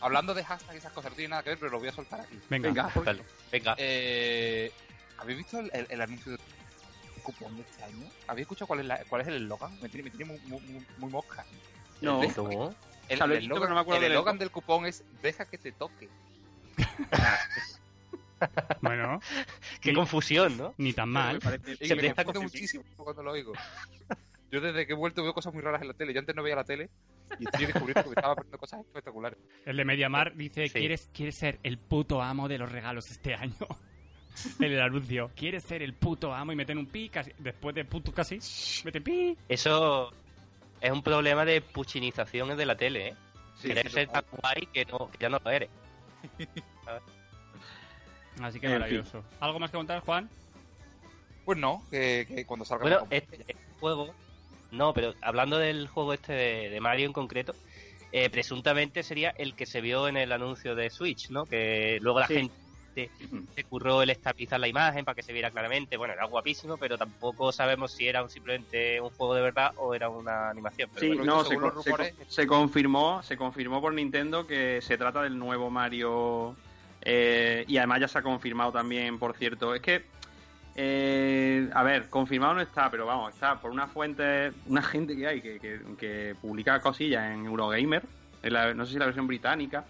hablando 0.00 0.34
de 0.34 0.44
hashtag 0.44 0.74
y 0.74 0.78
esas 0.78 0.92
cosas, 0.92 1.10
no 1.12 1.16
tiene 1.16 1.30
nada 1.30 1.42
que 1.42 1.50
ver, 1.50 1.58
pero 1.58 1.72
lo 1.72 1.78
voy 1.78 1.88
a 1.88 1.92
soltar 1.92 2.20
aquí. 2.20 2.38
Venga. 2.48 2.68
Venga. 2.68 2.90
Vale. 3.04 3.22
Venga. 3.50 3.74
Eh, 3.78 4.72
¿Habéis 5.18 5.38
visto 5.38 5.58
el, 5.58 5.70
el- 5.74 5.86
el 5.90 6.00
anuncio 6.00 6.32
de 6.32 6.38
cupón 7.22 7.54
de 7.56 7.62
este 7.62 7.82
año? 7.84 8.06
¿Habéis 8.26 8.44
escuchado 8.44 8.66
cuál 8.68 8.80
es, 8.80 8.86
la- 8.86 9.04
cuál 9.08 9.22
es 9.22 9.28
el 9.28 9.34
eslogan? 9.34 9.78
Me 9.80 9.88
tiene, 9.88 10.10
me 10.10 10.16
tiene 10.16 10.38
muy, 10.48 10.60
muy, 10.98 11.10
mosca. 11.10 11.44
No. 12.00 12.22
El, 12.22 12.32
¿Cómo? 12.34 12.74
el, 13.08 13.20
el 13.20 13.32
eslogan- 13.42 13.48
pero 13.60 13.68
no 13.68 13.74
me 13.74 13.80
acuerdo 13.80 13.96
el 13.96 14.02
del 14.02 14.12
eslogan 14.12 14.36
eslogan. 14.36 14.38
del 14.38 14.50
cupón 14.50 14.86
es 14.86 15.02
deja 15.22 15.44
que 15.44 15.58
te 15.58 15.72
toque. 15.72 16.08
Bueno, 18.80 19.20
Qué 19.82 19.90
Ni- 19.90 19.96
confusión, 19.96 20.56
¿no? 20.56 20.74
ni 20.78 20.94
tan 20.94 21.10
mal. 21.10 21.34
Me 21.34 21.40
parece- 21.40 21.76
Se 21.86 21.94
me 21.94 22.14
confunde 22.14 22.40
muchísimo 22.40 22.84
cuando 22.96 23.22
lo 23.22 23.32
oigo. 23.32 23.52
Yo 24.50 24.60
desde 24.62 24.86
que 24.86 24.94
he 24.94 24.96
vuelto 24.96 25.22
veo 25.22 25.34
cosas 25.34 25.52
muy 25.52 25.62
raras 25.62 25.82
en 25.82 25.88
la 25.88 25.94
tele. 25.94 26.14
Yo 26.14 26.20
antes 26.20 26.34
no 26.34 26.42
veía 26.42 26.56
la 26.56 26.64
tele 26.64 26.88
y 27.38 27.44
estoy 27.44 27.66
descubriendo 27.66 28.02
que 28.02 28.08
me 28.08 28.14
estaba 28.14 28.32
aprendiendo 28.32 28.58
cosas 28.58 28.80
espectaculares. 28.80 29.38
El 29.64 29.76
de 29.76 29.84
Mediamar 29.84 30.34
dice, 30.34 30.68
Sí. 30.68 30.78
¿quieres, 30.78 31.08
¿quieres 31.12 31.36
ser 31.36 31.58
el 31.62 31.78
puto 31.78 32.22
amo 32.22 32.48
de 32.48 32.58
los 32.58 32.70
regalos 32.70 33.10
este 33.10 33.34
año? 33.34 33.54
En 34.58 34.64
el 34.72 34.80
anuncio. 34.80 35.30
¿Quieres 35.36 35.64
ser 35.64 35.82
el 35.82 35.94
puto 35.94 36.34
amo? 36.34 36.52
Y 36.52 36.56
meten 36.56 36.78
un 36.78 36.86
pi 36.86 37.08
casi. 37.08 37.32
Después 37.38 37.74
de 37.74 37.84
puto 37.84 38.12
casi. 38.12 38.38
Mete 38.84 39.00
pi. 39.00 39.36
Eso 39.48 40.12
es 40.80 40.90
un 40.90 41.02
problema 41.02 41.44
de 41.44 41.60
puchinización 41.60 42.56
de 42.56 42.66
la 42.66 42.76
tele, 42.76 43.08
¿eh? 43.08 43.14
Sí, 43.56 43.68
Querer 43.68 43.88
sí, 43.88 43.92
ser 43.92 44.08
tan 44.08 44.24
guay 44.30 44.66
que, 44.72 44.84
no, 44.86 45.10
que 45.10 45.18
ya 45.18 45.28
no 45.28 45.38
lo 45.44 45.50
eres. 45.50 45.68
Así 48.40 48.58
que 48.58 48.68
maravilloso. 48.68 49.22
¿Algo 49.40 49.58
más 49.58 49.70
que 49.70 49.76
contar, 49.76 50.00
Juan? 50.00 50.30
Pues 51.44 51.58
no, 51.58 51.82
que, 51.90 52.26
que 52.28 52.46
cuando 52.46 52.64
salga 52.64 52.82
Bueno, 52.84 53.06
este, 53.10 53.36
este 53.36 53.56
juego... 53.78 54.14
No, 54.70 54.94
pero 54.94 55.14
hablando 55.20 55.58
del 55.58 55.88
juego 55.88 56.12
este 56.12 56.32
de, 56.32 56.70
de 56.70 56.80
Mario 56.80 57.06
en 57.06 57.12
concreto, 57.12 57.54
eh, 58.12 58.30
presuntamente 58.30 59.02
sería 59.02 59.30
el 59.36 59.54
que 59.54 59.66
se 59.66 59.80
vio 59.80 60.08
en 60.08 60.16
el 60.16 60.32
anuncio 60.32 60.74
de 60.74 60.90
Switch, 60.90 61.30
¿no? 61.30 61.46
Que 61.46 61.98
luego 62.00 62.20
la 62.20 62.26
Sí. 62.26 62.34
gente 62.34 62.54
se 63.54 63.64
curró 63.64 64.02
el 64.02 64.10
estabilizar 64.10 64.60
la 64.60 64.68
imagen 64.68 65.04
para 65.04 65.14
que 65.14 65.22
se 65.22 65.32
viera 65.32 65.50
claramente. 65.50 65.96
Bueno, 65.96 66.14
era 66.14 66.24
guapísimo, 66.26 66.76
pero 66.76 66.96
tampoco 66.98 67.52
sabemos 67.52 67.92
si 67.92 68.06
era 68.06 68.22
un- 68.22 68.28
simplemente 68.30 69.00
un 69.00 69.10
juego 69.10 69.34
de 69.34 69.42
verdad 69.42 69.72
o 69.76 69.94
era 69.94 70.08
una 70.08 70.50
animación. 70.50 70.90
Pero 70.94 71.06
Sí, 71.06 71.16
bueno, 71.16 71.24
no, 71.24 71.44
se, 71.44 72.14
se 72.28 72.46
confirmó, 72.46 73.22
se 73.22 73.36
confirmó 73.36 73.80
por 73.80 73.92
Nintendo 73.92 74.46
que 74.46 74.80
se 74.82 74.96
trata 74.98 75.22
del 75.22 75.38
nuevo 75.38 75.70
Mario 75.70 76.56
eh, 77.02 77.64
y 77.66 77.76
además 77.78 78.00
ya 78.00 78.08
se 78.08 78.18
ha 78.18 78.22
confirmado 78.22 78.72
también, 78.72 79.18
por 79.18 79.36
cierto, 79.36 79.74
es 79.74 79.80
que 79.80 80.04
eh, 80.82 81.68
a 81.74 81.82
ver, 81.82 82.08
confirmado 82.08 82.54
no 82.54 82.62
está, 82.62 82.90
pero 82.90 83.04
vamos, 83.04 83.34
está 83.34 83.60
por 83.60 83.70
una 83.70 83.86
fuente, 83.86 84.50
una 84.66 84.80
gente 84.80 85.14
que 85.14 85.26
hay 85.26 85.42
que, 85.42 85.60
que- 85.60 85.80
que 85.98 86.34
publica 86.40 86.80
cosillas 86.80 87.30
en 87.32 87.44
Eurogamer, 87.44 88.02
en 88.42 88.52
la- 88.54 88.72
no 88.72 88.86
sé 88.86 88.92
si 88.94 88.98
la 88.98 89.04
versión 89.04 89.26
británica, 89.26 89.84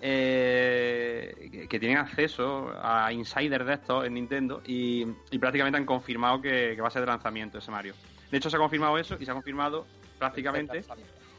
eh, 0.00 1.48
que, 1.52 1.68
que 1.68 1.78
tienen 1.78 1.98
acceso 1.98 2.72
a 2.82 3.12
insiders 3.12 3.66
de 3.66 3.74
estos 3.74 4.06
en 4.06 4.14
Nintendo 4.14 4.62
y, 4.66 5.06
y 5.30 5.38
prácticamente 5.38 5.76
han 5.78 5.84
confirmado 5.84 6.40
que, 6.40 6.76
va 6.80 6.88
a 6.88 6.90
ser 6.90 7.02
de 7.02 7.06
lanzamiento 7.08 7.58
ese 7.58 7.70
Mario. 7.70 7.94
De 8.30 8.38
hecho, 8.38 8.48
se 8.48 8.56
ha 8.56 8.58
confirmado 8.58 8.96
eso 8.96 9.16
y 9.20 9.24
se 9.26 9.30
ha 9.30 9.34
confirmado 9.34 9.86
prácticamente 10.18 10.82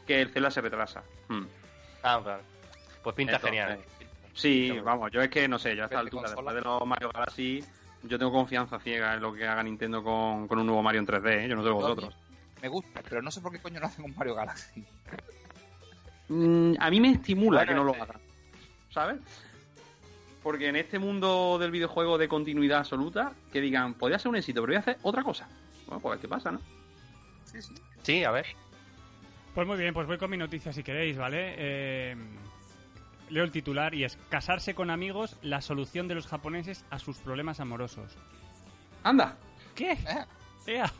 que 0.06 0.22
el 0.22 0.28
Zelda 0.30 0.50
se 0.52 0.60
retrasa. 0.60 1.02
Hmm. 1.28 1.44
Ah. 2.04 2.38
Pues 3.02 3.16
pinta 3.16 3.34
Entonces, 3.36 3.50
genial. 3.60 3.78
Sí, 4.34 4.62
Está 4.68 4.74
muy 4.74 4.82
vamos, 4.84 5.10
yo 5.10 5.20
es 5.20 5.30
que 5.30 5.48
no 5.48 5.58
sé, 5.58 5.74
yo 5.76 5.82
a 5.82 5.86
esta 5.86 5.96
de 5.96 6.00
altura, 6.02 6.28
después 6.30 6.54
de 6.54 6.60
los 6.62 6.86
Mario 6.86 7.10
Galaxy, 7.12 7.64
yo 8.04 8.18
tengo 8.18 8.32
confianza 8.32 8.78
ciega 8.78 9.14
en 9.14 9.20
lo 9.20 9.32
que 9.32 9.46
haga 9.46 9.62
Nintendo 9.62 10.02
con, 10.02 10.46
con 10.46 10.58
un 10.58 10.66
nuevo 10.66 10.82
Mario 10.82 11.00
en 11.00 11.06
3D, 11.06 11.44
¿eh? 11.44 11.48
yo 11.48 11.56
no 11.56 11.62
sé 11.64 11.70
vosotros. 11.70 12.14
Me 12.62 12.68
gusta, 12.68 13.02
pero 13.08 13.22
no 13.22 13.30
sé 13.30 13.40
por 13.40 13.52
qué 13.52 13.58
coño 13.58 13.80
no 13.80 13.86
hacen 13.86 14.04
un 14.04 14.14
Mario 14.14 14.34
Galaxy. 14.34 14.84
Mm, 16.28 16.74
a 16.78 16.90
mí 16.90 17.00
me 17.00 17.10
estimula 17.10 17.60
Bueno, 17.60 17.72
que 17.72 17.76
no 17.76 17.84
lo 17.84 17.94
hagan, 17.94 18.20
¿sabes? 18.90 19.20
Porque 20.42 20.68
en 20.68 20.76
este 20.76 20.98
mundo 20.98 21.58
del 21.58 21.70
videojuego 21.70 22.18
de 22.18 22.28
continuidad 22.28 22.80
absoluta, 22.80 23.32
que 23.52 23.60
digan, 23.60 23.94
podría 23.94 24.18
ser 24.18 24.30
un 24.30 24.36
éxito, 24.36 24.60
pero 24.60 24.72
voy 24.72 24.76
a 24.76 24.80
hacer 24.80 24.98
otra 25.02 25.22
cosa. 25.22 25.48
Bueno, 25.86 26.00
pues 26.00 26.20
qué 26.20 26.28
pasa, 26.28 26.52
¿no? 26.52 26.60
Sí, 27.44 27.62
sí. 27.62 27.74
Sí, 28.02 28.24
a 28.24 28.30
ver. 28.30 28.46
Pues 29.54 29.66
muy 29.66 29.78
bien, 29.78 29.94
pues 29.94 30.06
voy 30.06 30.18
con 30.18 30.30
mi 30.30 30.36
noticia 30.36 30.72
si 30.72 30.82
queréis, 30.82 31.16
¿vale? 31.16 31.54
Eh, 31.56 32.16
leo 33.34 33.42
el 33.42 33.50
titular 33.50 33.94
y 33.94 34.04
es 34.04 34.16
Casarse 34.28 34.74
con 34.74 34.90
amigos, 34.90 35.36
la 35.42 35.60
solución 35.60 36.06
de 36.06 36.14
los 36.14 36.28
japoneses 36.28 36.84
a 36.90 37.00
sus 37.00 37.18
problemas 37.18 37.58
amorosos. 37.58 38.16
¡Anda! 39.02 39.36
¿Qué? 39.74 39.92
Eh. 39.92 40.24
¡Ea! 40.66 40.90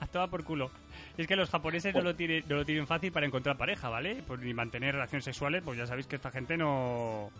A 0.00 0.06
toda 0.06 0.28
por 0.28 0.44
culo. 0.44 0.70
Es 1.18 1.26
que 1.26 1.36
los 1.36 1.50
japoneses 1.50 1.94
no 1.94 2.00
lo, 2.00 2.16
tienen, 2.16 2.42
no 2.48 2.56
lo 2.56 2.64
tienen 2.64 2.86
fácil 2.86 3.12
para 3.12 3.26
encontrar 3.26 3.58
pareja, 3.58 3.90
¿vale? 3.90 4.22
Pues 4.26 4.40
ni 4.40 4.54
mantener 4.54 4.94
relaciones 4.94 5.24
sexuales, 5.24 5.62
pues 5.62 5.76
ya 5.76 5.86
sabéis 5.86 6.06
que 6.06 6.16
esta 6.16 6.30
gente 6.30 6.56
no, 6.56 7.30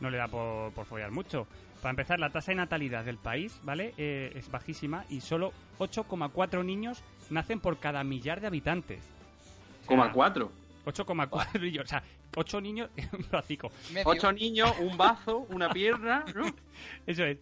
no 0.00 0.10
le 0.10 0.16
da 0.16 0.28
por, 0.28 0.72
por 0.72 0.86
follar 0.86 1.10
mucho. 1.10 1.46
Para 1.82 1.90
empezar, 1.90 2.18
la 2.18 2.30
tasa 2.30 2.52
de 2.52 2.56
natalidad 2.56 3.04
del 3.04 3.18
país, 3.18 3.60
¿vale? 3.62 3.92
Eh, 3.98 4.32
es 4.34 4.50
bajísima 4.50 5.04
y 5.10 5.20
solo 5.20 5.52
8,4 5.78 6.64
niños 6.64 7.04
nacen 7.28 7.60
por 7.60 7.78
cada 7.78 8.02
millar 8.02 8.40
de 8.40 8.46
habitantes. 8.46 9.00
O 9.00 9.86
sea, 9.86 9.86
Coma 9.86 10.12
cuatro. 10.12 10.50
8,4 10.84 11.60
niños. 11.60 11.84
O 11.84 11.88
sea, 11.88 12.02
8 12.36 12.60
niños 12.60 12.90
en 12.96 13.08
un 13.12 13.26
bracico. 13.30 13.70
Medio. 13.92 14.08
Ocho 14.08 14.32
niños, 14.32 14.72
un 14.80 14.96
bazo, 14.96 15.38
una 15.50 15.70
pierna. 15.70 16.24
¿no? 16.34 16.46
Eso 17.06 17.24
es. 17.24 17.38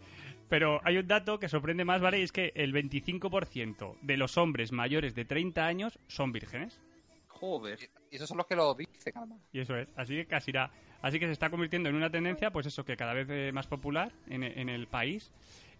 Pero 0.49 0.81
hay 0.83 0.97
un 0.97 1.07
dato 1.07 1.39
que 1.39 1.47
sorprende 1.47 1.85
más, 1.85 2.01
¿vale? 2.01 2.19
Y 2.19 2.23
es 2.23 2.31
que 2.31 2.51
el 2.55 2.73
25% 2.73 3.97
de 4.01 4.17
los 4.17 4.37
hombres 4.37 4.71
mayores 4.71 5.13
de 5.13 5.25
30 5.25 5.65
años 5.65 5.99
son 6.07 6.31
vírgenes. 6.31 6.81
Joder. 7.27 7.79
Y 8.11 8.15
esos 8.15 8.27
son 8.27 8.37
los 8.37 8.47
que 8.47 8.55
lo 8.55 8.73
dicen, 8.73 9.13
además. 9.15 9.39
Y 9.53 9.59
eso 9.59 9.75
es. 9.77 9.87
Así 9.95 10.15
que 10.15 10.25
casi 10.25 10.49
irá. 10.51 10.71
Así 11.01 11.19
que 11.19 11.27
se 11.27 11.31
está 11.33 11.49
convirtiendo 11.49 11.87
en 11.89 11.95
una 11.95 12.09
tendencia, 12.09 12.51
pues 12.51 12.65
eso, 12.65 12.83
que 12.83 12.97
cada 12.97 13.13
vez 13.13 13.27
eh, 13.29 13.51
más 13.53 13.67
popular 13.67 14.11
en, 14.27 14.43
en 14.43 14.67
el 14.69 14.87
país. 14.87 15.31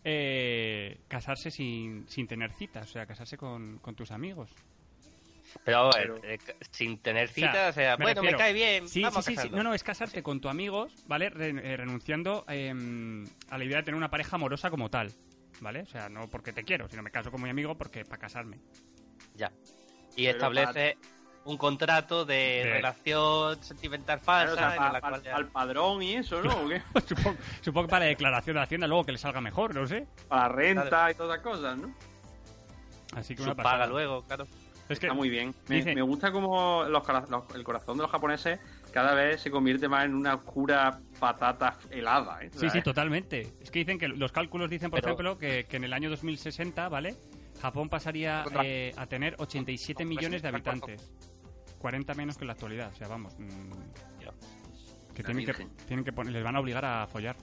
eh, 0.03 0.99
casarse 1.09 1.51
sin, 1.51 2.07
sin 2.07 2.27
tener 2.27 2.53
citas, 2.53 2.89
o 2.89 2.93
sea, 2.93 3.05
casarse 3.05 3.37
con, 3.37 3.79
con 3.79 3.95
tus 3.95 4.11
amigos. 4.11 4.53
Pero, 5.63 5.89
Pero- 5.93 6.17
eh, 6.23 6.37
sin 6.71 6.99
tener 6.99 7.27
sea, 7.29 7.51
cita, 7.51 7.69
o 7.69 7.73
sea, 7.73 7.97
me 7.97 8.05
bueno, 8.05 8.21
refiero- 8.21 8.37
me 8.37 8.43
cae 8.43 8.53
bien. 8.53 8.87
Sí, 8.87 9.01
vamos 9.01 9.25
sí, 9.25 9.35
sí. 9.35 9.49
No, 9.49 9.63
no, 9.63 9.73
es 9.73 9.83
casarte 9.83 10.21
con 10.23 10.39
tu 10.41 10.49
amigos, 10.49 10.93
¿vale? 11.07 11.29
Re- 11.29 11.49
eh, 11.73 11.77
renunciando 11.77 12.45
eh, 12.47 12.73
a 13.49 13.57
la 13.57 13.63
idea 13.63 13.77
de 13.77 13.83
tener 13.83 13.97
una 13.97 14.09
pareja 14.09 14.35
amorosa 14.35 14.69
como 14.69 14.89
tal, 14.89 15.11
¿vale? 15.61 15.81
O 15.81 15.85
sea, 15.87 16.09
no 16.09 16.27
porque 16.29 16.53
te 16.53 16.63
quiero, 16.63 16.87
sino 16.89 17.01
me 17.03 17.11
caso 17.11 17.31
con 17.31 17.41
mi 17.41 17.49
amigo 17.49 17.75
porque 17.77 18.03
para 18.05 18.19
casarme. 18.19 18.59
Ya. 19.35 19.51
Y 20.15 20.25
Pero 20.25 20.31
establece 20.31 20.97
un 21.45 21.57
contrato 21.57 22.25
de 22.25 22.35
De- 22.35 22.63
relación 22.73 23.63
sentimental 23.63 24.19
Claro, 24.21 24.49
falsa 24.51 24.53
o 24.53 24.57
sea, 24.57 24.71
en 24.73 24.77
pa- 24.77 24.91
la 24.93 25.01
pa- 25.01 25.09
cual 25.09 25.23
ya- 25.23 25.35
al 25.35 25.47
padrón 25.47 26.03
y 26.03 26.15
eso, 26.15 26.43
¿no? 26.43 26.51
¿O 26.51 26.67
qué? 26.67 26.81
supongo, 27.07 27.37
supongo 27.61 27.87
que 27.87 27.91
para 27.91 28.05
la 28.05 28.09
declaración 28.09 28.55
de 28.57 28.61
Hacienda 28.63 28.87
luego 28.87 29.05
que 29.05 29.13
le 29.13 29.17
salga 29.17 29.41
mejor, 29.41 29.73
no 29.73 29.87
sé. 29.87 30.05
Para 30.27 30.49
renta 30.49 31.09
y 31.09 31.15
todas 31.15 31.39
esas 31.39 31.43
cosas, 31.43 31.77
¿no? 31.77 31.95
Así 33.15 33.35
que 33.35 33.41
una 33.41 33.55
paga 33.55 33.87
luego, 33.87 34.23
claro. 34.23 34.45
Es 34.89 34.99
que 34.99 35.05
Está 35.05 35.13
muy 35.13 35.29
bien. 35.29 35.53
Me, 35.67 35.75
dice- 35.77 35.93
me 35.95 36.01
gusta 36.01 36.31
como 36.31 36.83
los, 36.85 37.03
cora- 37.03 37.25
los- 37.29 37.43
el 37.55 37.63
corazón 37.63 37.97
de 37.97 38.01
los 38.03 38.11
japoneses 38.11 38.59
cada 38.91 39.13
vez 39.13 39.39
se 39.39 39.51
convierte 39.51 39.87
más 39.87 40.05
en 40.05 40.15
una 40.15 40.33
oscura 40.35 40.99
patata 41.19 41.77
helada, 41.91 42.43
¿eh? 42.43 42.49
Sí, 42.55 42.69
sí, 42.71 42.81
totalmente. 42.81 43.53
Es 43.61 43.69
que 43.69 43.79
dicen 43.79 43.99
que 43.99 44.07
los 44.07 44.31
cálculos 44.31 44.69
dicen, 44.69 44.89
por 44.89 44.99
Pero- 44.99 45.13
ejemplo, 45.13 45.37
que, 45.37 45.65
que 45.65 45.77
en 45.77 45.83
el 45.83 45.93
año 45.93 46.09
2060, 46.09 46.89
¿vale? 46.89 47.15
Japón 47.61 47.87
pasaría 47.87 48.41
Contra- 48.43 48.63
eh, 48.65 48.91
a 48.97 49.05
tener 49.05 49.35
87 49.37 50.03
Contra- 50.03 50.09
millones 50.17 50.41
de 50.41 50.47
habitantes. 50.47 51.13
40 51.77 52.13
menos 52.15 52.35
que 52.37 52.43
en 52.43 52.47
la 52.47 52.53
actualidad. 52.53 52.91
O 52.91 52.95
sea, 52.95 53.07
vamos. 53.07 53.37
mm, 53.37 53.71
que 55.13 55.23
tienen 55.23 55.45
que, 55.45 55.53
tienen 55.85 56.03
que 56.05 56.13
poner, 56.13 56.31
les 56.33 56.43
van 56.43 56.55
a 56.55 56.61
obligar 56.61 56.85
a 56.85 57.05
follar. 57.07 57.35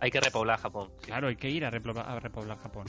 Hay 0.00 0.10
que 0.12 0.20
repoblar 0.20 0.60
Japón. 0.60 0.90
Claro, 1.02 1.26
hay 1.28 1.36
que 1.36 1.50
ir 1.50 1.64
a 1.64 1.70
repoblar, 1.70 2.08
a 2.08 2.20
repoblar 2.20 2.56
Japón. 2.58 2.86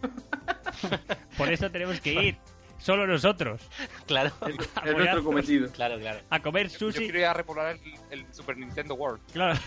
por 1.36 1.52
eso 1.52 1.70
tenemos 1.70 2.00
que 2.00 2.12
ir. 2.22 2.38
Solo 2.78 3.06
nosotros. 3.06 3.60
Claro, 4.06 4.30
Es 4.46 4.56
nuestro 4.96 5.24
cometido. 5.24 5.70
claro, 5.72 5.98
claro. 5.98 6.20
A 6.30 6.40
comer 6.40 6.68
Yo 6.68 6.78
sushi. 6.78 6.98
quiero 7.00 7.18
ir 7.18 7.24
a 7.26 7.34
repoblar 7.34 7.76
el, 7.76 7.80
el 8.10 8.34
Super 8.34 8.56
Nintendo 8.56 8.94
World. 8.94 9.20
Claro. 9.32 9.58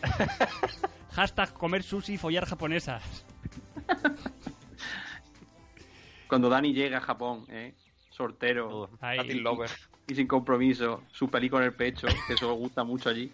Hashtag 1.12 1.52
comer 1.54 1.82
sushi 1.82 2.14
y 2.14 2.18
follar 2.18 2.46
japonesas. 2.46 3.02
Cuando 6.28 6.48
Dani 6.48 6.72
llega 6.72 6.98
a 6.98 7.00
Japón, 7.00 7.44
¿eh? 7.48 7.74
Sortero. 8.10 8.90
Latin 9.00 9.42
Lover. 9.42 9.70
y 10.06 10.14
sin 10.14 10.26
compromiso, 10.26 11.02
su 11.12 11.28
peli 11.28 11.48
con 11.50 11.62
el 11.62 11.72
pecho, 11.74 12.06
que 12.26 12.34
eso 12.34 12.52
gusta 12.54 12.84
mucho 12.84 13.08
allí. 13.08 13.30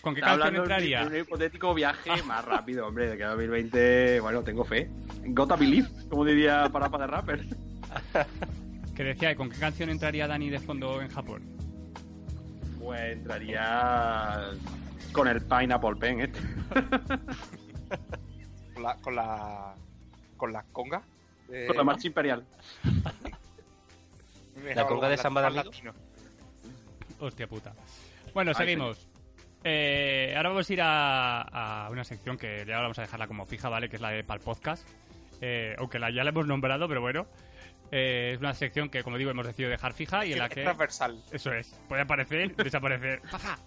¿Con 0.00 0.14
qué 0.14 0.20
canción 0.20 0.56
entraría? 0.56 1.02
un 1.04 1.16
hipotético 1.16 1.74
viaje 1.74 2.22
más 2.24 2.44
rápido, 2.44 2.86
hombre, 2.86 3.08
de 3.10 3.16
que 3.16 3.24
2020, 3.24 4.20
bueno, 4.20 4.42
tengo 4.42 4.64
fe. 4.64 4.90
Gotta 5.26 5.56
believe, 5.56 5.88
como 6.08 6.24
diría 6.24 6.68
Parapa 6.72 6.98
de 6.98 7.06
Rapper. 7.06 7.44
Que 8.94 9.04
decía, 9.04 9.34
¿con 9.34 9.48
qué 9.48 9.58
canción 9.58 9.88
entraría 9.88 10.28
Dani 10.28 10.50
de 10.50 10.60
fondo 10.60 11.00
en 11.00 11.08
Japón? 11.08 11.42
Pues 12.78 13.00
entraría 13.14 14.50
con 15.12 15.28
el 15.28 15.40
Pineapple 15.40 15.96
Pen 15.96 16.20
este. 16.20 16.38
Con 18.74 18.82
la. 18.82 18.96
Con 18.96 19.16
la. 19.16 19.74
Con 20.36 20.52
la 20.52 20.62
conga. 20.72 21.02
de- 21.48 21.66
Con 21.68 21.76
la 21.76 21.84
marcha 21.84 22.06
imperial. 22.06 22.44
La 24.74 24.86
conga 24.86 25.08
de 25.08 25.16
Samba 25.16 25.50
de. 25.50 25.62
Hostia 27.18 27.46
puta. 27.48 27.72
Bueno, 28.34 28.50
Ay, 28.50 28.54
seguimos. 28.56 29.08
Eh, 29.64 30.34
ahora 30.36 30.50
vamos 30.50 30.68
a 30.68 30.72
ir 30.72 30.80
a, 30.82 31.86
a 31.86 31.90
una 31.90 32.04
sección 32.04 32.36
que 32.36 32.64
ya 32.66 32.80
vamos 32.80 32.98
a 32.98 33.02
dejarla 33.02 33.26
como 33.26 33.46
fija, 33.46 33.68
¿vale? 33.68 33.88
Que 33.88 33.96
es 33.96 34.02
la 34.02 34.10
de 34.10 34.24
Pal 34.24 34.40
Podcast. 34.40 34.86
Eh, 35.40 35.74
aunque 35.78 35.98
la, 35.98 36.10
ya 36.10 36.22
la 36.24 36.30
hemos 36.30 36.46
nombrado, 36.46 36.86
pero 36.88 37.00
bueno. 37.00 37.26
Eh, 37.92 38.32
es 38.34 38.40
una 38.40 38.54
sección 38.54 38.88
que, 38.88 39.04
como 39.04 39.18
digo, 39.18 39.30
hemos 39.30 39.46
decidido 39.46 39.70
dejar 39.70 39.92
fija 39.92 40.24
y 40.26 40.32
en 40.32 40.38
la 40.38 40.46
Es 40.46 40.54
que... 40.54 40.62
transversal. 40.62 41.22
Eso 41.30 41.52
es. 41.52 41.78
Puede 41.88 42.02
aparecer, 42.02 42.56
desaparecer. 42.56 43.20
¡Paja! 43.30 43.58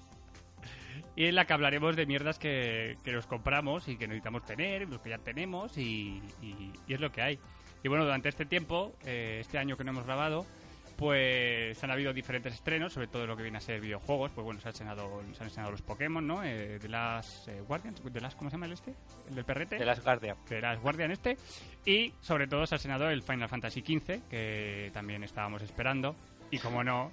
Y 1.15 1.27
en 1.27 1.35
la 1.35 1.45
que 1.45 1.53
hablaremos 1.53 1.95
de 1.95 2.05
mierdas 2.05 2.39
que, 2.39 2.97
que 3.05 3.11
nos 3.13 3.25
compramos 3.27 3.87
y 3.87 3.97
que 3.97 4.07
necesitamos 4.07 4.43
tener, 4.43 4.89
los 4.89 4.99
que 4.99 5.11
ya 5.11 5.17
tenemos 5.19 5.77
y, 5.77 6.21
y- 6.41 6.73
y 6.87 6.93
es 6.93 6.99
lo 6.99 7.11
que 7.11 7.21
hay. 7.21 7.39
Y 7.83 7.87
bueno, 7.87 8.03
durante 8.03 8.27
este 8.29 8.45
tiempo, 8.45 8.93
eh, 9.05 9.37
este 9.39 9.57
año 9.59 9.77
que 9.77 9.83
no 9.85 9.91
hemos 9.91 10.05
grabado, 10.05 10.45
pues 10.95 11.83
han 11.83 11.91
habido 11.91 12.13
diferentes 12.13 12.53
estrenos, 12.53 12.93
sobre 12.93 13.07
todo 13.07 13.25
lo 13.27 13.35
que 13.35 13.43
viene 13.43 13.57
a 13.57 13.61
ser 13.61 13.81
videojuegos. 13.81 14.31
Pues 14.31 14.45
bueno, 14.45 14.59
se 14.61 14.67
han 14.67 14.71
estrenado, 14.71 15.21
se 15.33 15.41
han 15.41 15.47
estrenado 15.47 15.71
los 15.71 15.81
Pokémon, 15.81 16.25
¿no? 16.25 16.43
Eh, 16.43 16.79
de 16.79 16.89
las 16.89 17.47
eh, 17.47 17.61
Guardians, 17.67 18.01
de 18.03 18.21
las, 18.21 18.35
¿cómo 18.35 18.49
se 18.49 18.55
llama 18.55 18.65
el 18.67 18.73
este? 18.73 18.95
El 19.29 19.35
del 19.35 19.45
perrete 19.45 19.77
De 19.77 19.85
las 19.85 20.03
Guardian. 20.03 20.37
de 20.49 20.61
las 20.61 20.81
Guardian 20.81 21.11
este 21.11 21.37
y 21.85 22.13
sobre 22.21 22.47
todo 22.47 22.65
se 22.65 22.75
ha 22.75 22.77
estrenado 22.77 23.09
el 23.09 23.21
Final 23.21 23.49
Fantasy 23.49 23.81
XV 23.81 24.27
que 24.29 24.91
también 24.93 25.23
estábamos 25.23 25.61
esperando 25.61 26.15
y 26.51 26.59
como 26.59 26.83
no 26.83 27.11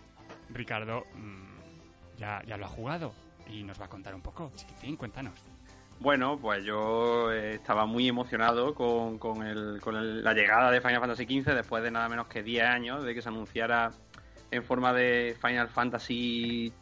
Ricardo 0.51 1.05
mm, 1.15 2.19
ya, 2.19 2.43
ya 2.47 2.57
lo 2.57 2.67
ha 2.67 2.69
jugado 2.69 3.15
y 3.49 3.63
nos 3.63 3.81
va 3.81 3.87
a 3.87 3.89
contar 3.89 4.15
un 4.15 4.23
poco 4.23 4.51
chiquitín 4.57 4.97
cuéntanos 4.97 5.52
Bueno, 6.03 6.37
pues 6.41 6.65
yo 6.65 7.31
eh, 7.33 7.55
estaba 7.55 7.87
muy 7.87 8.09
emocionado 8.09 8.75
con, 8.75 9.19
con, 9.19 9.47
el- 9.47 9.81
con 9.81 9.95
el- 9.97 10.25
la 10.25 10.35
llegada 10.35 10.71
de 10.73 10.81
Final 10.81 10.99
Fantasy 11.01 11.25
XV 11.27 11.55
después 11.55 11.81
de 11.85 11.93
nada 11.93 12.09
menos 12.09 12.27
que 12.27 12.43
10 12.43 12.65
años 12.65 13.05
de 13.05 13.15
que 13.15 13.23
se 13.23 13.29
anunciara 13.29 13.93
en 14.51 14.65
forma 14.65 14.93
de 14.93 15.37
Final 15.41 15.69
Fantasy 15.69 16.73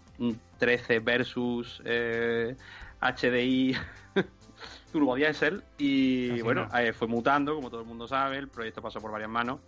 13 0.59 1.01
versus 1.01 1.83
eh, 1.85 2.57
HDI 3.01 3.77
Turbo 4.93 5.15
Diesel 5.17 5.63
y 5.77 6.31
Así 6.33 6.43
bueno, 6.43 6.67
no. 6.73 6.79
eh, 6.79 6.93
fue 6.95 7.07
mutando, 7.07 7.55
como 7.55 7.69
todo 7.71 7.83
el 7.83 7.87
mundo 7.87 8.09
sabe, 8.09 8.39
el 8.39 8.49
proyecto 8.49 8.81
pasó 8.81 9.01
por 9.03 9.13
varias 9.13 9.31
manos 9.31 9.61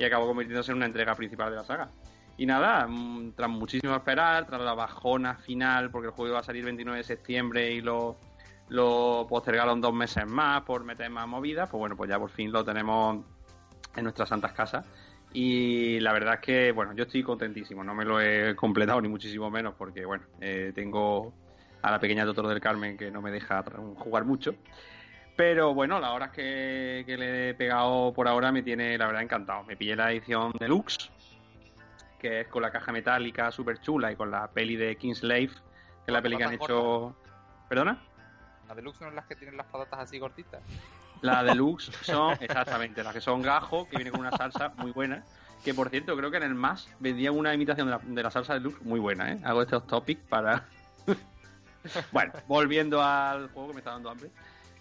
y 0.00 0.04
acabó 0.04 0.26
convirtiéndose 0.26 0.72
en 0.72 0.78
una 0.78 0.86
entrega 0.86 1.14
principal 1.14 1.50
de 1.50 1.56
la 1.56 1.64
saga. 1.64 1.88
Y 2.38 2.44
nada, 2.44 2.86
mm, 2.88 3.32
tras 3.36 3.48
muchísimo 3.48 3.94
esperar, 3.94 4.46
tras 4.46 4.60
la 4.60 4.74
bajona 4.74 5.36
final, 5.36 5.90
porque 5.90 6.08
el 6.08 6.12
juego 6.12 6.32
iba 6.32 6.40
a 6.40 6.42
salir 6.42 6.60
el 6.60 6.66
29 6.66 6.98
de 6.98 7.04
septiembre 7.04 7.72
y 7.72 7.80
lo, 7.80 8.18
lo 8.68 9.26
postergaron 9.28 9.80
dos 9.80 9.94
meses 9.94 10.26
más 10.26 10.62
por 10.62 10.84
meter 10.84 11.10
más 11.10 11.26
movidas, 11.28 11.68
pues 11.70 11.78
bueno, 11.78 11.96
pues 11.96 12.10
ya 12.10 12.18
por 12.18 12.30
fin 12.30 12.50
lo 12.50 12.64
tenemos 12.64 13.24
en 13.94 14.04
nuestras 14.04 14.28
santas 14.28 14.52
casas. 14.52 14.86
Y 15.32 16.00
la 16.00 16.12
verdad 16.12 16.34
es 16.34 16.40
que, 16.40 16.72
bueno, 16.72 16.94
yo 16.94 17.04
estoy 17.04 17.22
contentísimo, 17.22 17.84
no 17.84 17.94
me 17.94 18.04
lo 18.04 18.20
he 18.20 18.56
completado 18.56 19.00
ni 19.00 19.08
muchísimo 19.08 19.50
menos, 19.50 19.74
porque 19.76 20.04
bueno, 20.04 20.24
eh, 20.40 20.72
tengo 20.74 21.34
a 21.82 21.90
la 21.90 22.00
pequeña 22.00 22.24
Totoro 22.24 22.48
del 22.48 22.60
Carmen 22.60 22.96
que 22.96 23.10
no 23.10 23.20
me 23.20 23.30
deja 23.30 23.62
jugar 23.96 24.24
mucho. 24.24 24.54
Pero 25.36 25.74
bueno, 25.74 26.00
las 26.00 26.10
horas 26.12 26.30
que, 26.30 27.04
que 27.06 27.18
le 27.18 27.50
he 27.50 27.54
pegado 27.54 28.12
por 28.14 28.26
ahora 28.26 28.50
me 28.50 28.62
tiene, 28.62 28.96
la 28.96 29.06
verdad, 29.06 29.22
encantado. 29.22 29.64
Me 29.64 29.76
pillé 29.76 29.94
la 29.94 30.10
edición 30.10 30.52
deluxe, 30.58 31.10
que 32.18 32.40
es 32.40 32.48
con 32.48 32.62
la 32.62 32.70
caja 32.70 32.90
metálica 32.90 33.50
súper 33.50 33.80
chula 33.80 34.10
y 34.10 34.16
con 34.16 34.30
la 34.30 34.50
peli 34.50 34.76
de 34.76 34.96
Kingslave, 34.96 35.48
que 35.48 36.06
es 36.06 36.12
la 36.12 36.22
peli 36.22 36.38
que 36.38 36.44
han 36.44 36.54
hecho... 36.54 37.14
¿Perdona? 37.68 38.00
Las 38.66 38.76
deluxe 38.76 38.98
son 38.98 39.14
las 39.14 39.26
que 39.26 39.36
tienen 39.36 39.56
las 39.56 39.66
patatas 39.66 40.00
así 40.00 40.18
cortitas. 40.18 40.60
La 41.22 41.42
deluxe 41.44 41.90
son, 42.02 42.36
exactamente, 42.40 43.02
las 43.02 43.12
que 43.12 43.20
son 43.20 43.42
gajo, 43.42 43.88
que 43.88 43.96
viene 43.96 44.10
con 44.10 44.20
una 44.20 44.32
salsa 44.32 44.72
muy 44.76 44.92
buena. 44.92 45.24
Que 45.64 45.74
por 45.74 45.88
cierto, 45.88 46.16
creo 46.16 46.30
que 46.30 46.36
en 46.36 46.44
el 46.44 46.54
MAS 46.54 46.88
vendían 47.00 47.36
una 47.36 47.52
imitación 47.54 47.86
de 47.88 47.92
la, 47.92 47.98
de 48.02 48.22
la 48.22 48.30
salsa 48.30 48.54
deluxe 48.54 48.82
muy 48.82 49.00
buena, 49.00 49.32
¿eh? 49.32 49.40
Hago 49.44 49.62
este 49.62 49.76
off 49.76 49.86
topic 49.86 50.20
para. 50.28 50.64
bueno, 52.12 52.32
volviendo 52.46 53.02
al 53.02 53.48
juego 53.48 53.68
que 53.68 53.74
me 53.74 53.80
está 53.80 53.92
dando 53.92 54.10
hambre. 54.10 54.30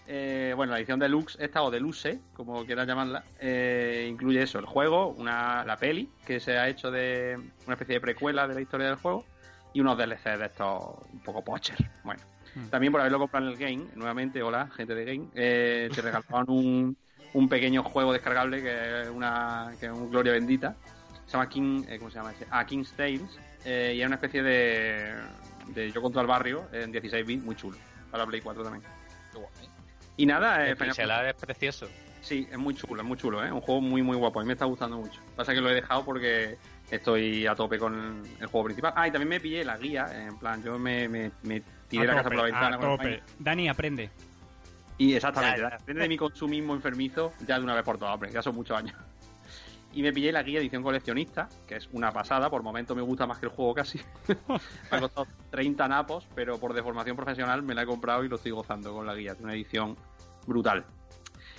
Eh, 0.08 0.54
bueno, 0.56 0.74
la 0.74 0.78
edición 0.78 1.00
deluxe, 1.00 1.36
esta 1.40 1.64
o 1.64 1.72
deluxe, 1.72 2.20
como 2.36 2.64
quieras 2.66 2.88
llamarla, 2.88 3.24
eh, 3.40 4.08
incluye 4.10 4.44
eso: 4.44 4.60
el 4.60 4.66
juego, 4.66 5.10
una, 5.10 5.64
la 5.66 5.78
peli, 5.78 6.12
que 6.26 6.40
se 6.40 6.58
ha 6.58 6.68
hecho 6.68 6.92
de 6.92 7.40
una 7.66 7.74
especie 7.74 7.96
de 7.96 8.02
precuela 8.02 8.48
de 8.48 8.54
la 8.54 8.62
historia 8.62 8.88
del 8.88 8.98
juego, 8.98 9.26
y 9.74 9.82
unos 9.82 9.98
DLC 9.98 10.38
de 10.38 10.46
estos 10.46 10.96
un 11.12 11.20
poco 11.22 11.44
pocher. 11.44 11.78
Bueno. 12.04 12.22
Mm. 12.56 12.68
También 12.70 12.92
por 12.92 13.02
haberlo 13.02 13.20
comprado 13.20 13.48
en 13.48 13.52
el 13.54 13.58
Game, 13.60 13.86
nuevamente, 13.96 14.42
hola, 14.42 14.68
gente 14.76 14.96
de 14.96 15.06
Game, 15.06 15.28
eh, 15.36 15.90
te 15.94 16.02
regalaban 16.02 16.46
un, 16.50 16.98
un 17.34 17.50
pequeño 17.50 17.84
juego 17.84 18.14
descargable 18.14 18.62
que 18.62 19.02
es 19.02 19.10
una 19.10 19.72
que 19.80 19.88
es 19.88 19.92
un 19.92 20.10
Gloria 20.10 20.34
Bendita. 20.34 20.76
Se 21.26 21.34
llama 21.34 21.50
King, 21.50 21.84
eh, 21.90 21.98
¿cómo 21.98 22.10
se 22.10 22.18
llama 22.18 22.32
ese? 22.32 22.48
Ah, 22.50 22.66
King's 22.66 22.92
Tales. 22.94 23.40
eh, 23.66 23.94
y 23.96 24.02
es 24.02 24.06
una 24.08 24.16
especie 24.16 24.42
de, 24.44 25.16
de 25.68 25.92
Yo 25.92 26.02
contra 26.02 26.22
el 26.22 26.28
barrio 26.28 26.68
en 26.72 26.92
16 26.92 27.26
bits, 27.26 27.44
muy 27.44 27.56
chulo. 27.56 27.78
Para 28.12 28.26
Play 28.26 28.42
4 28.42 28.64
también. 28.64 28.84
Y 30.18 30.26
nada, 30.26 30.66
eh, 30.68 30.76
El 30.80 31.28
es 31.28 31.34
precioso. 31.36 31.88
Sí, 32.22 32.48
es 32.50 32.58
muy 32.58 32.74
chulo, 32.74 33.02
es 33.02 33.08
muy 33.08 33.18
chulo, 33.18 33.46
¿eh? 33.46 33.52
Un 33.52 33.62
juego 33.62 33.82
muy, 33.82 34.02
muy 34.02 34.16
guapo. 34.18 34.40
A 34.40 34.44
mí 34.44 34.48
me 34.48 34.54
está 34.54 34.66
gustando 34.66 34.98
mucho. 34.98 35.22
Pasa 35.36 35.54
que 35.54 35.62
lo 35.62 35.70
he 35.70 35.76
dejado 35.76 36.04
porque 36.06 36.58
estoy 36.90 37.46
a 37.46 37.54
tope 37.54 37.78
con 37.78 38.24
el 38.40 38.48
juego 38.48 38.66
principal. 38.66 38.94
Ah, 38.96 39.08
y 39.08 39.12
también 39.12 39.30
me 39.30 39.40
pillé 39.40 39.64
la 39.64 39.78
guía. 39.78 40.08
En 40.26 40.38
plan, 40.40 40.64
yo 40.64 40.80
me, 40.80 41.08
me, 41.08 41.32
me 41.44 41.62
tiré 42.00 42.12
a 42.12 42.16
la 42.16 42.24
casa 42.24 42.30
tope, 42.30 42.36
por 42.36 42.38
la 42.38 42.52
ventana. 42.52 42.76
a 42.76 42.80
con 42.80 42.90
el 42.92 42.98
tope. 42.98 43.24
Dani 43.40 43.70
aprende 43.70 44.10
y 44.98 45.14
exactamente, 45.14 45.60
Ya, 45.62 45.70
ya. 45.72 45.78
depende 45.78 46.02
de 46.04 46.08
mi 46.10 46.18
consumismo 46.18 46.74
enfermizo 46.74 47.34
ya 47.46 47.58
de 47.58 47.64
una 47.64 47.76
vez 47.76 47.84
por 47.84 47.98
todas, 47.98 48.14
hombre, 48.14 48.32
ya 48.32 48.42
son 48.42 48.56
muchos 48.56 48.78
años. 48.78 48.96
Y 49.94 50.02
me 50.02 50.12
pillé 50.12 50.32
la 50.34 50.44
guía 50.44 50.60
edición 50.60 50.84
coleccionista, 50.84 51.48
que 51.68 51.76
es 51.78 51.88
una 51.94 52.12
pasada, 52.12 52.50
por 52.50 52.62
momento 52.64 52.96
me 52.96 53.02
gusta 53.02 53.26
más 53.26 53.40
que 53.40 53.46
el 53.46 53.52
juego 53.52 53.74
casi. 53.74 54.00
me 54.28 54.98
ha 54.98 55.00
costado 55.00 55.28
30 55.52 55.88
napos, 55.88 56.28
pero 56.36 56.58
por 56.60 56.74
deformación 56.74 57.16
profesional 57.16 57.62
me 57.64 57.74
la 57.74 57.84
he 57.84 57.86
comprado 57.86 58.24
y 58.26 58.28
lo 58.28 58.36
estoy 58.36 58.52
gozando 58.52 58.94
con 58.94 59.06
la 59.06 59.16
guía, 59.16 59.34
es 59.34 59.40
una 59.40 59.54
edición 59.54 59.96
brutal. 60.48 60.86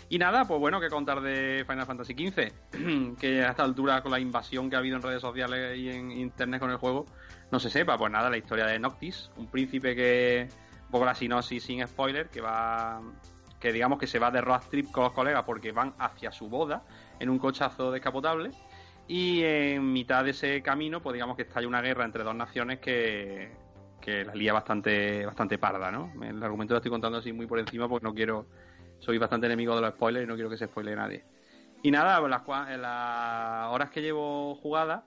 Y 0.08 0.18
nada, 0.18 0.44
pues 0.46 0.60
bueno, 0.60 0.80
que 0.80 0.88
contar 0.88 1.20
de 1.20 1.64
Final 1.66 1.86
Fantasy 1.86 2.12
XV, 2.12 3.16
que 3.18 3.42
a 3.42 3.50
esta 3.50 3.64
altura 3.64 4.02
con 4.02 4.12
la 4.12 4.20
invasión 4.20 4.68
que 4.70 4.76
ha 4.76 4.80
habido 4.80 4.96
en 4.96 5.02
redes 5.02 5.20
sociales 5.20 5.76
y 5.78 5.88
en 5.88 6.12
internet 6.12 6.60
con 6.60 6.70
el 6.70 6.76
juego, 6.76 7.06
no 7.50 7.60
se 7.60 7.70
sepa, 7.70 7.96
pues 7.96 8.10
nada, 8.10 8.30
la 8.30 8.36
historia 8.36 8.66
de 8.66 8.78
Noctis, 8.78 9.30
un 9.36 9.46
príncipe 9.46 9.94
que, 9.94 10.48
un 10.86 10.90
poco 10.90 11.04
la 11.04 11.14
sinopsis 11.14 11.62
sin 11.62 11.86
spoiler, 11.86 12.28
que 12.28 12.40
va, 12.40 13.00
que 13.60 13.72
digamos 13.72 13.98
que 13.98 14.06
se 14.06 14.18
va 14.18 14.30
de 14.30 14.40
road 14.40 14.62
trip 14.70 14.90
con 14.90 15.04
los 15.04 15.12
colegas 15.12 15.44
porque 15.44 15.72
van 15.72 15.94
hacia 15.98 16.32
su 16.32 16.48
boda 16.48 16.82
en 17.18 17.30
un 17.30 17.38
cochazo 17.38 17.90
descapotable 17.90 18.50
Y 19.08 19.42
en 19.42 19.92
mitad 19.92 20.24
de 20.24 20.30
ese 20.30 20.62
camino, 20.62 21.00
pues 21.00 21.14
digamos 21.14 21.36
que 21.36 21.46
hay 21.54 21.64
una 21.64 21.80
guerra 21.80 22.04
entre 22.04 22.24
dos 22.24 22.34
naciones 22.34 22.80
que, 22.80 23.52
que 24.00 24.24
la 24.24 24.34
lía 24.34 24.52
bastante, 24.52 25.24
bastante 25.24 25.58
parda, 25.58 25.90
¿no? 25.90 26.12
El 26.22 26.42
argumento 26.42 26.74
lo 26.74 26.78
estoy 26.78 26.90
contando 26.90 27.18
así 27.18 27.32
muy 27.32 27.46
por 27.46 27.58
encima 27.58 27.88
porque 27.88 28.04
no 28.04 28.14
quiero, 28.14 28.46
soy 28.98 29.18
bastante 29.18 29.46
enemigo 29.46 29.74
de 29.74 29.80
los 29.82 29.90
spoilers 29.90 30.24
y 30.24 30.28
no 30.28 30.34
quiero 30.34 30.50
que 30.50 30.56
se 30.56 30.66
spoile 30.66 30.94
nadie. 30.94 31.24
Y 31.82 31.90
nada, 31.90 32.20
las, 32.28 32.42
las 32.46 33.68
horas 33.68 33.90
que 33.90 34.02
llevo 34.02 34.56
jugada, 34.56 35.04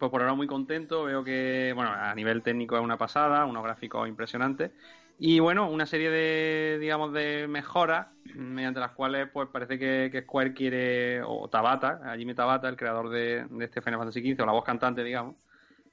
pues 0.00 0.10
por 0.10 0.22
ahora 0.22 0.34
muy 0.34 0.46
contento, 0.46 1.04
veo 1.04 1.22
que, 1.22 1.72
bueno, 1.74 1.92
a 1.92 2.14
nivel 2.14 2.42
técnico 2.42 2.76
es 2.76 2.82
una 2.82 2.96
pasada, 2.98 3.44
unos 3.44 3.62
gráficos 3.62 4.08
impresionantes. 4.08 4.72
Y 5.18 5.40
bueno, 5.40 5.70
una 5.70 5.84
serie 5.84 6.10
de, 6.10 6.78
digamos, 6.80 7.12
de 7.12 7.46
mejoras 7.46 8.08
mediante 8.34 8.80
las 8.80 8.92
cuales 8.92 9.28
pues 9.30 9.48
parece 9.52 9.78
que, 9.78 10.22
Square 10.22 10.54
quiere, 10.54 11.22
o 11.22 11.48
Tabata, 11.50 12.14
Jimmy 12.16 12.34
Tabata, 12.34 12.68
el 12.70 12.76
creador 12.76 13.10
de, 13.10 13.44
de 13.50 13.64
este 13.66 13.82
Final 13.82 13.98
Fantasy 14.00 14.34
XV, 14.34 14.42
o 14.42 14.46
la 14.46 14.52
voz 14.52 14.64
cantante, 14.64 15.04
digamos, 15.04 15.36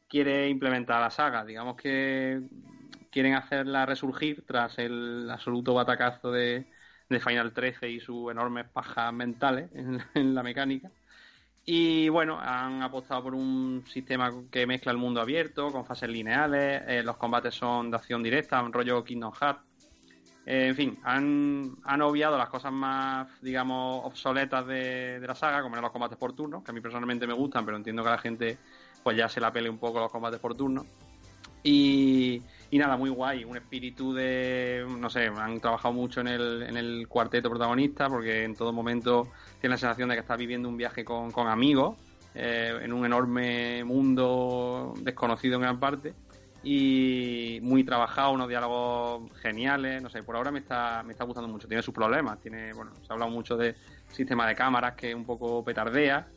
quiere 0.07 0.47
implementar 0.49 1.01
la 1.01 1.11
saga. 1.11 1.43
Digamos 1.43 1.75
que 1.75 2.41
quieren 3.11 3.33
hacerla 3.33 3.85
resurgir 3.85 4.45
tras 4.45 4.79
el 4.79 5.29
absoluto 5.29 5.73
batacazo 5.73 6.31
de, 6.31 6.65
Final 7.09 7.53
13 7.53 7.89
y 7.89 7.99
sus 8.01 8.31
enormes 8.31 8.65
pajas 8.69 9.13
mentales 9.13 9.69
en, 9.73 9.99
en 10.13 10.35
la 10.35 10.43
mecánica. 10.43 10.91
Y 11.69 12.07
bueno, 12.07 12.39
han 12.39 12.81
apostado 12.81 13.23
por 13.23 13.35
un 13.35 13.83
sistema 13.91 14.33
que 14.49 14.65
mezcla 14.65 14.89
el 14.93 14.97
mundo 14.97 15.19
abierto 15.19 15.69
con 15.69 15.83
fases 15.83 16.07
lineales, 16.07 16.81
eh, 16.87 17.03
los 17.03 17.17
combates 17.17 17.53
son 17.53 17.91
de 17.91 17.97
acción 17.97 18.23
directa, 18.23 18.63
un 18.63 18.71
rollo 18.71 19.03
Kingdom 19.03 19.33
Hearts. 19.33 19.59
Eh, 20.45 20.67
en 20.69 20.75
fin, 20.77 20.97
han, 21.03 21.75
han 21.83 22.01
obviado 22.03 22.37
las 22.37 22.47
cosas 22.47 22.71
más, 22.71 23.27
digamos, 23.41 24.05
obsoletas 24.05 24.65
de, 24.65 25.19
de 25.19 25.27
la 25.27 25.35
saga, 25.35 25.61
como 25.61 25.75
eran 25.75 25.83
los 25.83 25.91
combates 25.91 26.17
por 26.17 26.31
turno, 26.31 26.63
que 26.63 26.71
a 26.71 26.73
mí 26.73 26.79
personalmente 26.79 27.27
me 27.27 27.33
gustan, 27.33 27.65
pero 27.65 27.75
entiendo 27.75 28.01
que 28.01 28.07
a 28.07 28.13
la 28.13 28.17
gente 28.17 28.57
pues 29.03 29.17
ya 29.17 29.27
se 29.27 29.41
la 29.41 29.51
pele 29.51 29.69
un 29.69 29.77
poco 29.77 29.99
los 29.99 30.09
combates 30.09 30.39
por 30.39 30.55
turno. 30.55 30.85
Y, 31.63 32.41
y 32.69 32.77
nada, 32.77 32.97
muy 32.97 33.09
guay, 33.09 33.45
un 33.45 33.55
espíritu 33.55 34.13
de, 34.13 34.85
no 34.99 35.09
sé, 35.09 35.27
han 35.27 35.59
trabajado 35.59 35.93
mucho 35.93 36.21
en 36.21 36.27
el, 36.27 36.63
en 36.63 36.75
el 36.77 37.07
cuarteto 37.07 37.49
protagonista 37.49 38.09
porque 38.09 38.43
en 38.43 38.55
todo 38.55 38.73
momento 38.73 39.29
tiene 39.61 39.73
la 39.75 39.77
sensación 39.77 40.09
de 40.09 40.15
que 40.15 40.21
está 40.21 40.35
viviendo 40.35 40.67
un 40.67 40.75
viaje 40.75 41.05
con, 41.05 41.31
con 41.31 41.47
amigos 41.47 41.97
eh, 42.35 42.77
en 42.81 42.91
un 42.91 43.05
enorme 43.05 43.83
mundo 43.85 44.93
desconocido 45.01 45.55
en 45.55 45.61
gran 45.61 45.79
parte 45.79 46.13
y 46.63 47.59
muy 47.61 47.83
trabajado, 47.85 48.31
unos 48.31 48.49
diálogos 48.49 49.31
geniales, 49.39 50.01
no 50.01 50.09
sé, 50.09 50.23
por 50.23 50.35
ahora 50.35 50.51
me 50.51 50.59
está, 50.59 51.01
me 51.03 51.13
está 51.13 51.23
gustando 51.23 51.47
mucho, 51.47 51.67
tiene 51.67 51.81
sus 51.81 51.93
problemas, 51.93 52.39
tiene, 52.41 52.73
bueno, 52.73 52.91
se 52.95 53.07
ha 53.09 53.13
hablado 53.13 53.31
mucho 53.31 53.55
de 53.55 53.75
sistema 54.11 54.45
de 54.47 54.55
cámaras 54.55 54.95
que 54.95 55.15
un 55.15 55.23
poco 55.23 55.63
petardea, 55.63 56.27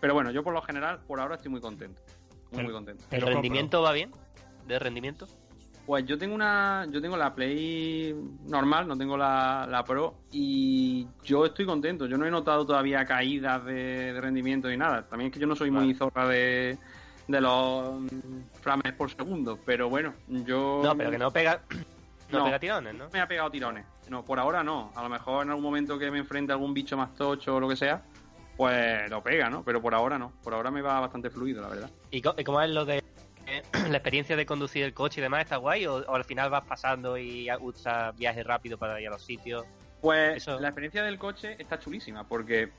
pero 0.00 0.14
bueno, 0.14 0.32
yo 0.32 0.42
por 0.42 0.52
lo 0.52 0.62
general, 0.62 1.00
por 1.06 1.20
ahora 1.20 1.36
estoy 1.36 1.52
muy 1.52 1.60
contento, 1.60 2.00
muy, 2.08 2.50
Pero- 2.50 2.62
muy 2.64 2.72
contento. 2.72 3.04
Te 3.08 3.16
¿El 3.16 3.22
rendimiento 3.22 3.82
va 3.82 3.92
bien? 3.92 4.10
¿De 4.66 4.78
rendimiento? 4.78 5.26
Pues 5.84 6.04
yo 6.06 6.16
tengo 6.16 6.34
una, 6.34 6.86
yo 6.90 7.02
tengo 7.02 7.16
la 7.16 7.34
Play 7.34 8.14
normal, 8.46 8.86
no 8.86 8.96
tengo 8.96 9.16
la, 9.16 9.66
la 9.68 9.84
Pro 9.84 10.14
y 10.30 11.06
yo 11.24 11.44
estoy 11.44 11.66
contento. 11.66 12.06
Yo 12.06 12.16
no 12.16 12.24
he 12.24 12.30
notado 12.30 12.64
todavía 12.64 13.04
caídas 13.04 13.64
de, 13.64 14.12
de 14.12 14.20
rendimiento 14.20 14.68
ni 14.68 14.76
nada. 14.76 15.02
También 15.08 15.28
es 15.28 15.34
que 15.34 15.40
yo 15.40 15.46
no 15.46 15.56
soy 15.56 15.72
muy 15.72 15.92
zorra 15.94 16.28
de, 16.28 16.78
de 17.26 17.40
los 17.40 18.00
mm, 18.00 18.08
frames 18.60 18.92
por 18.92 19.10
segundo, 19.10 19.58
pero 19.66 19.88
bueno, 19.88 20.14
yo 20.28 20.82
No, 20.84 20.96
pero 20.96 21.10
que 21.10 21.18
no 21.18 21.30
pega, 21.32 21.60
no, 22.30 22.38
No. 22.38 22.44
pega 22.44 22.58
tirones, 22.60 22.94
¿no? 22.94 23.08
me 23.12 23.20
ha 23.20 23.26
pegado 23.26 23.50
tirones. 23.50 23.84
No, 24.08 24.24
por 24.24 24.38
ahora 24.38 24.62
no. 24.62 24.92
A 24.94 25.02
lo 25.02 25.08
mejor 25.08 25.42
en 25.44 25.50
algún 25.50 25.64
momento 25.64 25.98
que 25.98 26.10
me 26.12 26.18
enfrente 26.18 26.52
a 26.52 26.54
algún 26.54 26.72
bicho 26.74 26.96
más 26.96 27.12
tocho 27.14 27.56
o 27.56 27.60
lo 27.60 27.68
que 27.68 27.76
sea, 27.76 28.02
pues 28.56 29.10
lo 29.10 29.20
pega, 29.22 29.50
¿no? 29.50 29.64
Pero 29.64 29.82
por 29.82 29.94
ahora 29.94 30.16
no. 30.16 30.32
Por 30.44 30.54
ahora 30.54 30.70
me 30.70 30.80
va 30.80 31.00
bastante 31.00 31.28
fluido, 31.28 31.60
la 31.60 31.68
verdad. 31.68 31.90
¿Y 32.12 32.22
cómo 32.22 32.60
es 32.60 32.70
lo 32.70 32.84
de 32.84 33.02
la 33.90 33.96
experiencia 33.96 34.36
de 34.36 34.46
conducir 34.46 34.84
el 34.84 34.94
coche 34.94 35.20
y 35.20 35.22
demás? 35.22 35.42
¿Está 35.42 35.56
guay? 35.56 35.86
¿O, 35.86 35.96
o 35.96 36.14
al 36.14 36.24
final 36.24 36.50
vas 36.50 36.64
pasando 36.64 37.16
y 37.18 37.48
usas 37.60 38.14
viaje 38.16 38.42
rápido 38.42 38.78
para 38.78 39.00
ir 39.00 39.08
a 39.08 39.12
los 39.12 39.24
sitios? 39.24 39.64
Pues 40.00 40.36
Eso- 40.38 40.58
la 40.60 40.68
experiencia 40.68 41.02
del 41.02 41.18
coche 41.18 41.56
está 41.58 41.78
chulísima 41.78 42.26
porque, 42.26 42.72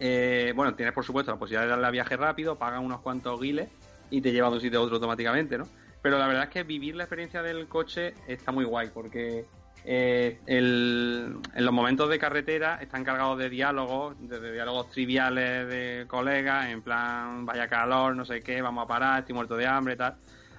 eh, 0.00 0.52
bueno, 0.56 0.74
tienes 0.74 0.94
por 0.94 1.04
supuesto 1.04 1.30
la 1.32 1.38
posibilidad 1.38 1.62
de 1.64 1.68
darle 1.70 1.86
a 1.86 1.90
viaje 1.90 2.16
rápido, 2.16 2.56
pagas 2.56 2.80
unos 2.80 3.00
cuantos 3.00 3.40
guiles 3.40 3.68
y 4.10 4.20
te 4.20 4.32
lleva 4.32 4.48
de 4.48 4.54
un 4.54 4.60
sitio 4.60 4.78
a 4.78 4.82
otro 4.82 4.96
automáticamente, 4.96 5.58
¿no? 5.58 5.68
Pero 6.00 6.18
la 6.18 6.26
verdad 6.26 6.44
es 6.44 6.50
que 6.50 6.62
vivir 6.62 6.96
la 6.96 7.04
experiencia 7.04 7.42
del 7.42 7.68
coche 7.68 8.14
está 8.26 8.52
muy 8.52 8.64
guay 8.64 8.88
porque 8.94 9.44
eh, 9.84 10.40
el- 10.46 11.38
en 11.54 11.64
los 11.64 11.72
momentos 11.72 12.08
de 12.10 12.18
carretera 12.18 12.78
están 12.80 13.04
cargados 13.04 13.38
de 13.38 13.48
diálogos, 13.48 14.16
desde 14.18 14.52
diálogos 14.52 14.90
triviales 14.90 15.68
de 15.68 16.04
colegas, 16.06 16.66
en 16.68 16.82
plan, 16.82 17.46
vaya 17.46 17.68
calor, 17.68 18.14
no 18.14 18.24
sé 18.24 18.40
qué, 18.42 18.60
vamos 18.60 18.84
a 18.84 18.88
parar, 18.88 19.20
estoy 19.20 19.34
muerto 19.34 19.56
de 19.56 19.66
hambre, 19.66 19.96
tal, 19.96 20.16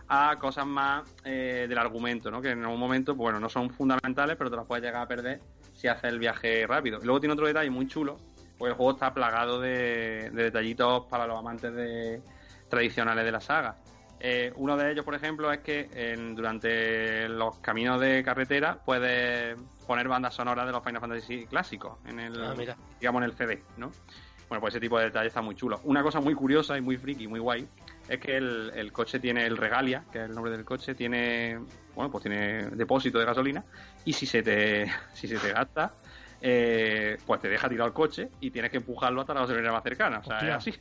a 0.08 0.36
cosas 0.40 0.66
más 0.66 1.04
eh, 1.24 1.68
del 1.70 1.78
argumento, 1.78 2.32
¿no? 2.32 2.42
Que 2.42 2.52
en 2.52 2.64
algún 2.64 2.80
momento, 2.80 3.16
pues, 3.16 3.26
bueno, 3.26 3.40
no 3.40 3.50
son 3.50 3.70
fundamentales, 3.70 4.36
pero 4.38 4.50
te 4.50 4.56
las 4.56 4.66
puedes 4.66 4.84
llegar 4.84 5.04
a 5.04 5.08
perder 5.08 5.40
si 5.76 5.88
haces 5.88 6.06
el 6.06 6.20
viaje 6.20 6.66
rápido. 6.66 7.00
Y 7.02 7.06
luego 7.06 7.20
tiene 7.20 7.34
otro 7.34 7.46
detalle 7.46 7.70
muy 7.70 7.88
chulo, 7.88 8.18
pues 8.58 8.72
el 8.72 8.76
juego 8.76 8.94
está 8.94 9.14
plagado 9.14 9.62
de, 9.62 10.32
de 10.34 10.44
detallitos 10.44 11.06
para 11.06 11.28
los 11.28 11.38
amantes 11.38 11.74
de, 11.74 12.22
tradicionales 12.70 13.24
de 13.24 13.32
la 13.32 13.40
saga. 13.42 13.76
Eh, 14.22 14.52
uno 14.58 14.76
de 14.76 14.92
ellos, 14.92 15.06
por 15.06 15.16
ejemplo, 15.16 15.52
es 15.52 15.60
que 15.60 15.90
en- 15.94 16.36
durante 16.36 17.30
los 17.30 17.58
caminos 17.60 18.02
de 18.02 18.22
carretera 18.24 18.78
puedes 18.84 19.56
poner 19.88 20.08
bandas 20.08 20.34
sonoras 20.34 20.66
de 20.66 20.72
los 20.74 20.84
Final 20.84 21.00
Fantasy 21.02 21.46
clásicos 21.46 21.98
en 22.06 22.20
el, 22.20 22.44
Ah, 22.44 22.54
mira. 22.58 22.76
digamos, 23.00 23.22
en 23.24 23.30
el 23.30 23.36
CD, 23.36 23.64
¿no? 23.78 23.92
Bueno, 24.50 24.62
pues 24.62 24.74
ese 24.74 24.82
tipo 24.82 24.98
de 24.98 25.06
detalle 25.06 25.28
está 25.28 25.42
muy 25.42 25.56
chulo. 25.56 25.80
Una 25.84 26.02
cosa 26.04 26.20
muy 26.20 26.34
curiosa 26.34 26.78
y 26.78 26.82
muy 26.82 26.98
friki, 26.98 27.28
muy 27.28 27.40
guay, 27.40 27.68
es 28.08 28.20
que 28.20 28.36
el, 28.36 28.72
el 28.76 28.92
coche 28.92 29.20
tiene 29.20 29.46
el 29.46 29.56
Regalia, 29.56 30.04
que 30.12 30.18
es 30.20 30.26
el 30.26 30.34
nombre 30.34 30.52
del 30.52 30.66
coche, 30.66 30.96
tiene, 30.96 31.60
bueno, 31.96 32.12
pues 32.12 32.24
tiene 32.24 32.68
depósito 32.72 33.20
de 33.20 33.26
gasolina 33.26 33.64
y 34.06 34.12
si 34.14 34.26
se 34.26 34.42
te, 34.42 34.92
si 35.14 35.28
se 35.28 35.38
te 35.38 35.54
gasta, 35.54 35.94
eh, 36.42 37.18
pues 37.26 37.40
te 37.40 37.48
deja 37.48 37.70
tirado 37.70 37.88
el 37.88 37.94
coche 37.94 38.30
y 38.42 38.50
tienes 38.52 38.72
que 38.72 38.78
empujarlo 38.78 39.22
hasta 39.22 39.34
la 39.36 39.42
gasolinera 39.42 39.72
más 39.72 39.84
cercana. 39.84 40.20
O 40.20 40.24
sea, 40.24 40.36
Hostia. 40.38 40.50
es 40.50 40.56
así. 40.56 40.74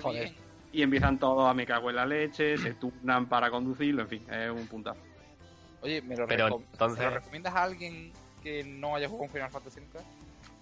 Joder. 0.00 0.30
Y 0.72 0.82
empiezan 0.82 1.18
todos 1.18 1.48
a 1.50 1.54
me 1.54 1.66
cago 1.66 1.90
en 1.90 1.96
la 1.96 2.06
leche, 2.06 2.56
se 2.56 2.74
turnan 2.74 3.28
para 3.28 3.50
conducirlo, 3.50 4.02
en 4.02 4.08
fin, 4.08 4.26
es 4.30 4.50
un 4.50 4.66
puntazo. 4.68 5.00
Oye, 5.82 6.00
¿me 6.02 6.16
lo, 6.16 6.26
Pero 6.28 6.48
recom- 6.48 6.64
entonces- 6.72 6.98
¿me 7.00 7.04
lo 7.06 7.10
recomiendas 7.16 7.54
a 7.54 7.62
alguien 7.64 8.12
que 8.42 8.62
no 8.64 8.94
haya 8.94 9.08
jugado 9.08 9.24
un 9.24 9.30
Final 9.30 9.50
Fantasy 9.50 9.80
nunca? 9.80 9.98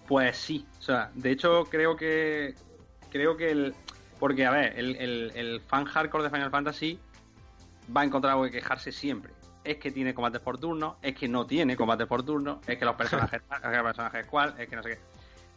Pues 0.07 0.37
sí, 0.37 0.65
o 0.79 0.81
sea, 0.81 1.11
de 1.13 1.31
hecho 1.31 1.65
creo 1.69 1.95
que 1.95 2.55
creo 3.11 3.37
que 3.37 3.51
el 3.51 3.75
porque 4.19 4.45
a 4.45 4.51
ver, 4.51 4.77
el, 4.77 4.95
el, 4.95 5.31
el 5.35 5.61
fan 5.61 5.85
hardcore 5.85 6.23
de 6.23 6.29
Final 6.29 6.49
Fantasy 6.51 6.99
va 7.95 8.01
a 8.01 8.05
encontrar 8.05 8.33
algo 8.33 8.45
que 8.45 8.51
quejarse 8.51 8.91
siempre. 8.91 9.31
Es 9.63 9.77
que 9.77 9.91
tiene 9.91 10.13
combates 10.15 10.41
por 10.41 10.57
turno, 10.57 10.97
es 11.01 11.15
que 11.15 11.27
no 11.27 11.45
tiene 11.45 11.75
combates 11.75 12.07
por 12.07 12.23
turno, 12.23 12.59
es 12.65 12.77
que 12.77 12.85
los 12.85 12.95
personajes, 12.95 13.41
es 13.41 13.59
que 13.61 13.69
los 13.77 13.83
personajes 13.83 14.25
cuál, 14.25 14.55
es 14.57 14.67
que 14.67 14.75
no 14.75 14.81
sé 14.83 14.89
qué. 14.91 14.99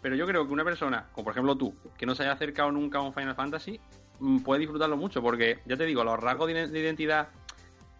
Pero 0.02 0.14
yo 0.16 0.26
creo 0.26 0.46
que 0.46 0.52
una 0.52 0.64
persona, 0.64 1.06
como 1.12 1.24
por 1.24 1.32
ejemplo 1.32 1.56
tú, 1.56 1.74
que 1.96 2.04
no 2.06 2.14
se 2.14 2.24
haya 2.24 2.32
acercado 2.32 2.70
nunca 2.72 2.98
a 2.98 3.02
un 3.02 3.14
Final 3.14 3.34
Fantasy, 3.34 3.80
mm, 4.20 4.38
puede 4.40 4.60
disfrutarlo 4.60 4.96
mucho, 4.96 5.22
porque 5.22 5.60
ya 5.64 5.76
te 5.76 5.84
digo, 5.86 6.04
los 6.04 6.18
rasgos 6.18 6.48
de 6.48 6.68
de 6.68 6.80
identidad 6.80 7.28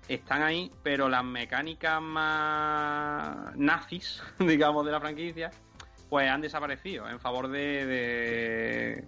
están 0.09 0.43
ahí, 0.43 0.71
pero 0.83 1.09
las 1.09 1.25
mecánicas 1.25 2.01
más 2.03 3.57
nazis, 3.57 4.23
digamos, 4.39 4.85
de 4.85 4.93
la 4.93 5.01
franquicia, 5.01 5.51
pues 6.09 6.29
han 6.29 6.41
desaparecido 6.41 7.09
en 7.09 7.19
favor 7.21 7.49
de, 7.49 7.87
de- 7.87 9.05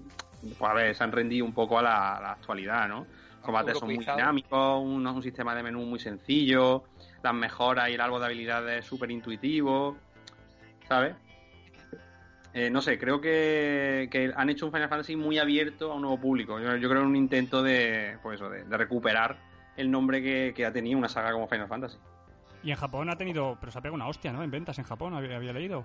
pues 0.58 0.70
a 0.70 0.74
ver, 0.74 0.94
se 0.94 1.04
han 1.04 1.12
rendido 1.12 1.44
un 1.44 1.52
poco 1.52 1.78
a 1.78 1.82
la, 1.82 2.16
a 2.16 2.20
la 2.20 2.32
actualidad, 2.32 2.88
¿no? 2.88 3.00
Los 3.00 3.40
combates 3.46 3.78
son 3.78 3.88
muy 3.96 4.04
dinámicos, 4.16 4.82
un, 4.82 5.06
un 5.06 5.22
sistema 5.22 5.54
de 5.54 5.62
menú 5.62 5.84
muy 5.84 5.98
sencillo, 5.98 6.84
las 7.22 7.34
mejoras 7.34 7.90
y 7.90 7.94
el 7.94 8.00
árbol 8.00 8.20
de 8.20 8.26
habilidades 8.26 8.86
súper 8.86 9.10
intuitivo, 9.10 9.98
¿sabes? 10.88 11.14
Eh, 12.54 12.70
no 12.70 12.80
sé, 12.80 12.98
creo 12.98 13.20
que, 13.20 14.08
que 14.12 14.32
han 14.36 14.48
hecho 14.48 14.66
un 14.66 14.72
Final 14.72 14.88
Fantasy 14.88 15.16
muy 15.16 15.38
abierto 15.40 15.90
a 15.90 15.96
un 15.96 16.02
nuevo 16.02 16.20
público. 16.20 16.60
Yo, 16.60 16.76
yo 16.76 16.88
creo 16.88 17.02
en 17.02 17.08
un 17.08 17.16
intento 17.16 17.64
de, 17.64 18.16
pues 18.22 18.36
eso, 18.36 18.48
de, 18.48 18.62
de 18.64 18.76
recuperar 18.76 19.36
el 19.76 19.90
nombre 19.90 20.22
que, 20.22 20.52
que 20.54 20.64
ha 20.64 20.72
tenido 20.72 20.96
una 20.96 21.08
saga 21.08 21.32
como 21.32 21.48
Final 21.48 21.66
Fantasy. 21.66 21.98
Y 22.62 22.70
en 22.70 22.76
Japón 22.76 23.10
ha 23.10 23.16
tenido, 23.16 23.58
pero 23.58 23.72
se 23.72 23.78
ha 23.78 23.82
pegado 23.82 23.96
una 23.96 24.06
hostia, 24.06 24.32
¿no? 24.32 24.44
En 24.44 24.52
ventas 24.52 24.78
en 24.78 24.84
Japón, 24.84 25.14
había, 25.14 25.36
había 25.36 25.52
leído. 25.52 25.84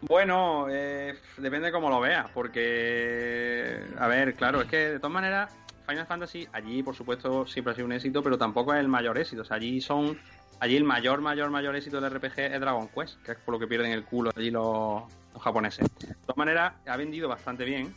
Bueno, 0.00 0.66
eh, 0.70 1.14
depende 1.36 1.66
de 1.66 1.72
cómo 1.72 1.90
lo 1.90 2.00
veas, 2.00 2.28
porque, 2.30 3.84
a 3.98 4.08
ver, 4.08 4.34
claro, 4.34 4.62
es 4.62 4.68
que 4.68 4.76
de 4.78 4.98
todas 4.98 5.12
maneras, 5.12 5.54
Final 5.86 6.06
Fantasy 6.06 6.48
allí, 6.52 6.82
por 6.82 6.96
supuesto, 6.96 7.46
siempre 7.46 7.72
ha 7.72 7.76
sido 7.76 7.86
un 7.86 7.92
éxito, 7.92 8.22
pero 8.22 8.38
tampoco 8.38 8.72
es 8.72 8.80
el 8.80 8.88
mayor 8.88 9.18
éxito. 9.18 9.42
O 9.42 9.44
sea, 9.44 9.58
allí 9.58 9.80
son, 9.80 10.18
allí 10.58 10.76
el 10.76 10.84
mayor, 10.84 11.20
mayor, 11.20 11.50
mayor 11.50 11.76
éxito 11.76 12.00
del 12.00 12.10
RPG 12.10 12.38
es 12.40 12.60
Dragon 12.60 12.88
Quest, 12.88 13.22
que 13.22 13.32
es 13.32 13.38
por 13.38 13.52
lo 13.52 13.60
que 13.60 13.68
pierden 13.68 13.92
el 13.92 14.04
culo 14.04 14.30
allí 14.34 14.50
los, 14.50 15.04
los 15.32 15.42
japoneses. 15.42 15.88
De 15.98 16.14
todas 16.14 16.36
maneras, 16.36 16.74
ha 16.86 16.96
vendido 16.96 17.28
bastante 17.28 17.64
bien. 17.64 17.94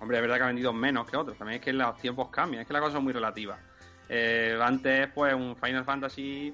Hombre, 0.00 0.16
es 0.16 0.22
verdad 0.22 0.36
que 0.36 0.42
ha 0.42 0.46
vendido 0.46 0.72
menos 0.72 1.08
que 1.08 1.16
otros. 1.16 1.36
También 1.38 1.60
es 1.60 1.64
que 1.64 1.72
los 1.72 1.96
tiempos 1.98 2.28
cambian, 2.30 2.62
es 2.62 2.66
que 2.66 2.72
la 2.72 2.80
cosa 2.80 2.98
es 2.98 3.02
muy 3.02 3.12
relativa. 3.12 3.58
Eh, 4.08 4.58
antes, 4.60 5.08
pues, 5.14 5.34
un 5.34 5.56
Final 5.56 5.84
Fantasy 5.84 6.52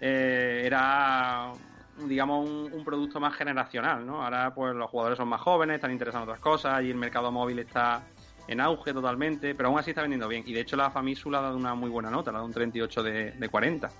eh, 0.00 0.62
era 0.64 1.52
digamos 1.98 2.48
un, 2.48 2.84
producto 2.84 3.20
más 3.20 3.34
generacional, 3.34 4.04
¿no? 4.04 4.24
Ahora 4.24 4.52
pues 4.54 4.74
los 4.74 4.90
jugadores 4.90 5.16
son 5.16 5.28
más 5.28 5.40
jóvenes, 5.40 5.76
están 5.76 5.92
interesados 5.92 6.24
en 6.24 6.30
otras 6.30 6.42
cosas 6.42 6.82
y 6.82 6.90
el 6.90 6.96
mercado 6.96 7.30
móvil 7.30 7.58
está 7.60 8.02
en 8.48 8.60
auge 8.60 8.92
totalmente, 8.92 9.54
pero 9.54 9.68
aún 9.68 9.78
así 9.78 9.90
está 9.90 10.02
vendiendo 10.02 10.26
bien. 10.28 10.42
Y 10.46 10.52
de 10.52 10.60
hecho 10.60 10.76
la 10.76 10.90
Famitsu 10.90 11.34
ha 11.34 11.40
dado 11.40 11.56
una 11.56 11.74
muy 11.74 11.90
buena 11.90 12.10
nota, 12.10 12.30
le 12.30 12.36
ha 12.36 12.38
dado 12.38 12.46
un 12.46 12.52
38 12.52 13.02
de, 13.02 13.30
de 13.32 13.48
40. 13.48 13.90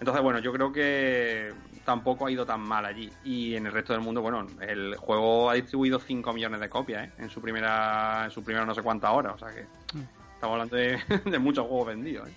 Entonces, 0.00 0.22
bueno, 0.22 0.38
yo 0.38 0.52
creo 0.52 0.72
que 0.72 1.52
tampoco 1.84 2.26
ha 2.26 2.30
ido 2.30 2.46
tan 2.46 2.60
mal 2.60 2.84
allí. 2.84 3.10
Y 3.24 3.54
en 3.54 3.66
el 3.66 3.72
resto 3.72 3.92
del 3.92 4.02
mundo, 4.02 4.22
bueno, 4.22 4.46
el 4.60 4.94
juego 4.96 5.50
ha 5.50 5.54
distribuido 5.54 5.98
5 5.98 6.32
millones 6.32 6.60
de 6.60 6.68
copias, 6.68 7.08
¿eh? 7.08 7.12
En 7.18 7.30
su 7.30 7.40
primera, 7.40 8.24
en 8.24 8.30
su 8.30 8.44
primera 8.44 8.64
no 8.64 8.74
sé 8.74 8.82
cuántas 8.82 9.10
horas. 9.10 9.34
O 9.34 9.38
sea 9.38 9.48
que 9.48 9.66
estamos 10.34 10.54
hablando 10.54 10.76
de, 10.76 10.98
de 11.24 11.38
muchos 11.38 11.66
juegos 11.66 11.88
vendidos, 11.88 12.28
¿eh? 12.28 12.32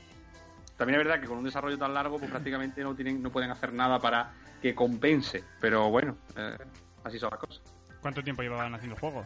También 0.77 0.99
es 0.99 1.05
verdad 1.05 1.21
que 1.21 1.27
con 1.27 1.37
un 1.37 1.43
desarrollo 1.43 1.77
tan 1.77 1.93
largo, 1.93 2.17
pues 2.17 2.31
prácticamente 2.31 2.81
no 2.81 2.95
tienen, 2.95 3.21
no 3.21 3.29
pueden 3.29 3.51
hacer 3.51 3.71
nada 3.71 3.99
para 3.99 4.31
que 4.63 4.73
compense. 4.73 5.43
Pero 5.59 5.91
bueno, 5.91 6.17
eh, 6.35 6.57
así 7.03 7.19
son 7.19 7.29
las 7.29 7.39
cosas. 7.39 7.61
¿Cuánto 8.01 8.23
tiempo 8.23 8.41
llevaban 8.41 8.73
haciendo 8.73 8.95
el 8.95 8.99
juego? 8.99 9.23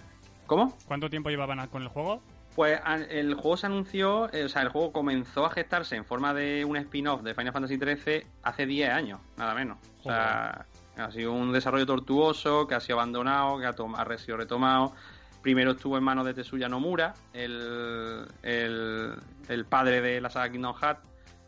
¿Cómo? 0.48 0.78
¿Cuánto 0.86 1.10
tiempo 1.10 1.30
llevaban 1.30 1.66
con 1.68 1.82
el 1.82 1.88
juego? 1.88 2.22
Pues 2.56 2.80
el 3.10 3.34
juego 3.34 3.58
se 3.58 3.66
anunció, 3.66 4.34
eh, 4.34 4.46
o 4.46 4.50
sea, 4.50 4.62
el 4.62 4.70
juego 4.70 4.94
comenzó 4.94 5.46
a 5.46 5.50
gestarse 5.50 5.98
en 5.98 6.06
forma 6.06 6.34
de 6.34 6.64
un 6.64 6.78
spin-off 6.78 7.22
de 7.22 7.34
Final 7.36 7.52
Fantasy 7.52 7.78
XIII 7.78 8.26
hace 8.44 8.66
10 8.66 8.92
años, 8.92 9.20
nada 9.36 9.54
menos. 9.54 9.78
O 10.00 10.04
sea, 10.04 10.66
ha 10.96 11.12
sido 11.12 11.34
un 11.34 11.52
desarrollo 11.52 11.86
tortuoso 11.86 12.66
que 12.66 12.76
ha 12.76 12.80
sido 12.80 12.98
abandonado, 12.98 13.60
que 13.60 13.66
ha, 13.66 13.72
ha 13.72 14.18
sido 14.18 14.38
retomado. 14.38 14.94
Primero 15.42 15.72
estuvo 15.72 15.98
en 15.98 16.06
manos 16.06 16.26
de 16.26 16.34
Tetsuya 16.34 16.70
Nomura, 16.70 17.14
el, 17.34 18.26
el, 18.42 19.16
el 19.50 19.66
padre 19.66 20.00
de 20.00 20.22
la 20.22 20.30
saga 20.30 20.50
Kingdom 20.50 20.76
Hearts, 20.76 21.02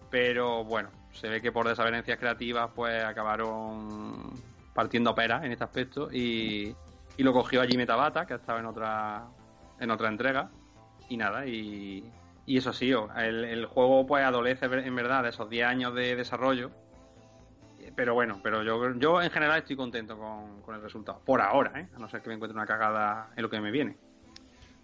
pero 0.10 0.66
bueno, 0.66 0.90
se 1.14 1.30
ve 1.30 1.42
que 1.42 1.54
por 1.54 1.70
desavenencias 1.70 2.20
creativas 2.20 2.70
pues 2.76 3.02
acabaron 3.02 4.34
partiendo 4.74 5.16
pera 5.16 5.40
en 5.46 5.54
este 5.54 5.64
aspecto 5.64 6.10
y, 6.12 6.76
y 7.16 7.24
lo 7.24 7.32
cogió 7.32 7.62
allí 7.62 7.78
Metabata, 7.78 8.26
que 8.26 8.34
ha 8.34 8.38
estado 8.38 8.60
en 8.60 8.66
otra, 8.66 9.26
en 9.80 9.90
otra 9.90 10.10
entrega 10.10 10.50
y 11.10 11.18
nada, 11.18 11.46
y, 11.46 12.04
y 12.46 12.58
eso 12.58 12.74
sí, 12.74 12.94
o- 12.94 13.10
el, 13.16 13.44
el 13.46 13.66
juego 13.66 14.06
pues 14.08 14.24
adolece 14.24 14.66
en 14.66 14.96
verdad 14.96 15.24
de 15.24 15.30
esos 15.30 15.50
10 15.50 15.66
años 15.68 15.94
de 15.96 16.16
desarrollo, 16.16 16.72
pero 17.96 18.14
bueno, 18.14 18.40
pero 18.44 18.64
yo, 18.64 18.94
yo 19.00 19.22
en 19.22 19.32
general 19.32 19.60
estoy 19.60 19.76
contento 19.76 20.18
con, 20.18 20.62
con 20.62 20.76
el 20.76 20.82
resultado, 20.82 21.22
por 21.26 21.42
ahora, 21.42 21.80
¿eh? 21.80 21.88
a 21.96 22.00
no 22.00 22.08
ser 22.10 22.22
que 22.22 22.30
me 22.30 22.36
encuentre 22.36 22.56
una 22.56 22.66
cagada 22.68 23.32
en 23.36 23.42
lo 23.44 23.50
que 23.50 23.60
me 23.62 23.72
viene. 23.72 23.98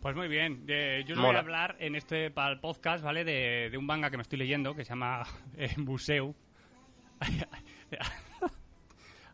Pues 0.02 0.16
muy 0.18 0.28
bien. 0.28 0.66
Eh, 0.68 1.06
yo 1.08 1.16
os 1.16 1.22
voy 1.22 1.34
a 1.34 1.40
hablar 1.40 1.78
en 1.80 1.96
este 1.96 2.30
para 2.30 2.52
el 2.52 2.60
podcast, 2.60 3.02
¿vale? 3.06 3.24
De, 3.24 3.70
de 3.72 3.78
un 3.78 3.86
manga 3.86 4.10
que 4.10 4.18
me 4.18 4.24
estoy 4.24 4.38
leyendo 4.38 4.76
que 4.76 4.84
se 4.84 4.90
llama 4.90 5.24
eh, 5.58 5.70
Museu. 5.78 6.36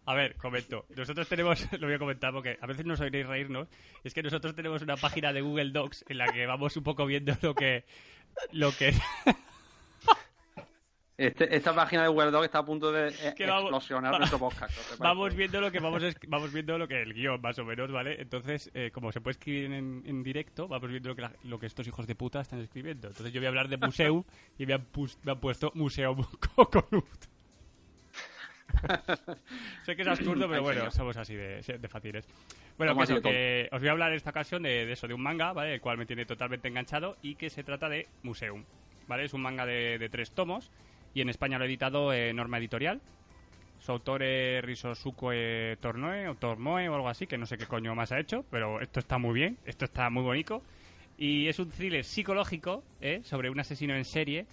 A 0.09 0.15
ver, 0.15 0.35
comento. 0.37 0.85
Nosotros 0.95 1.27
tenemos, 1.27 1.71
lo 1.79 1.85
voy 1.85 1.95
a 1.95 1.99
comentar 1.99 2.33
porque 2.33 2.57
a 2.59 2.65
veces 2.65 2.83
nos 2.85 2.99
oiréis 2.99 3.27
reírnos, 3.27 3.67
es 4.03 4.13
que 4.13 4.23
nosotros 4.23 4.55
tenemos 4.55 4.81
una 4.81 4.95
página 4.97 5.31
de 5.31 5.41
Google 5.41 5.69
Docs 5.71 6.05
en 6.09 6.17
la 6.17 6.25
que 6.27 6.47
vamos 6.47 6.75
un 6.77 6.83
poco 6.83 7.05
viendo 7.05 7.33
lo 7.43 7.53
que 7.53 7.83
lo 8.51 8.71
que 8.71 8.93
Este, 11.17 11.53
esta 11.53 11.75
página 11.75 12.03
de 12.03 12.07
Google 12.07 12.31
Doc 12.31 12.45
está 12.45 12.59
a 12.59 12.65
punto 12.65 12.93
de 12.93 13.09
eh, 13.09 13.35
vamos- 13.45 13.63
explosionar 13.63 14.13
va- 14.13 14.17
nuestro 14.19 14.39
vamos 14.99 15.35
viendo 15.35 15.59
lo 15.59 15.69
que 15.69 15.79
vamos 15.81 16.01
vamos 16.29 16.53
viendo 16.53 16.77
lo 16.77 16.87
que 16.87 17.01
el 17.01 17.13
guion 17.13 17.41
más 17.41 17.59
o 17.59 17.65
menos, 17.65 17.91
¿vale? 17.91 18.21
Entonces, 18.21 18.71
eh, 18.73 18.89
como 18.93 19.11
se 19.11 19.19
puede 19.19 19.33
escribir 19.33 19.65
en, 19.73 20.01
en 20.05 20.23
directo, 20.23 20.69
vamos 20.69 20.89
viendo 20.89 21.09
lo 21.09 21.15
que, 21.17 21.21
la- 21.23 21.33
lo 21.43 21.59
que 21.59 21.65
estos 21.65 21.85
hijos 21.87 22.07
de 22.07 22.15
puta 22.15 22.39
están 22.39 22.61
escribiendo. 22.61 23.09
Entonces 23.09 23.33
yo 23.33 23.41
voy 23.41 23.47
a 23.47 23.49
hablar 23.49 23.67
de 23.67 23.75
Museu 23.77 24.25
y 24.57 24.65
me 24.65 24.73
han, 24.75 24.85
pus- 24.85 25.17
me 25.23 25.33
han 25.33 25.39
puesto 25.41 25.71
Museo 25.75 26.15
Coconut. 26.55 27.05
sé 29.83 29.95
que 29.95 30.01
es 30.01 30.07
absurdo, 30.07 30.47
pero 30.47 30.61
bueno, 30.61 30.89
somos 30.91 31.17
así 31.17 31.35
de, 31.35 31.61
de 31.61 31.87
fáciles. 31.87 32.27
Bueno, 32.77 32.95
que, 32.95 33.03
eso, 33.03 33.21
que 33.21 33.69
os 33.71 33.79
voy 33.79 33.89
a 33.89 33.91
hablar 33.91 34.11
en 34.11 34.17
esta 34.17 34.29
ocasión 34.29 34.63
de, 34.63 34.85
de 34.85 34.93
eso, 34.93 35.07
de 35.07 35.13
un 35.13 35.21
manga, 35.21 35.53
¿vale? 35.53 35.75
El 35.75 35.81
cual 35.81 35.97
me 35.97 36.05
tiene 36.05 36.25
totalmente 36.25 36.67
enganchado 36.67 37.17
y 37.21 37.35
que 37.35 37.49
se 37.49 37.63
trata 37.63 37.89
de 37.89 38.07
Museum, 38.23 38.63
¿vale? 39.07 39.25
Es 39.25 39.33
un 39.33 39.41
manga 39.41 39.65
de, 39.65 39.97
de 39.97 40.09
tres 40.09 40.31
tomos 40.31 40.71
y 41.13 41.21
en 41.21 41.29
España 41.29 41.57
lo 41.57 41.65
he 41.65 41.67
editado 41.67 42.13
eh, 42.13 42.33
Norma 42.33 42.57
Editorial. 42.57 43.01
Su 43.79 43.93
autor 43.93 44.23
es 44.23 44.63
Risosuke 44.63 45.77
Tornoe 45.79 46.27
o 46.27 46.35
Tormoe 46.35 46.89
o 46.89 46.95
algo 46.95 47.09
así, 47.09 47.27
que 47.27 47.37
no 47.37 47.45
sé 47.45 47.57
qué 47.57 47.65
coño 47.65 47.95
más 47.95 48.11
ha 48.11 48.19
hecho, 48.19 48.43
pero 48.51 48.81
esto 48.81 48.99
está 48.99 49.17
muy 49.17 49.33
bien, 49.33 49.57
esto 49.65 49.85
está 49.85 50.09
muy 50.09 50.23
bonito. 50.23 50.61
Y 51.17 51.47
es 51.47 51.59
un 51.59 51.69
thriller 51.69 52.03
psicológico 52.03 52.83
¿eh? 53.01 53.21
sobre 53.23 53.49
un 53.49 53.59
asesino 53.59 53.95
en 53.95 54.05
serie 54.05 54.45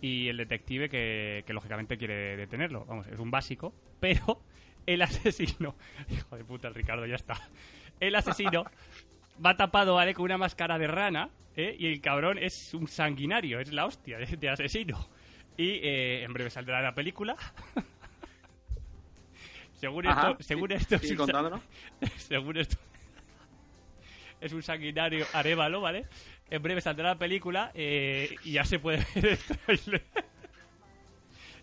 y 0.00 0.28
el 0.28 0.36
detective 0.36 0.88
que, 0.88 1.44
que 1.46 1.52
lógicamente 1.52 1.96
quiere 1.98 2.36
detenerlo. 2.36 2.84
Vamos, 2.86 3.06
es 3.08 3.18
un 3.18 3.30
básico, 3.30 3.74
pero 4.00 4.42
el 4.86 5.02
asesino... 5.02 5.76
Hijo 6.10 6.36
de 6.36 6.44
puta, 6.44 6.68
el 6.68 6.74
Ricardo, 6.74 7.06
ya 7.06 7.16
está. 7.16 7.34
El 8.00 8.14
asesino 8.14 8.64
va 9.44 9.56
tapado, 9.56 9.94
¿vale? 9.94 10.14
Con 10.14 10.24
una 10.24 10.38
máscara 10.38 10.78
de 10.78 10.86
rana, 10.86 11.30
¿eh? 11.56 11.76
Y 11.78 11.86
el 11.86 12.00
cabrón 12.00 12.38
es 12.38 12.72
un 12.74 12.88
sanguinario, 12.88 13.60
es 13.60 13.72
la 13.72 13.86
hostia 13.86 14.18
de, 14.18 14.36
de 14.36 14.48
asesino. 14.48 15.08
Y 15.56 15.80
eh, 15.82 16.22
en 16.24 16.32
breve 16.32 16.48
saldrá 16.50 16.80
la 16.80 16.94
película. 16.94 17.36
según 19.74 20.06
Ajá, 20.06 20.30
esto, 20.32 20.42
según 20.42 20.68
sí, 20.70 20.74
esto, 20.76 20.98
sa- 20.98 21.16
contándonos. 21.16 21.60
según 22.16 22.56
esto, 22.56 22.76
es 24.40 24.52
un 24.52 24.62
sanguinario 24.62 25.26
arévalo, 25.32 25.80
¿vale? 25.80 26.06
En 26.50 26.62
breve 26.62 26.80
saldrá 26.80 27.08
la 27.10 27.18
película 27.18 27.70
eh, 27.74 28.34
y 28.44 28.52
ya 28.52 28.64
se 28.64 28.78
puede 28.78 28.98
ver 29.14 29.26
el 29.26 29.38
tráiler. 29.38 30.02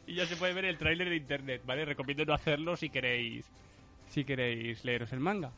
y 0.08 0.16
ya 0.16 0.26
se 0.26 0.36
puede 0.38 0.54
ver 0.54 0.66
el 0.66 0.78
tráiler 0.78 1.10
de 1.10 1.16
internet, 1.18 1.62
¿vale? 1.66 1.84
Recomiendo 1.86 2.26
no 2.26 2.34
hacerlo 2.34 2.76
si 2.78 2.90
queréis 2.90 3.46
si 4.08 4.24
queréis 4.24 4.86
leeros 4.86 5.12
el 5.12 5.20
manga. 5.20 5.52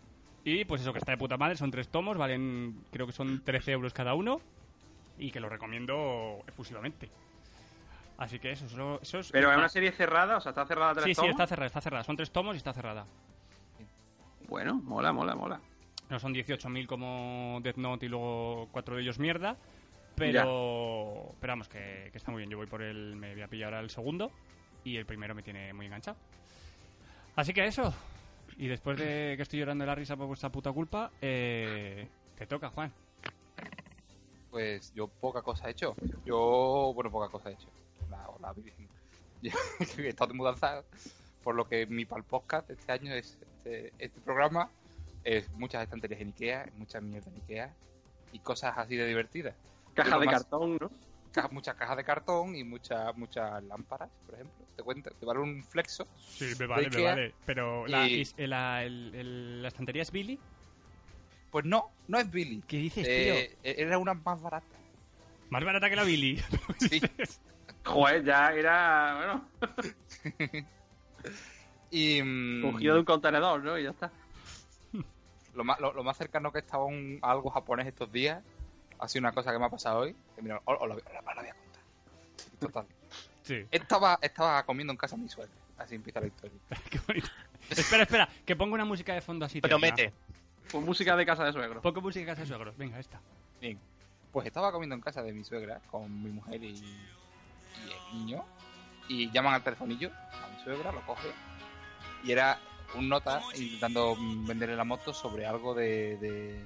Y 0.44 0.66
pues 0.66 0.82
eso, 0.82 0.92
que 0.94 1.00
está 1.00 1.12
de 1.12 1.18
puta 1.18 1.38
madre, 1.38 1.56
son 1.58 1.70
tres 1.70 1.90
tomos, 1.90 2.18
valen 2.18 2.84
creo 2.92 3.06
que 3.06 3.12
son 3.14 3.44
13 3.44 3.74
euros 3.74 3.94
cada 3.94 4.16
uno 4.16 4.42
y 5.20 5.30
que 5.32 5.40
lo 5.40 5.50
recomiendo 5.50 6.40
efusivamente. 6.48 7.10
Así 8.18 8.40
que 8.40 8.52
eso, 8.52 8.66
eso, 8.66 9.00
eso 9.02 9.20
es... 9.20 9.32
Pero 9.32 9.52
es 9.52 9.58
una 9.58 9.70
serie 9.70 9.92
cerrada, 9.92 10.38
o 10.38 10.42
sea, 10.42 10.50
está 10.50 10.66
cerrada 10.66 10.94
tres 10.94 11.06
Sí, 11.06 11.12
sí, 11.12 11.16
tomos. 11.18 11.32
está 11.32 11.46
cerrada, 11.48 11.68
está 11.68 11.82
cerrada. 11.82 12.04
Son 12.04 12.18
tres 12.18 12.32
tomos 12.32 12.56
y 12.56 12.58
está 12.58 12.74
cerrada. 12.74 13.06
Bueno, 14.48 14.76
mola, 14.76 15.14
mola, 15.14 15.36
mola. 15.36 15.62
No 16.10 16.20
son 16.20 16.34
18.000 16.34 16.88
como 16.88 17.60
Death 17.62 17.78
Note 17.78 18.06
y 18.06 18.10
luego 18.10 18.68
cuatro 18.72 18.96
de 18.96 19.04
ellos 19.04 19.20
mierda. 19.20 19.58
Pero, 20.16 21.36
pero 21.40 21.52
vamos, 21.52 21.70
que, 21.70 22.10
que 22.12 22.18
está 22.18 22.32
muy 22.32 22.40
bien. 22.40 22.50
Yo 22.50 22.58
voy 22.58 22.68
por 22.68 22.82
el. 22.82 23.16
Me 23.16 23.34
voy 23.34 23.44
a 23.44 23.48
pillar 23.48 23.74
ahora 23.74 23.84
el 23.84 23.90
segundo. 23.90 24.32
Y 24.84 24.98
el 24.98 25.06
primero 25.06 25.36
me 25.36 25.44
tiene 25.44 25.72
muy 25.74 25.86
enganchado. 25.86 26.18
Así 27.36 27.54
que 27.54 27.66
eso. 27.66 27.94
Y 28.58 28.68
después 28.68 28.98
de 28.98 29.36
que 29.38 29.44
estoy 29.44 29.60
llorando 29.60 29.84
de 29.84 29.88
la 29.88 29.96
risa 29.96 30.18
por 30.18 30.28
vuestra 30.28 30.52
puta 30.52 30.72
culpa, 30.72 31.12
eh, 31.22 32.08
te 32.36 32.46
toca, 32.46 32.70
Juan. 32.70 32.92
Pues 34.50 34.94
yo 34.94 35.08
poca 35.08 35.42
cosa 35.42 35.68
he 35.68 35.72
hecho. 35.72 35.96
Yo, 36.26 36.92
bueno, 36.94 37.12
poca 37.12 37.30
cosa 37.30 37.50
he 37.50 37.54
hecho. 37.54 37.70
La, 38.10 38.28
la 38.42 38.54
he 39.42 40.08
estado 40.08 40.32
de 40.32 40.38
mudanza, 40.38 40.84
por 41.44 41.56
lo 41.56 41.70
que 41.70 41.86
mi 41.86 42.04
pal 42.04 42.24
podcast 42.24 42.70
este 42.70 42.92
año 42.92 43.14
es 43.14 43.38
este, 43.42 43.94
este 44.00 44.20
programa 44.20 44.70
es 45.24 45.50
muchas 45.52 45.84
estanterías 45.84 46.22
en 46.22 46.28
Ikea, 46.30 46.70
muchas 46.76 47.02
mierdas 47.04 47.28
en 47.34 47.42
Ikea 47.42 47.74
y 48.32 48.40
cosas 48.40 48.78
así 48.78 48.96
de 48.96 49.06
divertidas. 49.08 49.56
Caja 49.94 50.10
Pero 50.12 50.20
de 50.20 50.26
más- 50.28 50.36
cartón, 50.36 50.78
¿no? 50.80 50.92
Muchas 51.52 51.76
cajas 51.76 51.96
de 51.96 52.04
cartón 52.04 52.56
y 52.56 52.64
muchas 52.64 53.16
muchas 53.16 53.64
lámparas, 53.64 54.10
por 54.26 54.34
ejemplo. 54.36 54.66
Te 54.76 54.82
cuenta, 54.84 55.12
te 55.12 55.26
vale 55.26 55.40
un 55.40 55.64
flexo. 55.64 56.08
Sí, 56.18 56.54
me 56.60 56.66
vale, 56.66 56.90
me 56.90 57.04
vale. 57.04 57.36
Pero 57.46 57.86
la, 57.88 58.08
Y- 58.08 58.22
is- 58.22 58.34
la, 58.38 58.84
el- 58.84 59.14
el- 59.14 59.62
la 59.62 59.68
estantería 59.68 60.02
es 60.02 60.12
Billy. 60.12 60.40
Pues 61.52 61.66
no, 61.66 61.92
no 62.08 62.18
es 62.20 62.30
Billy. 62.32 62.64
¿Qué 62.68 62.78
dices, 62.78 63.06
Eh, 63.08 63.58
era 63.64 63.98
una 64.00 64.16
más 64.16 64.42
barata. 64.42 64.66
tío? 64.68 65.48
Más 65.52 65.64
barata 65.64 65.90
que 65.90 65.96
la 65.96 66.04
Billy. 66.04 66.42
Sí. 66.80 67.02
Joder, 67.86 68.24
ya 68.24 68.52
era, 68.54 69.16
bueno, 69.18 69.50
Y 71.92 72.22
mm, 72.22 72.62
cogido 72.72 72.94
de 72.96 73.00
un 73.00 73.06
contenedor, 73.06 73.64
¿no? 73.64 73.78
Y 73.78 73.84
ya 73.84 73.90
está. 73.92 74.12
Lo, 75.54 75.64
más, 75.64 75.80
lo, 75.80 75.94
lo 75.94 76.04
más 76.04 76.18
cercano 76.18 76.52
que 76.52 76.60
estaba 76.60 76.84
a 76.84 76.88
un- 76.88 77.20
a 77.22 77.32
algo 77.32 77.50
japonés 77.50 77.88
estos 77.88 78.12
días 78.12 78.44
ha 79.00 79.08
sido 79.08 79.22
una 79.22 79.32
cosa 79.32 79.52
que 79.52 79.60
me 79.60 79.66
ha 79.66 79.70
pasado 79.70 80.00
hoy. 80.00 80.16
Que 80.36 80.42
mira, 80.42 80.62
os, 80.66 80.78
os 80.82 80.88
lo, 80.88 80.94
voy 80.96 81.04
a 81.08 81.22
contar. 81.24 81.56
Total. 82.60 82.86
sí. 83.44 83.66
Estaba, 83.72 84.20
estaba 84.22 84.64
comiendo 84.64 84.92
en 84.92 84.98
casa 84.98 85.16
de 85.16 85.22
mi 85.24 85.30
suegra. 85.30 85.54
Así 85.78 85.96
empieza 85.96 86.20
la 86.20 86.28
historia. 86.28 86.60
Espera, 87.70 88.04
espera, 88.04 88.30
que 88.46 88.56
pongo 88.56 88.74
una 88.74 88.86
música 88.86 89.14
de 89.14 89.22
fondo 89.22 89.46
así. 89.46 89.62
Promete. 89.62 90.12
Pues 90.72 90.84
música 90.84 91.16
de 91.16 91.26
casa 91.26 91.44
de 91.46 91.54
suegro. 91.54 91.82
Pongo 91.82 92.02
música 92.02 92.22
de 92.26 92.32
casa 92.32 92.42
de 92.42 92.48
suegros. 92.48 92.78
Venga, 92.78 93.00
esta. 93.00 93.20
Bien. 93.62 93.80
Pues 94.32 94.46
estaba 94.46 94.72
comiendo 94.72 94.96
en 94.96 95.02
casa 95.02 95.24
de 95.24 95.32
mi 95.34 95.44
suegra 95.44 95.80
con 95.90 96.22
mi 96.22 96.30
mujer 96.30 96.62
y, 96.64 96.68
y 96.68 97.00
el 98.12 98.18
niño. 98.20 98.44
Y 99.08 99.32
llaman 99.32 99.54
al 99.56 99.64
telefonillo 99.64 100.12
a 100.12 100.48
mi 100.56 100.64
suegra, 100.64 100.92
lo 100.92 101.02
coge. 101.06 101.30
Y 102.24 102.32
era 102.32 102.60
un 102.94 103.08
nota 103.10 103.46
intentando 103.56 104.16
venderle 104.20 104.76
la 104.76 104.84
moto 104.84 105.14
sobre 105.14 105.46
algo 105.46 105.74
de, 105.74 106.18
de 106.18 106.64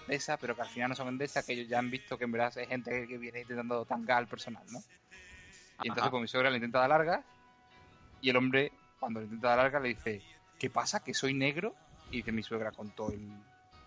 Endesa, 0.00 0.36
pero 0.38 0.54
que 0.54 0.62
al 0.62 0.68
final 0.68 0.90
no 0.90 0.94
son 0.94 1.08
Endesa, 1.08 1.42
que 1.42 1.52
ellos 1.54 1.68
ya 1.68 1.78
han 1.78 1.90
visto 1.90 2.18
que 2.18 2.24
en 2.24 2.32
verdad 2.32 2.52
hay 2.56 2.66
gente 2.66 3.06
que 3.06 3.18
viene 3.18 3.40
intentando 3.40 3.84
tangar 3.84 4.18
al 4.18 4.28
personal, 4.28 4.64
¿no? 4.70 4.80
Y 5.82 5.88
entonces 5.88 6.02
Ajá. 6.02 6.10
pues 6.10 6.20
mi 6.20 6.28
suegra 6.28 6.50
le 6.50 6.56
intenta 6.56 6.80
dar 6.80 6.90
larga 6.90 7.24
y 8.20 8.30
el 8.30 8.36
hombre, 8.36 8.72
cuando 8.98 9.20
le 9.20 9.26
intenta 9.26 9.48
dar 9.48 9.58
larga, 9.58 9.80
le 9.80 9.88
dice, 9.90 10.22
¿qué 10.58 10.70
pasa? 10.70 11.00
¿Que 11.00 11.14
soy 11.14 11.34
negro? 11.34 11.74
Y 12.10 12.18
dice 12.18 12.32
mi 12.32 12.42
suegra 12.42 12.70
con 12.72 12.90
todo 12.92 13.10
el 13.10 13.42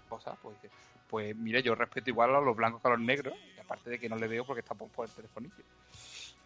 cosa, 0.07 0.35
pues 0.35 0.61
dice, 0.61 0.73
Pues 1.07 1.35
mire, 1.35 1.61
yo 1.63 1.75
respeto 1.75 2.09
igual 2.09 2.35
a 2.35 2.41
los 2.41 2.55
blancos 2.55 2.81
que 2.81 2.87
a 2.87 2.91
los 2.91 2.99
negros, 2.99 3.33
y 3.55 3.59
aparte 3.59 3.89
de 3.91 3.99
que 3.99 4.09
no 4.09 4.15
le 4.15 4.27
veo 4.27 4.45
porque 4.45 4.61
está 4.61 4.75
por, 4.75 4.89
por 4.89 5.05
el 5.07 5.13
telefonillo. 5.13 5.63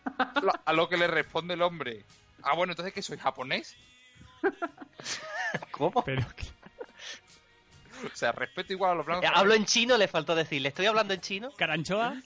Lo- 0.44 0.54
a 0.66 0.74
lo 0.74 0.88
que 0.90 0.98
le 0.98 1.08
responde 1.08 1.54
el 1.54 1.62
hombre, 1.62 2.06
ah, 2.44 2.56
bueno, 2.56 2.74
entonces 2.74 2.94
que 2.94 3.02
soy 3.02 3.18
japonés. 3.18 3.78
¿Cómo? 5.72 6.04
Pero 6.04 6.26
O 8.06 8.16
sea, 8.16 8.32
respeto 8.32 8.74
igual 8.74 8.92
a 8.92 8.96
los 8.96 9.06
blancos. 9.06 9.26
Eh, 9.30 9.34
Hablo 9.34 9.54
en 9.54 9.66
chino, 9.66 9.98
le 9.98 10.08
faltó 10.08 10.36
decirle. 10.36 10.70
¿Estoy 10.70 10.86
hablando 10.86 11.14
en 11.14 11.22
chino? 11.22 11.52
Caranchoa, 11.58 12.22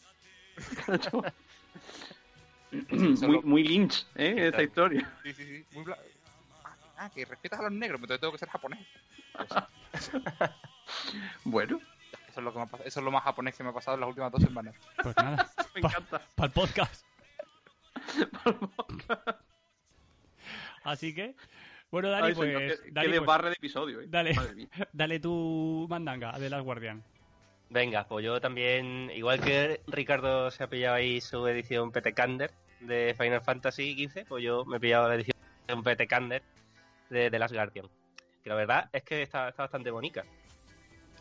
muy, 2.89 3.39
muy 3.43 3.63
lynch, 3.63 4.05
¿eh? 4.15 4.35
Esta 4.37 4.57
tal? 4.57 4.65
historia. 4.65 5.13
Sí, 5.23 5.33
sí, 5.33 5.45
sí. 5.45 5.65
Muy 5.73 5.83
bla- 5.85 5.97
ah, 6.63 6.75
ah, 6.97 7.09
que 7.13 7.25
respetas 7.25 7.59
a 7.59 7.63
los 7.63 7.71
negros, 7.71 7.99
pero 8.01 8.15
entonces 8.15 8.21
tengo 8.21 8.33
que 8.33 8.39
ser 8.39 8.49
japonés. 8.49 8.79
Bueno, 11.45 11.79
Eso 12.29 12.39
es 12.39 12.43
lo 12.43 12.51
que 12.51 12.57
me 12.57 12.63
ha 12.63 12.67
pasado- 12.67 12.87
eso 12.87 12.99
es 12.99 13.03
lo 13.03 13.11
más 13.11 13.23
japonés 13.23 13.55
que 13.55 13.63
me 13.63 13.69
ha 13.69 13.73
pasado 13.73 13.95
en 13.95 14.01
las 14.01 14.09
últimas 14.09 14.31
dos 14.31 14.41
semanas. 14.41 14.75
pues 15.01 15.15
nada, 15.17 15.49
me 15.75 15.81
Pa- 15.81 15.87
encanta. 15.89 16.21
para 16.35 16.47
el 16.47 16.51
podcast. 16.51 17.05
Así 20.83 21.13
que, 21.15 21.35
bueno, 21.93 22.09
Dani, 22.09 22.27
Ay, 22.27 22.33
pues, 22.33 22.47
señor, 22.49 22.61
qué, 22.61 22.91
Dani, 22.91 23.05
qué 23.05 23.09
pues, 23.11 23.11
desbarre 23.11 23.49
de 23.49 23.53
episodio, 23.55 24.01
¿eh? 24.01 24.05
dale. 24.07 24.33
Dale 24.93 25.19
tu 25.19 25.85
mandanga 25.87 26.31
de 26.39 26.49
las 26.49 26.63
Guardian. 26.63 27.03
Venga, 27.69 28.07
pues 28.07 28.25
yo 28.25 28.41
también, 28.41 29.11
igual 29.13 29.39
que 29.39 29.79
Ricardo 29.85 30.49
se 30.49 30.63
ha 30.63 30.67
pillado 30.71 30.95
ahí 30.95 31.21
su 31.21 31.45
edición 31.47 31.91
PT 31.91 32.13
Kander 32.13 32.49
de 32.79 33.13
Final 33.15 33.41
Fantasy 33.41 33.93
XV, 34.07 34.25
pues 34.27 34.43
yo 34.43 34.65
me 34.65 34.77
he 34.77 34.79
pillado 34.79 35.07
la 35.07 35.15
edición 35.15 35.35
PT 35.83 36.07
Kander 36.07 36.41
de 37.11 37.29
The 37.29 37.37
Last 37.37 37.53
Guardian. 37.53 37.85
Que 38.43 38.49
la 38.49 38.55
verdad 38.55 38.89
es 38.91 39.03
que 39.03 39.21
está, 39.21 39.49
está 39.49 39.61
bastante 39.63 39.91
bonita. 39.91 40.23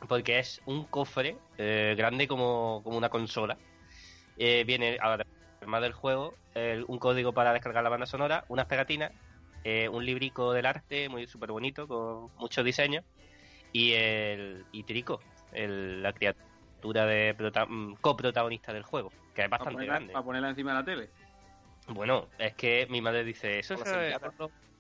Porque 0.09 0.39
es 0.39 0.63
un 0.65 0.85
cofre 0.85 1.37
eh, 1.59 1.95
grande 1.99 2.27
como, 2.27 2.81
como 2.83 2.97
una 2.97 3.11
consola. 3.11 3.59
Eh, 4.39 4.65
viene, 4.67 4.99
además 5.01 5.83
del 5.83 5.93
juego, 5.93 6.35
el- 6.55 6.87
un 6.89 6.99
código 6.99 7.33
para 7.35 7.53
descargar 7.53 7.85
la 7.85 7.91
banda 7.91 8.07
sonora, 8.07 8.45
unas 8.49 8.67
pegatinas, 8.67 9.13
eh, 9.65 9.89
un 9.89 10.05
librico 10.05 10.53
del 10.53 10.67
arte 10.67 11.09
muy 11.09 11.27
súper 11.27 11.53
bonito, 11.53 11.87
con 11.87 12.31
muchos 12.37 12.65
diseños, 12.65 13.05
y 13.73 13.93
el 13.93 14.67
y 14.73 14.83
Trico, 14.85 15.21
el- 15.53 16.03
la 16.03 16.13
criatura 16.13 17.07
de 17.07 17.35
prota- 17.35 17.67
mm, 17.67 17.97
coprotagonista 18.01 18.73
del 18.73 18.83
juego, 18.83 19.13
que 19.35 19.43
es 19.45 19.51
bastante 19.51 19.73
ponerla, 19.75 19.95
grande. 19.95 20.13
para 20.13 20.25
ponerla 20.25 20.49
encima 20.51 20.71
de 20.73 20.79
la 20.79 20.85
tele. 20.85 21.11
Bueno, 21.89 22.29
es 22.39 22.55
que 22.55 22.87
mi 22.91 23.01
madre 23.01 23.25
dice, 23.25 23.59
eso 23.59 23.75
es... 23.75 24.17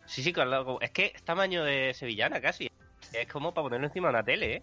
Sí, 0.06 0.22
sí, 0.22 0.32
claro, 0.32 0.80
es 0.80 0.90
que 0.90 1.12
es 1.14 1.22
tamaño 1.22 1.64
de 1.64 1.94
sevillana 1.94 2.40
casi. 2.40 2.68
Es 3.12 3.28
como 3.28 3.54
para 3.54 3.64
ponerlo 3.64 3.86
encima 3.86 4.08
de 4.08 4.14
una 4.14 4.24
tele, 4.24 4.54
¿eh? 4.56 4.62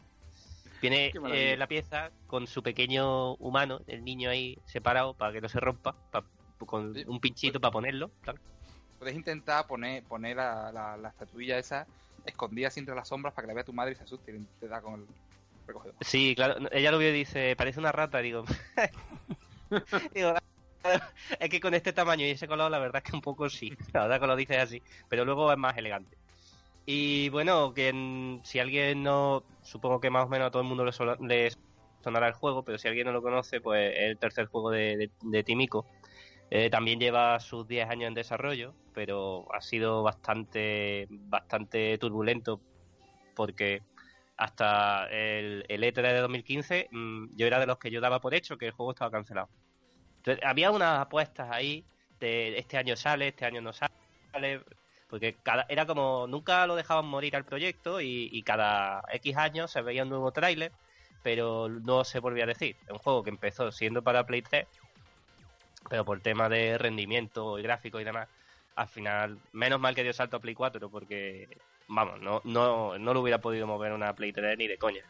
Maravilla. 0.81 1.53
eh, 1.53 1.57
la 1.57 1.67
pieza 1.67 2.11
con 2.27 2.47
su 2.47 2.63
pequeño 2.63 3.33
humano, 3.35 3.81
el 3.87 4.03
niño 4.03 4.29
ahí 4.29 4.57
separado 4.65 5.13
para 5.13 5.33
que 5.33 5.41
no 5.41 5.49
se 5.49 5.59
rompa, 5.59 5.95
pa- 6.11 6.25
con 6.65 6.93
un 7.07 7.19
pinchito 7.19 7.59
para 7.59 7.71
ponerlo. 7.71 8.11
claro. 8.21 8.39
Puedes 8.99 9.15
intentar 9.15 9.65
poner, 9.65 10.03
poner 10.03 10.35
la, 10.35 10.71
la, 10.71 10.97
la 10.97 11.09
estatuilla 11.09 11.57
esa 11.57 11.87
escondida 12.25 12.69
entre 12.75 12.95
las 12.95 13.07
sombras 13.07 13.33
para 13.33 13.45
que 13.45 13.47
la 13.47 13.55
vea 13.55 13.63
tu 13.63 13.73
madre 13.73 13.93
y 13.93 13.95
se 13.95 14.03
asuste 14.03 14.35
y 14.35 14.45
te 14.59 14.67
da 14.67 14.81
con 14.81 15.01
el 15.01 15.07
recogedor. 15.65 15.95
Sí, 16.01 16.33
claro, 16.35 16.67
ella 16.71 16.91
lo 16.91 16.97
vio 16.97 17.09
y 17.09 17.13
dice, 17.13 17.55
parece 17.55 17.79
una 17.79 17.91
rata, 17.91 18.19
digo. 18.21 18.43
es 21.39 21.49
que 21.49 21.59
con 21.59 21.73
este 21.73 21.93
tamaño 21.93 22.25
y 22.25 22.31
ese 22.31 22.47
color, 22.47 22.69
la 22.71 22.79
verdad 22.79 23.01
es 23.03 23.09
que 23.09 23.15
un 23.15 23.21
poco 23.21 23.49
sí. 23.49 23.71
La 23.93 24.03
verdad 24.03 24.19
que 24.19 24.27
lo 24.27 24.35
dices 24.35 24.57
así, 24.57 24.81
pero 25.07 25.25
luego 25.25 25.51
es 25.51 25.57
más 25.57 25.77
elegante. 25.77 26.17
Y 26.85 27.29
bueno, 27.29 27.73
que 27.73 28.39
si 28.43 28.59
alguien 28.59 29.03
no, 29.03 29.43
supongo 29.61 29.99
que 29.99 30.09
más 30.09 30.25
o 30.25 30.29
menos 30.29 30.47
a 30.47 30.51
todo 30.51 30.63
el 30.63 30.67
mundo 30.67 30.85
le, 30.85 31.51
sonará 32.01 32.27
el 32.27 32.33
juego, 32.33 32.63
pero 32.63 32.77
si 32.77 32.87
alguien 32.87 33.05
no 33.05 33.13
lo 33.13 33.21
conoce, 33.21 33.61
pues 33.61 33.93
es 33.95 34.09
el 34.09 34.17
tercer 34.17 34.47
juego 34.47 34.71
de, 34.71 34.97
de, 34.97 35.11
de 35.21 35.43
Timiko. 35.43 35.85
Eh, 36.51 36.69
también 36.69 36.99
lleva 36.99 37.39
sus 37.39 37.67
10 37.67 37.89
años 37.89 38.07
en 38.07 38.13
desarrollo, 38.13 38.73
pero 38.93 39.47
ha 39.53 39.61
sido 39.61 40.01
bastante, 40.03 41.07
bastante 41.09 41.97
turbulento 41.97 42.59
porque 43.35 43.83
hasta 44.35 45.07
el, 45.11 45.65
el 45.67 45.83
E3 45.83 46.01
de 46.01 46.19
2015 46.19 46.89
mm, 46.91 47.35
yo 47.35 47.45
era 47.45 47.59
de 47.59 47.67
los 47.67 47.77
que 47.77 47.91
yo 47.91 48.01
daba 48.01 48.19
por 48.19 48.33
hecho 48.33 48.57
que 48.57 48.67
el 48.67 48.71
juego 48.71 48.91
estaba 48.91 49.11
cancelado. 49.11 49.49
Entonces, 50.17 50.43
había 50.43 50.71
unas 50.71 50.99
apuestas 50.99 51.49
ahí 51.51 51.85
de 52.19 52.57
este 52.57 52.77
año 52.77 52.95
sale, 52.95 53.29
este 53.29 53.45
año 53.45 53.61
no 53.61 53.71
sale, 53.73 54.61
porque 55.09 55.35
cada, 55.41 55.65
era 55.69 55.85
como 55.85 56.27
nunca 56.27 56.67
lo 56.67 56.75
dejaban 56.75 57.05
morir 57.05 57.35
al 57.35 57.45
proyecto 57.45 58.01
y, 58.01 58.43
cada 58.43 59.03
X 59.13 59.37
años 59.37 59.71
se 59.71 59.81
veía 59.81 60.03
un 60.03 60.09
nuevo 60.09 60.31
tráiler, 60.31 60.71
pero 61.23 61.69
no 61.69 62.03
se 62.03 62.19
volvía 62.19 62.43
a 62.43 62.47
decir. 62.47 62.75
Un 62.89 62.99
juego 62.99 63.23
que 63.23 63.29
empezó 63.29 63.71
siendo 63.71 64.03
para 64.03 64.25
Play 64.25 64.41
3, 64.41 64.67
pero 65.87 66.05
por 66.05 66.19
tema 66.21 66.49
de 66.49 66.77
rendimiento 66.77 67.59
y 67.59 67.63
gráfico 67.63 67.99
y 67.99 68.03
demás, 68.03 68.27
al 68.75 68.87
final, 68.87 69.37
menos 69.51 69.79
mal 69.79 69.95
que 69.95 70.03
dio 70.03 70.13
salto 70.13 70.37
a 70.37 70.39
Play 70.39 70.55
4 70.55 70.89
porque 70.89 71.47
vamos, 71.87 72.21
no, 72.21 72.41
no, 72.43 72.97
no 72.97 73.13
lo 73.13 73.21
hubiera 73.21 73.39
podido 73.39 73.67
mover 73.67 73.93
una 73.93 74.13
Play 74.13 74.31
3 74.31 74.57
ni 74.57 74.67
de 74.67 74.77
coña. 74.77 75.03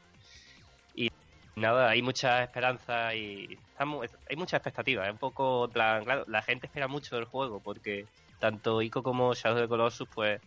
Y 0.96 1.12
nada, 1.56 1.90
hay 1.90 2.02
mucha 2.02 2.44
esperanza 2.44 3.14
y 3.14 3.58
estamos, 3.72 4.08
hay 4.30 4.36
mucha 4.36 4.58
expectativa. 4.58 5.06
Es 5.06 5.12
un 5.12 5.18
poco, 5.18 5.70
plan, 5.70 6.04
claro, 6.04 6.26
la 6.28 6.42
gente 6.42 6.68
espera 6.68 6.88
mucho 6.88 7.16
del 7.16 7.26
juego 7.26 7.60
porque 7.60 8.06
tanto 8.40 8.82
Ico 8.82 9.04
como 9.04 9.34
Shadow 9.34 9.62
the 9.62 9.68
Colossus 9.68 10.08
pues 10.14 10.42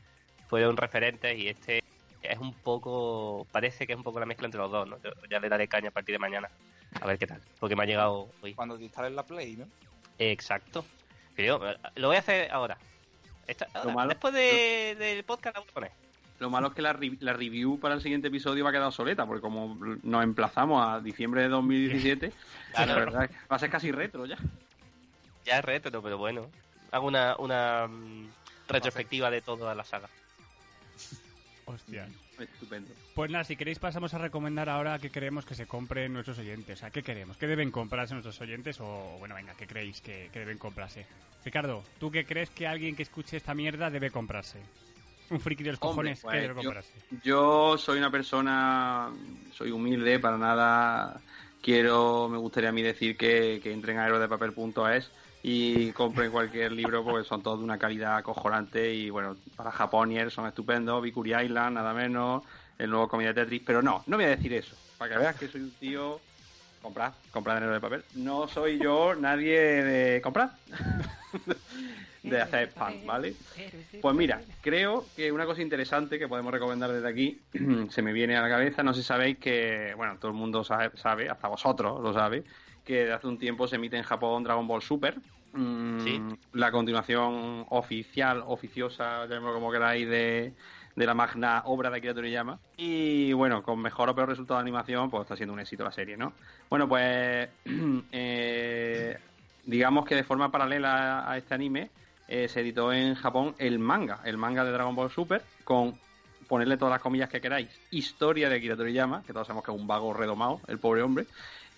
fueron 0.48 0.76
referentes 0.76 1.38
y 1.38 1.48
este 1.48 1.82
es 2.22 2.38
un 2.38 2.54
poco, 2.54 3.46
parece 3.52 3.86
que 3.86 3.92
es 3.92 3.96
un 3.96 4.04
poco 4.04 4.20
la 4.20 4.26
mezcla 4.26 4.46
entre 4.46 4.60
los 4.60 4.70
dos, 4.70 4.88
¿no? 4.88 5.00
Yo 5.02 5.10
ya 5.30 5.40
le 5.40 5.48
daré 5.48 5.68
caña 5.68 5.88
a 5.88 5.92
partir 5.92 6.14
de 6.14 6.18
mañana. 6.18 6.50
A 7.00 7.06
ver 7.06 7.18
qué 7.18 7.26
tal, 7.26 7.40
porque 7.58 7.74
me 7.74 7.82
ha 7.82 7.86
llegado 7.86 8.28
hoy. 8.42 8.54
Cuando 8.54 8.76
te 8.76 8.84
instales 8.84 9.12
la 9.12 9.24
Play, 9.24 9.56
¿no? 9.56 9.66
Exacto. 10.18 10.84
Yo, 11.36 11.60
lo 11.96 12.08
voy 12.08 12.16
a 12.16 12.20
hacer 12.20 12.50
ahora. 12.52 12.76
Esta- 13.46 13.66
ahora, 13.74 13.92
malo- 13.92 14.08
Después 14.10 14.34
de- 14.34 14.94
del 14.98 15.24
podcast 15.24 15.56
la 15.56 15.60
voy 15.60 15.70
a 15.70 15.72
poner. 15.74 15.90
Lo 16.38 16.50
malo 16.50 16.68
es 16.68 16.74
que 16.74 16.82
la, 16.82 16.92
re- 16.92 17.16
la 17.20 17.32
review 17.32 17.78
para 17.78 17.94
el 17.94 18.00
siguiente 18.02 18.28
episodio 18.28 18.64
va 18.64 18.70
a 18.70 18.72
quedar 18.72 18.86
obsoleta, 18.88 19.26
porque 19.26 19.40
como 19.40 19.76
nos 20.02 20.24
emplazamos 20.24 20.84
a 20.86 21.00
diciembre 21.00 21.42
de 21.42 21.48
2017, 21.48 22.32
Claro. 22.74 22.92
la 22.94 22.98
verdad 22.98 23.24
es 23.24 23.30
que 23.30 23.36
va 23.50 23.56
a 23.56 23.58
ser 23.58 23.70
casi 23.70 23.92
retro 23.92 24.26
ya. 24.26 24.36
Ya 25.44 25.58
es 25.58 25.64
retro, 25.64 26.02
pero 26.02 26.18
bueno. 26.18 26.48
Hago 26.90 27.06
una, 27.06 27.36
una 27.38 27.86
mm, 27.88 28.28
retrospectiva 28.68 29.30
de 29.30 29.40
toda 29.40 29.74
la 29.74 29.84
saga. 29.84 30.08
Hostia. 31.64 32.08
Estupendo. 32.38 32.90
Pues 33.14 33.30
nada, 33.30 33.44
si 33.44 33.56
queréis 33.56 33.78
pasamos 33.78 34.14
a 34.14 34.18
recomendar 34.18 34.68
ahora 34.68 34.98
qué 34.98 35.10
queremos 35.10 35.44
que 35.44 35.54
se 35.54 35.66
compren 35.66 36.12
nuestros 36.12 36.38
oyentes. 36.38 36.78
O 36.78 36.80
sea, 36.80 36.90
¿qué 36.90 37.02
queremos? 37.02 37.36
¿Qué 37.36 37.46
deben 37.46 37.70
comprarse 37.70 38.14
nuestros 38.14 38.40
oyentes? 38.40 38.80
O, 38.80 39.16
bueno, 39.18 39.34
venga, 39.34 39.54
¿qué 39.54 39.66
creéis 39.66 40.00
que, 40.00 40.30
que 40.32 40.38
deben 40.40 40.58
comprarse? 40.58 41.06
Ricardo, 41.44 41.84
¿tú 41.98 42.10
qué 42.10 42.24
crees 42.24 42.50
que 42.50 42.66
alguien 42.66 42.96
que 42.96 43.02
escuche 43.02 43.36
esta 43.36 43.54
mierda 43.54 43.90
debe 43.90 44.10
comprarse? 44.10 44.60
Un 45.30 45.40
friki 45.40 45.62
de 45.62 45.72
los 45.72 45.80
Hombre, 45.82 46.14
cojones, 46.14 46.20
pues, 46.20 46.34
¿qué 46.34 46.40
debe 46.40 46.54
comprarse? 46.54 46.92
Yo 47.22 47.78
soy 47.78 47.98
una 47.98 48.10
persona, 48.10 49.10
soy 49.52 49.70
humilde, 49.70 50.18
para 50.18 50.36
nada 50.36 51.20
quiero, 51.62 52.28
me 52.28 52.38
gustaría 52.38 52.70
a 52.70 52.72
mí 52.72 52.82
decir 52.82 53.16
que, 53.16 53.60
que 53.62 53.72
entren 53.72 53.98
a 53.98 54.06
héroesdepapel.es 54.06 55.10
y 55.42 55.90
compren 55.92 56.30
cualquier 56.30 56.72
libro 56.72 57.02
porque 57.04 57.26
son 57.26 57.42
todos 57.42 57.58
de 57.58 57.64
una 57.64 57.78
calidad 57.78 58.16
acojonante 58.16 58.94
y 58.94 59.10
bueno, 59.10 59.36
para 59.56 59.72
Japonier 59.72 60.30
son 60.30 60.46
estupendos, 60.46 61.02
Vicuri 61.02 61.34
Island, 61.34 61.74
nada 61.74 61.92
menos, 61.92 62.44
el 62.78 62.90
nuevo 62.90 63.08
Comida 63.08 63.34
Tetris, 63.34 63.62
pero 63.64 63.82
no, 63.82 64.04
no 64.06 64.16
voy 64.16 64.26
a 64.26 64.30
decir 64.30 64.52
eso, 64.52 64.76
para 64.98 65.14
que 65.14 65.18
veas 65.18 65.36
que 65.36 65.48
soy 65.48 65.62
un 65.62 65.72
tío, 65.72 66.20
comprad, 66.80 67.12
comprad 67.32 67.56
héroes 67.56 67.74
de 67.74 67.80
papel, 67.80 68.04
no 68.14 68.46
soy 68.46 68.78
yo 68.78 69.16
nadie 69.16 69.58
de 69.58 70.22
comprar, 70.22 70.52
de 72.22 72.40
hacer 72.40 72.68
spam, 72.68 73.04
¿vale? 73.04 73.34
Pues 74.00 74.14
mira, 74.14 74.40
creo 74.60 75.06
que 75.16 75.32
una 75.32 75.44
cosa 75.44 75.60
interesante 75.60 76.20
que 76.20 76.28
podemos 76.28 76.52
recomendar 76.52 76.92
desde 76.92 77.08
aquí 77.08 77.40
se 77.90 78.02
me 78.02 78.12
viene 78.12 78.36
a 78.36 78.42
la 78.42 78.48
cabeza. 78.48 78.82
No 78.82 78.94
sé 78.94 79.02
si 79.02 79.08
sabéis 79.08 79.38
que, 79.38 79.92
bueno, 79.96 80.16
todo 80.18 80.30
el 80.30 80.36
mundo 80.36 80.62
sabe, 80.62 80.92
sabe, 80.96 81.28
hasta 81.28 81.48
vosotros 81.48 82.00
lo 82.00 82.12
sabéis, 82.12 82.44
que 82.84 83.12
hace 83.12 83.26
un 83.26 83.38
tiempo 83.38 83.66
se 83.68 83.76
emite 83.76 83.96
en 83.96 84.02
Japón 84.02 84.42
Dragon 84.44 84.66
Ball 84.66 84.82
Super. 84.82 85.18
Mm, 85.52 86.00
Sí. 86.00 86.20
La 86.54 86.70
continuación 86.72 87.66
oficial, 87.68 88.42
oficiosa, 88.46 89.26
llamémoslo 89.26 89.54
como 89.54 89.70
queráis, 89.70 90.08
de, 90.08 90.52
de 90.96 91.06
la 91.06 91.14
magna 91.14 91.62
obra 91.66 91.90
de 91.90 91.98
Akira 91.98 92.14
Toriyama. 92.14 92.58
Y 92.76 93.32
bueno, 93.34 93.62
con 93.62 93.80
mejor 93.80 94.08
o 94.08 94.14
peor 94.14 94.28
resultado 94.30 94.58
de 94.58 94.62
animación, 94.62 95.10
pues 95.10 95.22
está 95.22 95.36
siendo 95.36 95.52
un 95.52 95.60
éxito 95.60 95.84
la 95.84 95.92
serie, 95.92 96.16
¿no? 96.16 96.32
Bueno, 96.70 96.88
pues 96.88 97.48
eh, 98.12 99.18
digamos 99.64 100.04
que 100.06 100.14
de 100.16 100.24
forma 100.24 100.50
paralela 100.50 101.30
a 101.30 101.36
este 101.36 101.54
anime 101.54 101.90
eh, 102.28 102.48
se 102.48 102.60
editó 102.60 102.92
en 102.92 103.14
Japón 103.14 103.54
el 103.58 103.78
manga, 103.78 104.20
el 104.24 104.38
manga 104.38 104.64
de 104.64 104.72
Dragon 104.72 104.94
Ball 104.94 105.10
Super, 105.10 105.42
con 105.64 105.98
ponerle 106.48 106.76
todas 106.76 106.92
las 106.92 107.00
comillas 107.02 107.28
que 107.30 107.40
queráis, 107.40 107.68
historia 107.90 108.48
de 108.48 108.56
Akira 108.56 108.76
Toriyama, 108.76 109.22
que 109.22 109.32
todos 109.32 109.46
sabemos 109.46 109.64
que 109.64 109.70
es 109.72 109.78
un 109.78 109.86
vago 109.86 110.12
redomado, 110.12 110.60
el 110.66 110.78
pobre 110.78 111.02
hombre, 111.02 111.26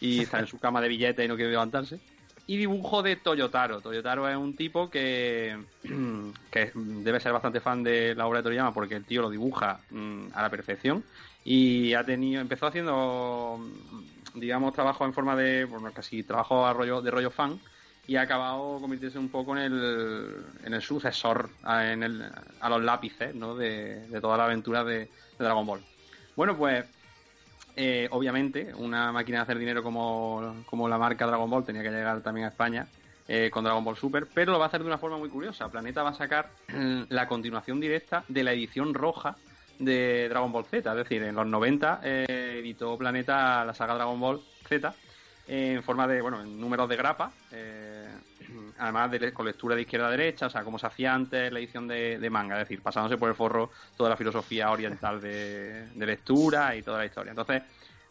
y 0.01 0.23
está 0.23 0.39
en 0.39 0.47
su 0.47 0.59
cama 0.59 0.81
de 0.81 0.89
billete 0.89 1.25
y 1.25 1.29
no 1.29 1.37
quiere 1.37 1.51
levantarse. 1.51 1.99
Y 2.47 2.59
dibujo 2.59 3.03
de 3.03 3.17
Toyotaro. 3.17 3.81
Toyotaro 3.81 4.29
es 4.29 4.37
un 4.37 4.55
tipo 4.55 4.91
que, 4.91 5.59
que 6.51 6.73
debe 6.75 7.21
ser 7.21 7.33
bastante 7.33 7.61
fan 7.61 7.83
de 7.83 8.15
la 8.15 8.27
obra 8.27 8.41
de 8.41 8.45
Toriyama 8.45 8.75
porque 8.75 8.97
el 8.97 9.05
tío 9.05 9.23
lo 9.23 9.31
dibuja 9.31 9.81
mm, 9.91 10.27
a 10.35 10.43
la 10.43 10.51
perfección 10.51 11.05
y 11.45 11.95
ha 11.95 12.05
tenido 12.05 12.41
empezó 12.41 12.67
haciendo 12.67 13.59
mm, 13.59 14.41
digamos, 14.41 14.73
trabajo 14.73 15.05
en 15.05 15.15
forma 15.15 15.37
de, 15.37 15.65
bueno, 15.65 15.93
casi 15.93 16.23
trabajo 16.23 16.67
a 16.67 16.73
rollo, 16.73 17.01
de 17.01 17.11
rollo 17.11 17.31
fan 17.31 17.59
y 18.07 18.17
ha 18.17 18.23
acabado 18.23 18.79
convirtiéndose 18.81 19.19
un 19.19 19.31
poco 19.31 19.57
en 19.57 19.63
el, 19.63 20.45
en 20.65 20.75
el 20.75 20.83
sucesor 20.83 21.49
en 21.67 22.03
el, 22.03 22.23
a 22.61 22.69
los 22.69 22.83
lápices 22.83 23.35
¿no? 23.35 23.55
de, 23.55 24.07
de 24.09 24.21
toda 24.21 24.37
la 24.37 24.45
aventura 24.45 24.85
de 24.85 25.09
Dragon 25.39 25.67
Ball. 25.67 25.81
Bueno, 26.37 26.57
pues 26.57 26.85
eh, 27.77 28.09
obviamente 28.11 28.73
una 28.75 29.11
máquina 29.13 29.39
de 29.39 29.43
hacer 29.43 29.59
dinero 29.59 29.83
como, 29.83 30.65
como 30.67 30.89
la 30.89 30.99
marca 30.99 31.27
Dragon 31.27 31.51
Ball 31.51 31.65
tenía 31.65 31.83
que 31.83 31.91
llegar 31.91 32.21
también 32.21 32.47
a 32.47 32.51
España 32.51 32.87
eh, 33.27 33.51
con 33.51 33.65
Dragon 33.65 33.83
Ball 33.83 33.97
Super, 33.97 34.29
pero 34.33 34.53
lo 34.53 34.59
va 34.59 34.67
a 34.67 34.69
hacer 34.69 34.81
de 34.81 34.87
una 34.87 34.99
forma 34.99 35.17
muy 35.17 35.29
curiosa. 35.29 35.71
Planeta 35.71 36.03
va 36.03 36.11
a 36.11 36.15
sacar 36.15 36.51
la 37.09 37.27
continuación 37.27 37.81
directa 37.81 38.25
de 38.29 38.45
la 38.45 38.53
edición 38.53 38.95
roja 38.95 39.37
de 39.79 40.29
Dragon 40.29 40.53
Ball 40.53 40.67
Z, 40.67 40.89
es 40.91 40.97
decir, 40.97 41.23
en 41.23 41.35
los 41.35 41.47
90 41.47 42.01
eh, 42.05 42.57
editó 42.61 42.97
Planeta 42.97 43.65
la 43.65 43.75
saga 43.75 43.95
Dragon 43.95 44.21
Ball 44.21 44.41
Z 44.69 44.95
en 45.47 45.83
forma 45.83 46.07
de, 46.07 46.23
bueno, 46.23 46.41
en 46.43 46.59
números 46.61 46.89
de 46.89 46.97
grapa, 46.97 47.33
eh, 47.53 48.09
además 48.79 49.11
de 49.11 49.33
con 49.33 49.47
lectura 49.47 49.75
de 49.75 49.83
izquierda 49.83 50.09
a 50.09 50.11
derecha, 50.11 50.47
o 50.47 50.51
sea, 50.51 50.65
como 50.65 50.79
se 50.79 50.87
hacía 50.87 51.15
antes 51.15 51.53
la 51.53 51.59
edición 51.59 51.87
de, 51.87 52.19
de 52.19 52.31
manga, 52.31 52.57
es 52.61 52.69
decir, 52.69 52.83
pasándose 52.83 53.17
por 53.17 53.29
el 53.29 53.35
forro 53.35 53.71
toda 53.97 54.11
la 54.11 54.17
filosofía 54.17 54.71
oriental 54.71 55.21
de, 55.21 55.89
de 55.95 56.07
lectura 56.07 56.75
y 56.77 56.83
toda 56.83 56.99
la 56.99 57.07
historia. 57.07 57.31
Entonces, 57.31 57.63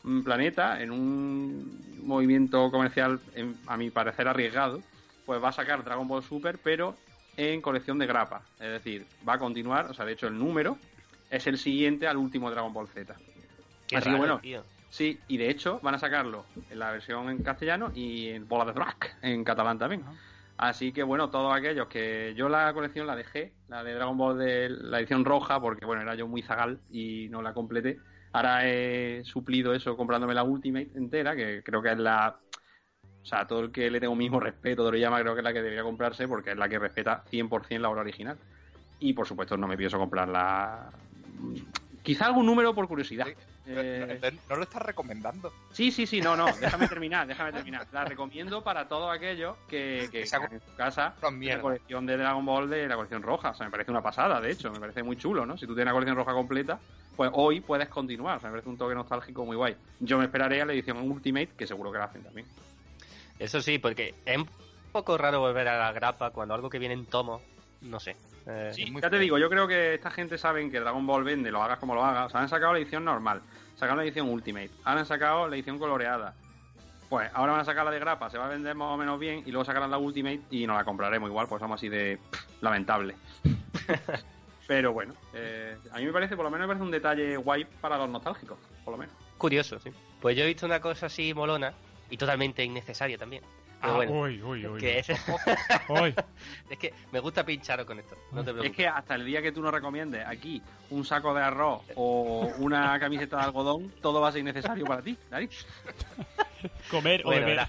mm, 0.03 0.21
Planeta, 0.21 0.81
en 0.81 0.91
un 0.91 1.97
movimiento 2.05 2.69
comercial, 2.71 3.19
en- 3.35 3.57
a 3.67 3.77
mi 3.77 3.89
parecer 3.89 4.27
arriesgado, 4.27 4.81
pues 5.25 5.41
va 5.41 5.49
a 5.49 5.53
sacar 5.53 5.83
Dragon 5.83 6.07
Ball 6.07 6.23
Super, 6.23 6.57
pero 6.57 6.95
en 7.37 7.61
colección 7.61 7.97
de 7.97 8.05
grapa. 8.05 8.41
Es 8.59 8.69
decir, 8.69 9.05
va 9.27 9.33
a 9.33 9.39
continuar, 9.39 9.87
o 9.89 9.93
sea, 9.93 10.05
de 10.05 10.13
hecho 10.13 10.27
el 10.27 10.37
número 10.37 10.77
es 11.29 11.47
el 11.47 11.57
siguiente 11.57 12.07
al 12.07 12.17
último 12.17 12.51
Dragon 12.51 12.73
Ball 12.73 12.87
Z. 12.87 13.15
Qué 13.87 13.97
Así 13.97 14.09
que 14.09 14.15
bueno, 14.15 14.39
tío. 14.39 14.63
Sí, 14.89 15.19
y 15.27 15.37
de 15.37 15.49
hecho 15.49 15.79
van 15.81 15.95
a 15.95 15.97
sacarlo 15.97 16.45
en 16.69 16.77
la 16.77 16.91
versión 16.91 17.27
en 17.29 17.41
castellano 17.41 17.91
y 17.95 18.29
en 18.29 18.47
Bola 18.47 18.65
de 18.65 18.73
Drag 18.73 18.95
en 19.23 19.43
catalán 19.43 19.79
también. 19.79 20.03
Así 20.63 20.93
que 20.93 21.03
bueno, 21.03 21.29
todos 21.29 21.53
aquellos 21.53 21.87
que 21.87 22.33
yo 22.37 22.47
la 22.47 22.73
colección 22.73 23.05
la 23.05 23.17
dejé, 23.17 23.51
la 23.67 23.83
de 23.83 23.95
Dragon 23.95 24.17
Ball 24.17 24.37
de 24.37 24.69
la 24.69 24.99
edición 24.99 25.25
roja, 25.25 25.59
porque 25.59 25.85
bueno, 25.85 26.03
era 26.03 26.15
yo 26.15 26.25
muy 26.25 26.41
zagal 26.41 26.79
y 26.89 27.27
no 27.29 27.41
la 27.41 27.53
completé. 27.53 27.99
Ahora 28.31 28.65
he 28.65 29.25
suplido 29.25 29.73
eso 29.73 29.97
comprándome 29.97 30.33
la 30.33 30.45
Ultimate 30.45 30.91
entera, 30.95 31.35
que 31.35 31.61
creo 31.63 31.81
que 31.81 31.91
es 31.91 31.97
la... 31.97 32.39
O 33.21 33.25
sea, 33.25 33.45
todo 33.45 33.59
el 33.59 33.71
que 33.73 33.91
le 33.91 33.99
tengo 33.99 34.15
mismo 34.15 34.39
respeto, 34.39 34.85
Toriyama, 34.85 35.19
creo 35.19 35.33
que 35.33 35.41
es 35.41 35.43
la 35.43 35.51
que 35.51 35.61
debería 35.61 35.83
comprarse 35.83 36.29
porque 36.29 36.51
es 36.51 36.57
la 36.57 36.69
que 36.69 36.79
respeta 36.79 37.25
100% 37.29 37.79
la 37.81 37.89
obra 37.89 37.99
original. 37.99 38.37
Y 38.99 39.11
por 39.11 39.27
supuesto 39.27 39.57
no 39.57 39.67
me 39.67 39.75
pienso 39.75 39.99
comprarla... 39.99 40.89
Quizá 42.03 42.25
algún 42.25 42.45
número 42.45 42.75
por 42.75 42.87
curiosidad. 42.87 43.25
Sí. 43.25 43.33
Eh, 43.65 44.37
no 44.49 44.57
lo 44.57 44.63
estás 44.63 44.81
recomendando. 44.81 45.53
Sí, 45.71 45.89
sí, 45.89 46.05
sí, 46.05 46.19
no, 46.19 46.35
no, 46.35 46.45
déjame 46.59 46.89
terminar, 46.89 47.25
déjame 47.25 47.53
terminar. 47.53 47.87
La 47.93 48.03
recomiendo 48.03 48.61
para 48.61 48.89
todos 48.89 49.15
aquellos 49.15 49.55
que, 49.69 50.09
que 50.11 50.25
tengan 50.25 50.53
en 50.53 50.59
su 50.59 50.75
casa 50.75 51.15
la 51.21 51.61
colección 51.61 52.05
de 52.05 52.17
Dragon 52.17 52.45
Ball 52.45 52.69
de 52.69 52.87
la 52.87 52.95
colección 52.95 53.23
roja. 53.23 53.51
O 53.51 53.55
sea, 53.55 53.65
me 53.65 53.71
parece 53.71 53.89
una 53.89 54.01
pasada, 54.01 54.41
de 54.41 54.51
hecho, 54.51 54.69
me 54.69 54.81
parece 54.81 55.01
muy 55.01 55.15
chulo, 55.15 55.45
¿no? 55.45 55.57
Si 55.57 55.65
tú 55.65 55.73
tienes 55.73 55.85
la 55.85 55.93
colección 55.93 56.17
roja 56.17 56.33
completa, 56.33 56.77
pues 57.15 57.31
hoy 57.33 57.61
puedes 57.61 57.87
continuar. 57.87 58.37
O 58.37 58.39
sea, 58.41 58.49
me 58.49 58.55
parece 58.55 58.69
un 58.69 58.77
toque 58.77 58.95
nostálgico 58.95 59.45
muy 59.45 59.55
guay. 59.55 59.77
Yo 60.01 60.17
me 60.17 60.25
esperaré 60.25 60.61
a 60.61 60.65
la 60.65 60.73
edición 60.73 60.97
Ultimate, 60.97 61.51
que 61.57 61.65
seguro 61.65 61.89
que 61.91 61.99
la 61.99 62.05
hacen 62.05 62.23
también. 62.23 62.45
Eso 63.39 63.61
sí, 63.61 63.79
porque 63.79 64.13
es 64.25 64.37
un 64.37 64.49
poco 64.91 65.17
raro 65.17 65.39
volver 65.39 65.69
a 65.69 65.77
la 65.77 65.91
grapa 65.93 66.31
cuando 66.31 66.53
algo 66.53 66.69
que 66.69 66.79
viene 66.79 66.95
en 66.95 67.05
tomo, 67.05 67.41
no 67.83 67.99
sé. 67.99 68.15
Eh, 68.45 68.71
Sí. 68.73 68.85
ya 68.93 69.01
te 69.01 69.09
feo. 69.11 69.19
digo, 69.19 69.37
yo 69.37 69.49
creo 69.49 69.67
que 69.67 69.93
esta 69.93 70.11
gente 70.11 70.37
saben 70.37 70.69
que 70.71 70.79
Dragon 70.79 71.05
Ball 71.07 71.23
vende, 71.23 71.51
lo 71.51 71.61
hagas 71.63 71.79
como 71.79 71.95
lo 71.95 72.03
hagas. 72.03 72.27
O 72.27 72.29
sea, 72.29 72.41
han 72.41 72.49
sacado 72.49 72.73
la 72.73 72.79
edición 72.79 73.05
normal, 73.05 73.41
sacaron 73.75 73.97
la 73.97 74.03
edición 74.03 74.29
Ultimate, 74.29 74.71
ahora 74.83 75.01
han 75.01 75.05
sacado 75.05 75.47
la 75.47 75.55
edición 75.55 75.77
coloreada. 75.79 76.33
Pues 77.09 77.29
ahora 77.33 77.51
van 77.51 77.61
a 77.61 77.65
sacar 77.65 77.85
la 77.85 77.91
de 77.91 77.99
grapa, 77.99 78.29
se 78.29 78.37
va 78.39 78.45
a 78.47 78.49
vender 78.49 78.73
más 78.75 78.87
o 78.89 78.97
menos 78.97 79.19
bien 79.19 79.43
y 79.45 79.51
luego 79.51 79.63
sacarán 79.65 79.91
la 79.91 79.97
Ultimate 79.99 80.41
y 80.49 80.65
nos 80.65 80.77
la 80.77 80.83
compraremos 80.83 81.29
igual, 81.29 81.47
pues 81.47 81.59
somos 81.59 81.79
así 81.79 81.87
de 81.87 82.17
pff, 82.31 82.61
lamentable. 82.61 83.15
Pero 84.67 84.93
bueno, 84.93 85.13
eh, 85.33 85.77
a 85.91 85.97
mí 85.99 86.05
me 86.05 86.13
parece, 86.13 86.35
por 86.35 86.45
lo 86.45 86.49
menos 86.51 86.65
me 86.65 86.69
parece 86.73 86.85
un 86.85 86.91
detalle 86.91 87.35
guay 87.37 87.65
para 87.81 87.97
los 87.97 88.09
nostálgicos, 88.09 88.57
por 88.85 88.93
lo 88.93 88.97
menos. 88.97 89.13
Curioso, 89.37 89.77
sí. 89.79 89.91
Pues 90.21 90.37
yo 90.37 90.43
he 90.43 90.47
visto 90.47 90.65
una 90.65 90.79
cosa 90.79 91.07
así 91.07 91.33
molona 91.33 91.73
y 92.09 92.15
totalmente 92.17 92.63
innecesaria 92.63 93.17
también. 93.17 93.43
Pero 93.83 93.93
Ah, 93.95 93.97
bueno, 93.97 94.11
uy, 94.13 94.41
uy, 94.41 94.65
uy. 94.65 94.79
que 94.79 94.99
es, 94.99 95.09
es 96.69 96.77
que 96.79 96.93
me 97.11 97.19
gusta 97.19 97.43
pincharos 97.45 97.85
con 97.85 97.99
esto. 97.99 98.15
No 98.31 98.41
te 98.43 98.51
Es 98.51 98.55
preocupes. 98.55 98.71
que 98.77 98.87
hasta 98.87 99.15
el 99.15 99.25
día 99.25 99.41
que 99.41 99.51
tú 99.51 99.61
nos 99.61 99.73
recomiendes 99.73 100.25
aquí 100.25 100.61
un 100.89 101.03
saco 101.03 101.33
de 101.33 101.41
arroz 101.43 101.81
o 101.95 102.49
una 102.59 102.97
camiseta 103.01 103.35
de 103.37 103.43
algodón, 103.43 103.91
todo 104.01 104.21
va 104.21 104.29
a 104.29 104.31
ser 104.31 104.39
innecesario 104.39 104.85
para 104.85 105.01
ti, 105.01 105.17
David. 105.29 105.49
Comer 106.89 107.21
o 107.21 107.25
Bueno, 107.25 107.45
beber. 107.47 107.67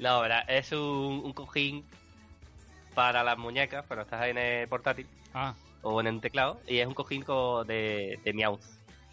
No, 0.00 0.20
verá, 0.20 0.40
es 0.40 0.70
un, 0.72 1.22
un 1.24 1.32
cojín 1.32 1.82
para 2.94 3.24
las 3.24 3.38
muñecas, 3.38 3.86
cuando 3.86 4.02
estás 4.02 4.26
en 4.26 4.36
el 4.36 4.68
portátil 4.68 5.06
Ah, 5.32 5.54
o 5.82 5.98
en 6.00 6.08
el 6.08 6.20
teclado, 6.20 6.60
y 6.66 6.78
es 6.78 6.86
un 6.86 6.92
cojín 6.94 7.22
co- 7.22 7.64
de, 7.64 8.20
de 8.22 8.32
Meowth, 8.34 8.60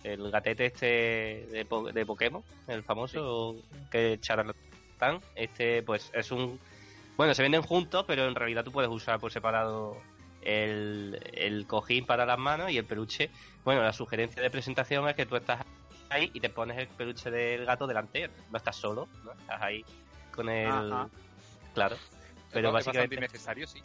el 0.03 0.29
gatete 0.31 0.65
este 0.65 1.47
de, 1.49 1.65
po- 1.67 1.91
de 1.91 2.05
Pokémon, 2.05 2.43
el 2.67 2.83
famoso 2.83 3.55
que 3.89 4.17
charlatán. 4.19 4.53
Este, 5.35 5.83
pues 5.83 6.11
es 6.13 6.31
un. 6.31 6.59
Bueno, 7.17 7.33
se 7.33 7.41
venden 7.43 7.61
juntos, 7.61 8.03
pero 8.07 8.27
en 8.27 8.35
realidad 8.35 8.63
tú 8.63 8.71
puedes 8.71 8.89
usar 8.91 9.19
por 9.19 9.31
separado 9.31 9.97
el, 10.41 11.19
el 11.33 11.65
cojín 11.67 12.05
para 12.05 12.25
las 12.25 12.37
manos 12.37 12.71
y 12.71 12.77
el 12.77 12.85
peluche. 12.85 13.29
Bueno, 13.63 13.81
la 13.83 13.93
sugerencia 13.93 14.41
de 14.41 14.49
presentación 14.49 15.07
es 15.07 15.15
que 15.15 15.25
tú 15.25 15.35
estás 15.35 15.61
ahí 16.09 16.29
y 16.33 16.39
te 16.39 16.49
pones 16.49 16.77
el 16.77 16.87
peluche 16.87 17.31
del 17.31 17.65
gato 17.65 17.87
delante. 17.87 18.29
No 18.51 18.57
estás 18.57 18.75
solo, 18.75 19.07
¿no? 19.23 19.31
Estás 19.31 19.61
ahí 19.61 19.85
con 20.31 20.49
el. 20.49 20.67
Ajá. 20.91 21.09
Claro. 21.73 21.97
Pero 22.51 22.71
básicamente. 22.71 23.15
innecesario, 23.15 23.67
sí. 23.67 23.81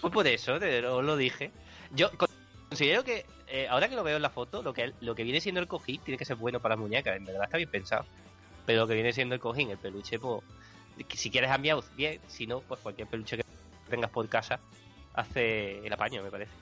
Pues 0.00 0.12
por 0.12 0.26
eso, 0.26 0.58
te 0.58 0.80
lo, 0.80 1.02
lo 1.02 1.16
dije. 1.16 1.50
Yo 1.90 2.10
con- 2.16 2.28
considero 2.68 3.04
que, 3.04 3.26
eh, 3.48 3.66
ahora 3.68 3.88
que 3.88 3.96
lo 3.96 4.02
veo 4.04 4.16
en 4.16 4.22
la 4.22 4.30
foto, 4.30 4.62
lo 4.62 4.72
que, 4.72 4.92
lo 5.00 5.14
que 5.14 5.24
viene 5.24 5.40
siendo 5.40 5.60
el 5.60 5.66
cojín 5.66 6.00
tiene 6.02 6.16
que 6.16 6.24
ser 6.24 6.36
bueno 6.36 6.60
para 6.60 6.74
las 6.76 6.80
muñecas, 6.80 7.16
en 7.16 7.24
verdad 7.24 7.44
está 7.44 7.56
bien 7.58 7.68
pensado. 7.68 8.06
Pero 8.70 8.82
lo 8.82 8.86
que 8.86 8.94
viene 8.94 9.12
siendo 9.12 9.34
el 9.34 9.40
cojín, 9.40 9.68
el 9.70 9.78
peluche, 9.78 10.20
pues, 10.20 10.44
si 11.14 11.28
quieres 11.28 11.50
a 11.50 11.58
Meowth, 11.58 11.86
bien, 11.96 12.20
si 12.28 12.46
no, 12.46 12.60
pues 12.60 12.78
cualquier 12.78 13.08
peluche 13.08 13.36
que 13.36 13.42
tengas 13.88 14.12
por 14.12 14.28
casa 14.28 14.60
hace 15.12 15.84
el 15.84 15.92
apaño, 15.92 16.22
me 16.22 16.30
parece. 16.30 16.52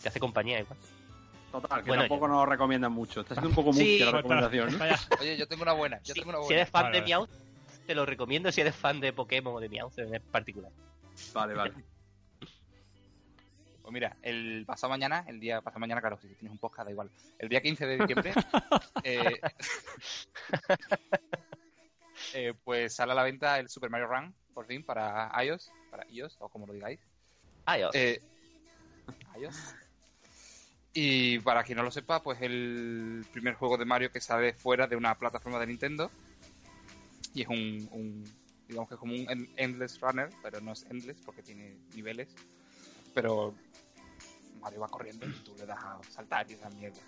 Te 0.00 0.10
hace 0.10 0.20
compañía 0.20 0.60
igual. 0.60 0.78
Total, 1.50 1.82
que 1.82 1.88
Bueno, 1.88 2.02
tampoco 2.04 2.28
nos 2.28 2.48
recomiendan 2.48 2.92
mucho. 2.92 3.22
Está 3.22 3.34
siendo 3.34 3.48
un 3.48 3.54
poco 3.56 3.72
Sí, 3.72 3.94
mucha 3.94 4.04
la 4.04 4.10
pues, 4.12 4.22
recomendación. 4.22 4.80
Oye, 5.20 5.36
yo 5.36 5.48
tengo 5.48 5.64
una 5.64 5.72
buena. 5.72 5.98
Yo 6.04 6.14
Si, 6.14 6.20
tengo 6.20 6.30
una 6.30 6.38
si 6.38 6.44
buena. 6.44 6.60
eres 6.60 6.70
fan 6.70 6.82
Vale, 6.84 7.00
de. 7.00 7.04
Meowth, 7.08 7.30
te 7.84 7.94
lo 7.96 8.06
recomiendo 8.06 8.52
si 8.52 8.60
eres 8.60 8.76
fan 8.76 9.00
de 9.00 9.12
Pokémon 9.12 9.56
o 9.56 9.58
de 9.58 9.68
Meowth 9.68 9.98
en 9.98 10.22
particular. 10.30 10.70
Vale, 11.32 11.54
vale. 11.54 11.74
Pues 13.84 13.92
mira, 13.92 14.16
el 14.22 14.64
pasado 14.66 14.88
mañana, 14.90 15.26
el 15.28 15.38
día 15.38 15.60
pasado 15.60 15.78
mañana, 15.80 16.00
claro, 16.00 16.16
si 16.18 16.26
tienes 16.28 16.50
un 16.52 16.56
podcast 16.58 16.86
da 16.86 16.90
igual. 16.90 17.10
El 17.38 17.50
día 17.50 17.60
15 17.60 17.86
de 17.86 17.98
diciembre, 17.98 18.32
eh, 19.04 19.40
eh, 22.34 22.54
pues 22.64 22.94
sale 22.94 23.12
a 23.12 23.14
la 23.14 23.22
venta 23.22 23.58
el 23.58 23.68
Super 23.68 23.90
Mario 23.90 24.06
Run, 24.06 24.34
por 24.54 24.64
fin, 24.66 24.82
para 24.84 25.30
iOS, 25.44 25.70
para 25.90 26.06
iOS, 26.10 26.36
o 26.40 26.48
como 26.48 26.66
lo 26.66 26.72
digáis. 26.72 26.98
Adiós. 27.66 27.94
Eh, 27.94 28.22
iOS. 29.38 29.74
Y 30.94 31.40
para 31.40 31.62
quien 31.62 31.76
no 31.76 31.84
lo 31.84 31.90
sepa, 31.90 32.22
pues 32.22 32.40
el 32.40 33.26
primer 33.32 33.54
juego 33.54 33.76
de 33.76 33.84
Mario 33.84 34.10
que 34.10 34.20
sale 34.22 34.54
fuera 34.54 34.86
de 34.86 34.96
una 34.96 35.14
plataforma 35.16 35.58
de 35.58 35.66
Nintendo. 35.66 36.10
Y 37.34 37.42
es 37.42 37.48
un, 37.48 37.86
un- 37.92 38.24
digamos 38.66 38.88
que 38.88 38.94
es 38.94 38.98
como 38.98 39.12
un 39.12 39.28
en- 39.28 39.50
Endless 39.56 40.00
Runner, 40.00 40.30
pero 40.42 40.60
no 40.62 40.72
es 40.72 40.84
Endless 40.84 41.18
porque 41.24 41.42
tiene 41.42 41.76
niveles. 41.94 42.28
Pero 43.12 43.54
Mario 44.64 44.80
va 44.80 44.88
corriendo 44.88 45.26
y 45.26 45.32
tú 45.44 45.54
le 45.58 45.66
das 45.66 45.78
a 45.78 45.98
saltar 46.10 46.50
y 46.50 46.54
esa 46.54 46.70
mierda. 46.70 46.98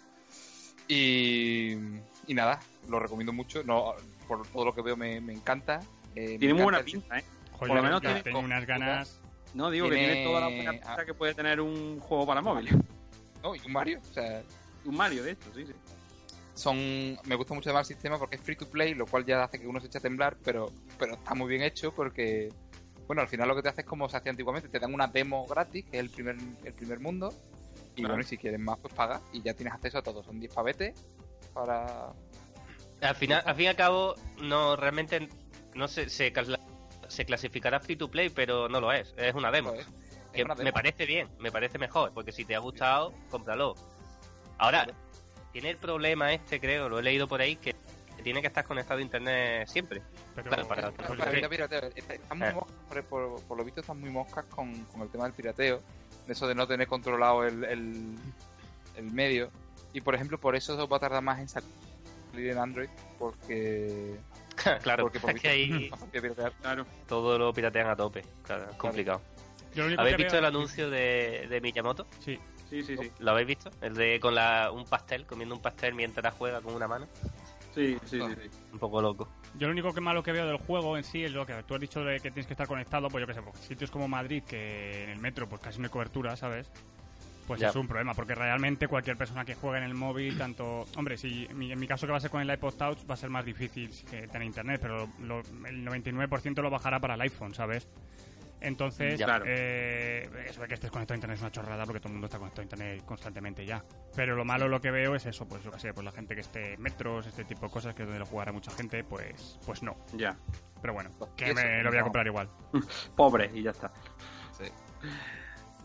Y, 0.88 1.72
y 2.26 2.34
nada, 2.34 2.60
lo 2.88 3.00
recomiendo 3.00 3.32
mucho. 3.32 3.64
No, 3.64 3.94
por 4.28 4.46
todo 4.48 4.66
lo 4.66 4.74
que 4.74 4.82
veo 4.82 4.96
me, 4.96 5.20
me 5.20 5.32
encanta. 5.32 5.80
Eh, 6.14 6.32
me 6.32 6.38
Tiene 6.38 6.54
muy 6.54 6.62
buena 6.64 6.82
pinta, 6.82 7.18
¿eh? 7.18 7.24
Joder, 7.52 7.68
Por 7.68 7.76
lo 7.76 7.82
menos 7.82 8.00
tiene- 8.02 8.22
tengo 8.22 8.38
unas 8.40 8.66
ganas. 8.66 9.18
No, 9.54 9.70
digo 9.70 9.88
que 9.88 9.94
Tiene- 9.96 10.12
tiene 10.14 10.24
toda 10.28 10.40
la 10.42 10.48
buena 10.48 10.70
pinta 10.72 11.04
que 11.06 11.14
puede 11.14 11.34
tener 11.34 11.60
un 11.60 11.98
juego 11.98 12.26
para 12.26 12.40
móvil. 12.42 12.68
No, 13.42 13.54
y 13.54 13.60
un 13.64 13.72
Mario, 13.72 14.00
o 14.10 14.12
sea, 14.14 14.42
Un 14.84 14.96
Mario, 14.96 15.22
de 15.24 15.32
hecho, 15.32 15.50
sí, 15.54 15.64
sí. 15.66 15.72
son 16.54 16.76
me 17.24 17.34
gusta 17.34 17.54
mucho 17.54 17.68
además 17.70 17.88
el 17.90 17.96
sistema 17.96 18.18
porque 18.18 18.36
es 18.36 18.42
free 18.42 18.56
to 18.56 18.66
play 18.68 18.94
lo 18.94 19.04
cual 19.06 19.26
ya 19.26 19.42
hace 19.44 19.58
que 19.60 19.66
uno 19.66 19.78
se 19.80 19.88
eche 19.88 19.98
a 19.98 20.00
temblar 20.00 20.38
pero 20.42 20.72
pero 20.98 21.12
está 21.14 21.34
muy 21.34 21.48
bien 21.50 21.60
hecho 21.62 21.92
porque 21.92 22.48
bueno 23.06 23.22
al 23.22 23.28
final 23.28 23.48
lo 23.48 23.54
que 23.56 23.62
te 23.62 23.68
hace 23.68 23.80
es 23.82 23.86
como 23.86 24.08
se 24.08 24.16
hacía 24.16 24.30
antiguamente 24.30 24.68
te 24.68 24.78
dan 24.78 24.92
una 24.92 25.06
demo 25.06 25.46
gratis 25.46 25.84
que 25.90 25.98
es 25.98 26.02
el 26.04 26.10
primer 26.10 26.36
el 26.64 26.72
primer 26.72 27.00
mundo 27.00 27.32
y 27.94 28.00
Claro. 28.00 28.14
bueno 28.14 28.22
y 28.22 28.26
si 28.26 28.36
quieres 28.38 28.60
más 28.60 28.78
pues 28.78 28.92
paga 28.94 29.20
y 29.32 29.42
ya 29.42 29.54
tienes 29.54 29.72
acceso 29.74 29.98
a 29.98 30.02
todo 30.02 30.22
son 30.22 30.38
10 30.40 30.52
pavetes 30.52 30.94
para 31.54 32.12
Al 33.00 33.14
final, 33.16 33.42
al 33.44 33.54
fin 33.54 33.64
y 33.64 33.68
al 33.68 33.76
cabo, 33.76 34.14
no 34.40 34.74
realmente 34.76 35.28
no 35.74 35.86
se, 35.88 36.08
se, 36.08 36.32
se 37.08 37.24
clasificará 37.26 37.78
free 37.80 37.96
to 37.96 38.10
play, 38.10 38.30
pero 38.30 38.68
no 38.70 38.80
lo 38.80 38.90
es. 38.92 39.12
Es 39.18 39.34
una 39.34 39.50
demo. 39.50 39.68
joder, 39.70 39.84
es 39.84 40.32
que 40.32 40.44
una 40.44 40.54
me 40.54 40.72
parece 40.72 41.04
bien, 41.04 41.28
me 41.38 41.52
parece 41.52 41.78
mejor, 41.78 42.12
porque 42.14 42.32
si 42.32 42.46
te 42.46 42.54
ha 42.54 42.58
gustado, 42.58 43.12
cómpralo. 43.30 43.74
Ahora, 44.56 44.86
tiene 45.52 45.68
el 45.70 45.76
problema 45.76 46.32
este, 46.32 46.58
creo, 46.58 46.88
lo 46.88 46.98
he 46.98 47.02
leído 47.02 47.28
por 47.28 47.40
ahí, 47.42 47.56
que 47.56 47.74
tiene 48.24 48.40
que 48.40 48.46
estar 48.48 48.64
conectado 48.64 48.98
a 48.98 49.02
internet 49.02 49.68
siempre. 49.68 50.00
Pero, 50.34 50.48
Claro, 50.48 50.66
para- 50.68 50.90
Para 50.92 51.12
es 51.14 51.20
que- 51.20 51.30
evitar 51.30 51.50
pirateo. 51.50 51.90
Están 51.94 52.38
muy 52.38 52.48
Eh. 52.48 52.52
Por, 53.02 53.40
por- 53.42 53.56
lo 53.58 53.64
visto 53.64 53.80
están 53.80 54.00
muy 54.00 54.10
moscas 54.10 54.44
con, 54.46 54.74
con 54.86 55.02
el 55.02 55.08
tema 55.08 55.24
del 55.24 55.32
pirateo, 55.32 55.80
de 56.26 56.32
eso 56.32 56.46
de 56.46 56.54
no 56.54 56.66
tener 56.66 56.86
controlado 56.86 57.44
el, 57.44 57.64
el, 57.64 58.14
el 58.96 59.04
medio. 59.12 59.50
Y 59.92 60.00
por 60.00 60.14
ejemplo, 60.14 60.38
por 60.38 60.54
eso 60.56 60.86
va 60.88 60.96
a 60.98 61.00
tardar 61.00 61.22
más 61.22 61.38
en 61.40 61.48
salir 61.48 61.70
en 62.34 62.58
Android, 62.58 62.88
porque, 63.18 64.16
claro, 64.82 65.04
porque 65.04 65.20
por 65.20 65.30
es 65.30 65.40
que 65.40 65.48
ahí 65.48 65.70
visto 65.90 66.10
que 66.12 66.20
piratear. 66.20 66.52
Claro. 66.60 66.86
todo 67.08 67.38
lo 67.38 67.52
piratean 67.52 67.88
a 67.88 67.96
tope. 67.96 68.22
Claro, 68.42 68.70
es 68.70 68.76
complicado. 68.76 69.20
¿Habéis 69.98 70.16
visto 70.16 70.32
veo- 70.32 70.38
el 70.40 70.44
anuncio 70.46 70.90
de, 70.90 71.46
de 71.48 71.60
Miyamoto? 71.60 72.06
Sí. 72.20 72.38
Sí, 72.68 72.82
sí, 72.82 72.96
sí. 72.96 73.12
¿Lo 73.20 73.30
habéis 73.30 73.46
visto? 73.46 73.70
El 73.80 73.94
de 73.94 74.18
con 74.18 74.34
la, 74.34 74.72
un 74.72 74.84
pastel, 74.86 75.24
comiendo 75.24 75.54
un 75.54 75.62
pastel 75.62 75.94
mientras 75.94 76.34
juega 76.34 76.60
con 76.60 76.74
una 76.74 76.88
mano. 76.88 77.06
Sí, 77.74 77.96
sí, 78.06 78.18
sí. 78.20 78.34
sí. 78.42 78.50
Un 78.72 78.78
poco 78.80 79.00
loco. 79.00 79.28
Yo 79.58 79.66
lo 79.68 79.72
único 79.72 79.92
que 79.94 80.00
malo 80.00 80.22
que 80.22 80.32
veo 80.32 80.46
del 80.46 80.58
juego 80.58 80.96
en 80.96 81.04
sí 81.04 81.24
es 81.24 81.32
lo 81.32 81.46
que 81.46 81.54
tú 81.62 81.74
has 81.74 81.80
dicho 81.80 82.04
de 82.04 82.16
que 82.20 82.30
tienes 82.30 82.46
que 82.46 82.52
estar 82.52 82.66
conectado, 82.66 83.08
pues 83.08 83.22
yo 83.22 83.26
qué 83.26 83.34
sé, 83.34 83.42
pues, 83.42 83.58
sitios 83.60 83.90
como 83.90 84.06
Madrid, 84.06 84.42
que 84.42 85.04
en 85.04 85.10
el 85.10 85.18
metro 85.18 85.48
pues 85.48 85.60
casi 85.62 85.78
no 85.78 85.84
hay 85.84 85.90
cobertura, 85.90 86.36
¿sabes? 86.36 86.70
Pues 87.46 87.60
es 87.70 87.76
un 87.76 87.86
problema, 87.86 88.12
porque 88.12 88.34
realmente 88.34 88.88
cualquier 88.88 89.16
persona 89.16 89.44
que 89.44 89.54
juegue 89.54 89.78
en 89.78 89.84
el 89.84 89.94
móvil, 89.94 90.36
tanto... 90.36 90.84
Hombre, 90.96 91.16
si 91.16 91.46
en 91.48 91.56
mi, 91.56 91.70
en 91.72 91.78
mi 91.78 91.86
caso 91.86 92.04
que 92.06 92.10
va 92.10 92.18
a 92.18 92.20
ser 92.20 92.30
con 92.30 92.42
el 92.42 92.50
iPod 92.52 92.74
Touch, 92.74 92.98
va 93.08 93.14
a 93.14 93.16
ser 93.16 93.30
más 93.30 93.44
difícil 93.44 93.88
que 94.10 94.26
tener 94.26 94.42
internet, 94.46 94.80
pero 94.82 95.08
lo- 95.22 95.40
el 95.66 95.84
99% 95.84 96.60
lo 96.60 96.70
bajará 96.70 96.98
para 96.98 97.14
el 97.14 97.20
iPhone, 97.20 97.54
¿sabes? 97.54 97.86
Entonces, 98.60 99.18
Ya. 99.18 99.26
Claro. 99.26 99.44
eh, 99.46 100.28
eso 100.48 100.62
de 100.62 100.68
que 100.68 100.74
estés 100.74 100.90
conectado 100.90 101.14
a 101.14 101.16
internet 101.18 101.36
es 101.36 101.42
una 101.42 101.52
chorrada 101.52 101.84
porque 101.84 102.00
todo 102.00 102.08
el 102.08 102.14
mundo 102.14 102.26
está 102.26 102.38
conectado 102.38 102.62
a 102.62 102.64
internet 102.64 103.04
constantemente 103.04 103.64
ya. 103.66 103.84
Pero 104.14 104.34
lo 104.34 104.44
malo 104.44 104.66
lo 104.68 104.80
que 104.80 104.90
veo 104.90 105.14
es 105.14 105.26
eso, 105.26 105.46
pues 105.46 105.62
yo 105.62 105.70
qué 105.70 105.78
sé, 105.80 105.92
pues 105.94 106.04
la 106.04 106.12
gente 106.12 106.34
que 106.34 106.40
esté 106.40 106.74
en 106.74 106.80
metros, 106.82 107.26
este 107.26 107.44
tipo 107.44 107.66
de 107.66 107.72
cosas, 107.72 107.94
que 107.94 108.02
es 108.02 108.06
donde 108.08 108.18
lo 108.20 108.26
jugará 108.26 108.52
mucha 108.52 108.70
gente, 108.70 109.04
pues, 109.04 109.58
pues 109.66 109.82
no. 109.82 109.96
Ya. 110.14 110.36
Pero 110.80 110.94
bueno, 110.94 111.10
Los 111.20 111.28
que 111.30 111.52
me 111.54 111.82
lo 111.82 111.90
voy 111.90 111.98
a 111.98 112.00
no. 112.00 112.04
comprar 112.06 112.26
igual. 112.26 112.48
Pobre, 113.16 113.50
y 113.54 113.62
ya 113.62 113.70
está. 113.70 113.92
Sí. 114.58 114.64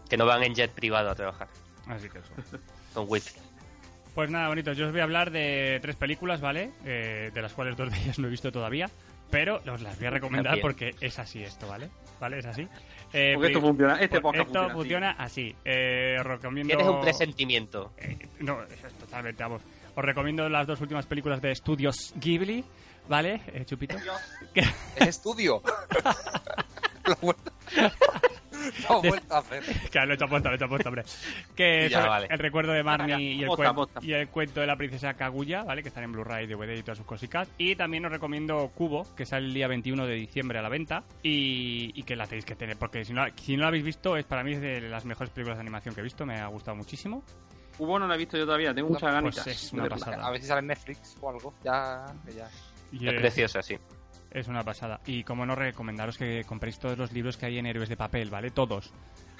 Que 0.09 0.17
no 0.17 0.25
van 0.25 0.43
en 0.43 0.53
jet 0.55 0.71
privado 0.71 1.09
a 1.09 1.15
trabajar. 1.15 1.47
Así 1.87 2.09
que 2.09 2.19
eso. 2.19 2.33
Con 2.93 3.05
wifi. 3.09 3.35
Pues 4.15 4.29
nada, 4.29 4.49
bonito. 4.49 4.73
Yo 4.73 4.87
os 4.87 4.91
voy 4.91 4.99
a 4.99 5.03
hablar 5.05 5.31
de 5.31 5.79
tres 5.81 5.95
películas, 5.95 6.41
¿vale? 6.41 6.71
Eh, 6.83 7.31
de 7.33 7.41
las 7.41 7.53
cuales 7.53 7.77
dos 7.77 7.89
de 7.91 7.97
ellas 7.97 8.19
no 8.19 8.27
he 8.27 8.29
visto 8.29 8.51
todavía. 8.51 8.89
Pero 9.31 9.61
os 9.71 9.81
las 9.81 9.97
voy 9.97 10.07
a 10.07 10.09
recomendar 10.11 10.53
Bien. 10.55 10.61
porque 10.61 10.95
es 10.99 11.17
así 11.17 11.41
esto, 11.41 11.67
¿vale? 11.67 11.89
¿Vale? 12.19 12.39
Es 12.39 12.45
así. 12.45 12.67
Eh, 13.13 13.31
Porque 13.33 13.47
esto 13.47 13.61
funciona, 13.61 13.93
este 13.95 14.07
pues 14.09 14.21
podcast 14.21 14.47
esto 14.47 14.59
funciona, 14.59 14.73
funciona 14.75 15.11
así. 15.11 15.55
Eh, 15.65 16.17
os 16.19 16.25
recomiendo... 16.25 16.67
Tienes 16.75 16.87
un 16.93 17.01
presentimiento. 17.01 17.93
Eh, 17.97 18.17
no, 18.39 18.61
es 18.63 18.93
totalmente, 18.99 19.41
vamos. 19.41 19.61
Os 19.95 20.05
recomiendo 20.05 20.47
las 20.47 20.67
dos 20.67 20.79
últimas 20.81 21.05
películas 21.07 21.41
de 21.41 21.51
estudios 21.51 22.13
Ghibli, 22.15 22.63
¿vale? 23.09 23.41
Eh, 23.47 23.65
Chupito. 23.65 23.97
Que- 24.53 24.61
Es 24.97 25.07
estudio. 25.07 25.61
he 29.03 29.07
vuelto... 29.09 29.33
a 29.35 29.39
hacer. 29.39 29.63
Claro, 29.91 30.07
lo 30.07 30.13
he 30.13 30.15
hecho 30.15 30.25
aposta, 30.25 30.49
lo 30.49 30.53
he 30.53 30.55
hecho 30.57 30.65
aposta, 30.65 30.89
hombre. 30.89 31.03
Que 31.55 31.89
Ya, 31.89 31.97
sobre 31.97 32.09
vale. 32.09 32.27
el 32.29 32.39
recuerdo 32.39 32.71
de 32.73 32.83
Marnie 32.83 33.17
y 33.33 33.43
el, 33.43 33.49
y 34.01 34.13
el 34.13 34.27
cuento 34.29 34.59
de 34.61 34.67
la 34.67 34.75
princesa 34.75 35.13
Kaguya, 35.13 35.63
¿vale? 35.63 35.81
Que 35.81 35.89
están 35.89 36.03
en 36.03 36.11
Blu-ray, 36.11 36.47
DVD 36.47 36.75
y 36.77 36.83
todas 36.83 36.97
sus 36.97 37.07
cositas. 37.07 37.49
Y 37.57 37.75
también 37.75 38.05
os 38.05 38.11
recomiendo 38.11 38.69
Cubo, 38.75 39.07
que 39.15 39.25
sale 39.25 39.45
el 39.47 39.53
día 39.53 39.67
21 39.67 40.05
de 40.05 40.15
diciembre 40.15 40.59
a 40.59 40.61
la 40.61 40.69
venta. 40.69 41.03
Y, 41.23 41.91
y 41.95 42.03
que 42.03 42.15
la 42.15 42.25
tenéis 42.27 42.45
que 42.45 42.55
tener, 42.55 42.77
porque 42.77 43.03
si 43.05 43.13
no, 43.13 43.25
si 43.35 43.55
no 43.55 43.63
la 43.63 43.67
habéis 43.69 43.83
visto, 43.83 44.15
es 44.17 44.25
para 44.25 44.43
mí 44.43 44.53
es 44.53 44.61
de 44.61 44.81
las 44.81 45.05
mejores 45.05 45.31
películas 45.31 45.57
de 45.57 45.61
animación 45.61 45.93
que 45.95 46.01
he 46.01 46.03
visto. 46.03 46.25
Me 46.25 46.39
ha 46.39 46.47
gustado 46.47 46.75
muchísimo. 46.75 47.23
Hubo 47.79 47.97
no 47.97 48.07
la 48.07 48.15
he 48.15 48.17
visto 48.17 48.37
yo 48.37 48.45
todavía, 48.45 48.73
tengo 48.73 48.89
muchas 48.89 49.01
Pues 49.01 49.13
ganitas. 49.13 49.47
es 49.47 49.73
una 49.73 49.83
de 49.83 49.89
verla. 49.89 50.05
pasada. 50.05 50.27
A 50.27 50.31
ver 50.31 50.41
si 50.41 50.47
sale 50.47 50.59
en 50.59 50.67
Netflix 50.67 51.15
o 51.19 51.29
algo. 51.29 51.53
Ya, 51.63 52.05
que 52.25 52.33
ya. 52.33 52.49
Es, 53.11 53.19
preciosa, 53.19 53.61
sí. 53.63 53.77
Es 54.31 54.47
una 54.47 54.63
pasada. 54.63 54.99
Y 55.05 55.23
como 55.23 55.45
no 55.45 55.55
recomendaros 55.55 56.17
que 56.17 56.43
compréis 56.45 56.79
todos 56.79 56.97
los 56.97 57.11
libros 57.11 57.37
que 57.37 57.45
hay 57.47 57.57
en 57.57 57.65
Héroes 57.65 57.89
de 57.89 57.97
Papel, 57.97 58.29
¿vale? 58.29 58.51
Todos. 58.51 58.93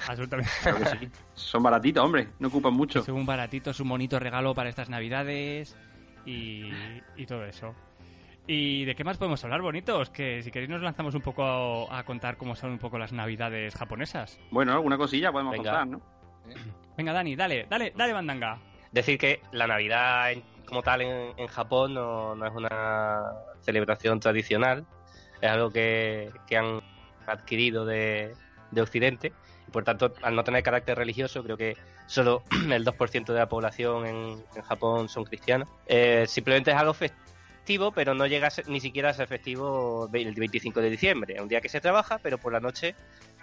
Absolutamente. 0.07 0.51
Claro 0.63 0.77
que 0.79 0.85
sí. 0.85 1.09
Son 1.35 1.63
baratitos, 1.63 2.03
hombre, 2.03 2.27
no 2.39 2.47
ocupan 2.49 2.73
mucho. 2.73 2.99
Es 2.99 3.07
un 3.09 3.25
baratito, 3.25 3.71
es 3.71 3.79
un 3.79 3.89
bonito 3.89 4.19
regalo 4.19 4.53
para 4.55 4.69
estas 4.69 4.89
navidades 4.89 5.75
y, 6.25 6.69
y 7.15 7.25
todo 7.25 7.45
eso. 7.45 7.73
¿Y 8.47 8.85
de 8.85 8.95
qué 8.95 9.03
más 9.03 9.17
podemos 9.17 9.43
hablar, 9.43 9.61
bonitos? 9.61 10.09
Que 10.09 10.41
si 10.41 10.49
queréis 10.51 10.69
nos 10.71 10.81
lanzamos 10.81 11.13
un 11.13 11.21
poco 11.21 11.43
a, 11.91 11.99
a 11.99 12.03
contar 12.03 12.37
cómo 12.37 12.55
son 12.55 12.71
un 12.71 12.79
poco 12.79 12.97
las 12.97 13.13
navidades 13.13 13.75
japonesas. 13.75 14.39
Bueno, 14.49 14.73
alguna 14.73 14.97
cosilla 14.97 15.31
podemos 15.31 15.51
Venga. 15.53 15.71
contar, 15.71 15.87
¿no? 15.87 16.01
Venga, 16.97 17.13
Dani, 17.13 17.35
dale, 17.35 17.67
dale, 17.69 17.93
dale, 17.95 18.13
bandanga. 18.13 18.57
Decir 18.91 19.17
que 19.17 19.41
la 19.53 19.67
Navidad 19.67 20.31
en- 20.33 20.43
como 20.65 20.81
tal 20.83 21.01
en, 21.01 21.33
en 21.37 21.47
Japón 21.47 21.93
no, 21.93 22.35
no 22.35 22.45
es 22.45 22.53
una 22.53 23.23
celebración 23.61 24.19
tradicional, 24.19 24.85
es 25.41 25.49
algo 25.49 25.71
que, 25.71 26.31
que 26.47 26.57
han 26.57 26.81
adquirido 27.27 27.85
de, 27.85 28.33
de 28.71 28.81
Occidente. 28.81 29.33
Y 29.67 29.71
por 29.71 29.83
tanto 29.83 30.13
al 30.21 30.35
no 30.35 30.43
tener 30.43 30.63
carácter 30.63 30.97
religioso 30.97 31.43
creo 31.43 31.57
que 31.57 31.77
solo 32.07 32.43
el 32.71 32.83
2% 32.85 33.33
de 33.33 33.39
la 33.39 33.47
población 33.49 34.05
en, 34.05 34.43
en 34.55 34.61
Japón 34.63 35.09
son 35.09 35.23
cristianos. 35.23 35.67
Eh, 35.87 36.25
simplemente 36.27 36.71
es 36.71 36.77
algo 36.77 36.93
festivo 36.93 37.91
pero 37.93 38.13
no 38.15 38.25
llega 38.25 38.47
a 38.47 38.49
ser- 38.49 38.67
ni 38.67 38.79
siquiera 38.81 39.09
a 39.11 39.13
ser 39.13 39.27
festivo 39.27 40.09
el 40.11 40.33
25 40.33 40.81
de 40.81 40.89
diciembre, 40.89 41.35
es 41.35 41.41
un 41.41 41.47
día 41.47 41.61
que 41.61 41.69
se 41.69 41.79
trabaja 41.79 42.17
pero 42.17 42.37
por 42.39 42.51
la 42.51 42.59
noche 42.59 42.95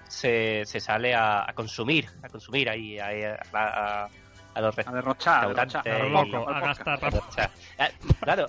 se, 0.08 0.64
se 0.66 0.80
sale 0.80 1.14
a, 1.14 1.48
a 1.48 1.52
consumir, 1.54 2.06
a 2.22 2.28
consumir 2.28 2.68
ahí, 2.68 2.98
ahí 2.98 3.22
a, 3.22 3.38
a- 3.52 4.08
a 4.54 4.60
los 4.60 4.78
A 4.78 4.92
derrochar, 4.92 5.44
a 5.44 5.48
derrochar. 5.48 5.88
A 5.88 5.98
lo 5.98 6.06
y- 6.08 6.30
loco, 6.32 6.48
a 6.50 6.60
gastar 6.60 7.00
eh, 7.78 7.90
claro, 8.20 8.46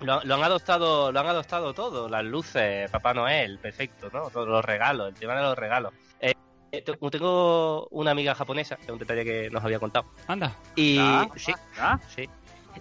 lo, 0.00 0.22
lo 0.24 0.34
han 0.34 0.42
adoptado, 0.42 1.12
lo 1.12 1.20
han 1.20 1.26
adoptado 1.26 1.72
todo, 1.74 2.08
las 2.08 2.24
luces, 2.24 2.90
Papá 2.90 3.14
Noel, 3.14 3.58
perfecto, 3.58 4.10
¿no? 4.12 4.30
Todos 4.30 4.48
los 4.48 4.64
regalos, 4.64 5.08
el 5.08 5.14
tema 5.14 5.34
de 5.36 5.42
los 5.42 5.56
regalos. 5.58 5.92
Eh, 6.20 6.34
eh, 6.72 6.82
te- 6.82 6.96
tengo 7.10 7.86
una 7.90 8.10
amiga 8.10 8.34
japonesa, 8.34 8.78
es 8.82 8.88
un 8.88 8.98
detalle 8.98 9.24
que 9.24 9.50
nos 9.50 9.62
había 9.64 9.78
contado. 9.78 10.06
Anda, 10.26 10.56
Y 10.74 10.98
Ah, 10.98 11.28
sí, 11.36 11.52
¿Ah? 11.78 11.98
sí. 12.14 12.28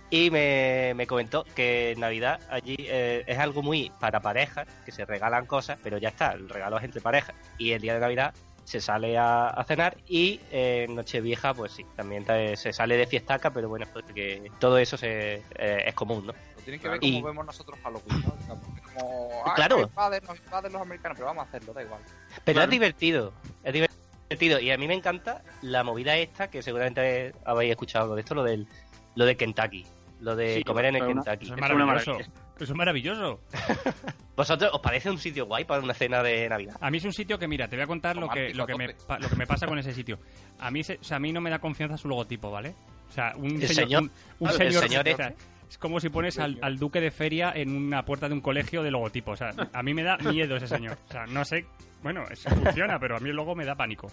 Y 0.09 0.31
me, 0.31 0.93
me 0.95 1.05
comentó 1.05 1.43
que 1.53 1.93
Navidad 1.97 2.39
allí 2.49 2.75
eh, 2.79 3.23
es 3.27 3.37
algo 3.37 3.61
muy 3.61 3.91
para 3.99 4.21
parejas, 4.21 4.65
que 4.85 4.91
se 4.93 5.03
regalan 5.05 5.45
cosas, 5.45 5.77
pero 5.83 5.97
ya 5.97 6.07
está, 6.09 6.31
el 6.31 6.47
regalo 6.47 6.77
es 6.77 6.85
entre 6.85 7.01
parejas. 7.01 7.35
Y 7.57 7.73
el 7.73 7.81
día 7.81 7.93
de 7.95 7.99
Navidad 7.99 8.33
se 8.63 8.79
sale 8.79 9.17
a, 9.17 9.47
a 9.47 9.63
cenar 9.63 9.97
y 10.07 10.39
eh, 10.51 10.85
en 10.87 10.95
Nochevieja, 10.95 11.53
pues 11.53 11.71
sí, 11.73 11.85
también 11.95 12.23
te- 12.25 12.55
se 12.55 12.71
sale 12.73 12.95
de 12.97 13.07
fiestaca, 13.07 13.51
pero 13.51 13.67
bueno, 13.69 13.85
porque 13.91 14.49
todo 14.59 14.77
eso 14.77 14.97
se, 14.97 15.35
eh, 15.55 15.83
es 15.85 15.93
común, 15.95 16.27
¿no? 16.27 16.33
Lo 16.33 16.61
tienen 16.63 16.79
que 16.79 16.89
ver 16.89 16.99
Y- 17.01 17.13
como 17.15 17.27
vemos 17.27 17.45
nosotros 17.45 17.79
Halloween, 17.83 18.21
¿no? 18.47 18.61
Como, 18.93 19.43
ah, 19.45 19.53
Claro. 19.55 19.79
Nos 19.79 19.89
invaden, 19.89 20.23
nos 20.27 20.39
invaden 20.39 20.73
los 20.73 20.81
americanos, 20.81 21.15
pero 21.17 21.25
vamos 21.27 21.45
a 21.45 21.47
hacerlo, 21.47 21.73
da 21.73 21.81
igual. 21.83 22.01
Pero 22.43 22.55
Claro. 22.55 22.63
es 22.65 22.69
divertido, 22.71 23.33
es 23.63 23.73
divertido. 23.73 24.59
Y 24.59 24.71
a 24.71 24.77
mí 24.77 24.87
me 24.87 24.93
encanta 24.93 25.41
la 25.61 25.83
movida 25.83 26.15
esta, 26.17 26.49
que 26.49 26.61
seguramente 26.61 27.33
habéis 27.45 27.71
escuchado 27.71 28.03
algo 28.03 28.15
de 28.15 28.21
esto, 28.21 28.35
lo 28.35 28.43
del 28.43 28.67
lo 29.15 29.25
de 29.25 29.35
Kentucky. 29.35 29.85
Lo 30.21 30.35
de 30.37 30.55
Sí, 30.57 30.63
comer 30.63 30.85
en 30.85 30.95
el 30.97 31.03
una- 31.03 31.23
Kentucky. 31.23 31.45
es 31.47 31.51
Es 31.51 31.57
una 31.57 31.67
maravilloso. 31.85 32.17
Eso 32.61 32.73
es 32.73 32.77
maravilloso. 32.77 33.39
¿Vosotros 34.35 34.71
os 34.73 34.79
parece 34.81 35.09
un 35.09 35.17
sitio 35.17 35.45
guay 35.45 35.65
para 35.65 35.81
una 35.81 35.93
cena 35.93 36.21
de 36.23 36.47
Navidad? 36.47 36.75
A 36.79 36.89
mí 36.89 36.97
es 36.97 37.05
un 37.05 37.13
sitio 37.13 37.37
que, 37.37 37.47
mira, 37.47 37.67
te 37.67 37.75
voy 37.75 37.83
a 37.83 37.87
contar 37.87 38.15
lo 38.17 38.29
que, 38.29 38.53
lo 38.53 38.65
que, 38.65 38.75
me, 38.75 38.93
pa- 38.93 39.19
lo 39.19 39.29
que 39.29 39.35
me 39.35 39.45
pasa 39.47 39.67
con 39.67 39.77
ese 39.79 39.93
sitio. 39.93 40.19
A 40.59 40.71
mí, 40.71 40.83
se- 40.83 40.97
o 40.99 41.03
sea, 41.03 41.17
a 41.17 41.19
mí 41.19 41.31
no 41.31 41.41
me 41.41 41.49
da 41.49 41.59
confianza 41.59 41.97
su 41.97 42.07
logotipo, 42.07 42.49
¿vale? 42.51 42.73
O 43.09 43.11
sea, 43.11 43.33
un 43.35 43.61
El 43.61 43.67
señor... 43.67 44.03
un, 44.03 44.11
un 44.39 44.49
el 44.49 44.55
señor, 44.55 44.83
señor 44.87 45.07
o 45.09 45.15
sea, 45.15 45.33
es 45.69 45.77
como 45.77 45.99
si 45.99 46.09
pones 46.09 46.37
al, 46.39 46.57
al 46.61 46.77
duque 46.77 47.01
de 47.01 47.11
feria 47.11 47.51
en 47.55 47.75
una 47.75 48.03
puerta 48.05 48.27
de 48.27 48.33
un 48.35 48.41
colegio 48.41 48.83
de 48.83 48.91
logotipo. 48.91 49.31
O 49.31 49.35
sea, 49.35 49.53
a 49.73 49.83
mí 49.83 49.93
me 49.93 50.03
da 50.03 50.17
miedo 50.17 50.55
ese 50.55 50.67
señor. 50.67 50.97
O 51.09 51.11
sea, 51.11 51.25
no 51.27 51.43
sé... 51.45 51.65
Bueno, 52.03 52.23
eso 52.31 52.49
funciona, 52.49 52.97
pero 52.99 53.17
a 53.17 53.19
mí 53.19 53.31
luego 53.31 53.53
me 53.55 53.63
da 53.65 53.75
pánico. 53.75 54.11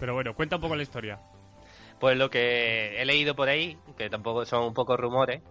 Pero 0.00 0.14
bueno, 0.14 0.34
cuenta 0.34 0.56
un 0.56 0.62
poco 0.62 0.74
la 0.76 0.82
historia. 0.82 1.18
Pues 2.00 2.16
lo 2.16 2.28
que 2.30 3.00
he 3.00 3.04
leído 3.04 3.34
por 3.36 3.48
ahí, 3.48 3.76
que 3.96 4.08
tampoco 4.10 4.44
son 4.44 4.64
un 4.64 4.74
poco 4.74 4.96
rumores, 4.96 5.42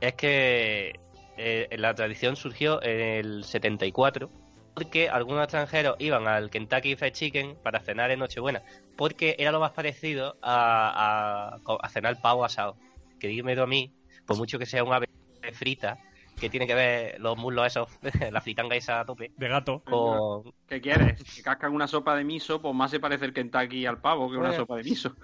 es 0.00 0.14
que 0.14 0.92
eh, 1.36 1.68
la 1.78 1.94
tradición 1.94 2.36
surgió 2.36 2.82
en 2.82 3.00
el 3.00 3.44
74 3.44 4.30
porque 4.74 5.08
algunos 5.08 5.42
extranjeros 5.44 5.96
iban 6.00 6.28
al 6.28 6.50
Kentucky 6.50 6.96
Fried 6.96 7.12
Chicken 7.12 7.56
para 7.62 7.80
cenar 7.80 8.10
en 8.10 8.18
Nochebuena, 8.18 8.62
porque 8.96 9.34
era 9.38 9.50
lo 9.50 9.58
más 9.60 9.70
parecido 9.72 10.36
a, 10.42 11.56
a, 11.64 11.76
a 11.82 11.88
cenar 11.88 12.20
pavo 12.20 12.44
asado. 12.44 12.76
Que 13.18 13.28
dígame 13.28 13.56
tú 13.56 13.62
a 13.62 13.66
mí, 13.66 13.94
por 14.26 14.36
mucho 14.36 14.58
que 14.58 14.66
sea 14.66 14.84
un 14.84 14.92
ave 14.92 15.08
frita, 15.54 15.96
que 16.38 16.50
tiene 16.50 16.66
que 16.66 16.74
ver 16.74 17.18
los 17.20 17.38
muslos 17.38 17.66
esos, 17.68 17.88
la 18.30 18.42
fritanga 18.42 18.76
esa 18.76 19.00
a 19.00 19.06
tope, 19.06 19.32
De 19.38 19.48
gato. 19.48 19.82
con... 19.82 20.52
¿Qué 20.68 20.82
quieres? 20.82 21.22
Que 21.34 21.42
cascan 21.42 21.72
una 21.72 21.88
sopa 21.88 22.14
de 22.14 22.24
miso, 22.24 22.60
pues 22.60 22.74
más 22.74 22.90
se 22.90 23.00
parece 23.00 23.24
el 23.24 23.32
Kentucky 23.32 23.86
al 23.86 24.02
pavo 24.02 24.28
que 24.30 24.36
una 24.36 24.48
Bueno. 24.48 24.62
sopa 24.64 24.76
de 24.76 24.82
miso. 24.84 25.16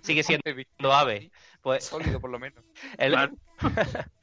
sigue 0.00 0.22
siendo 0.22 0.44
ave. 0.92 1.32
Pues 1.60 1.86
Sólido, 1.86 2.20
por 2.20 2.30
lo 2.30 2.38
menos. 2.38 2.62
el- 2.98 3.10
Claro. 3.14 3.34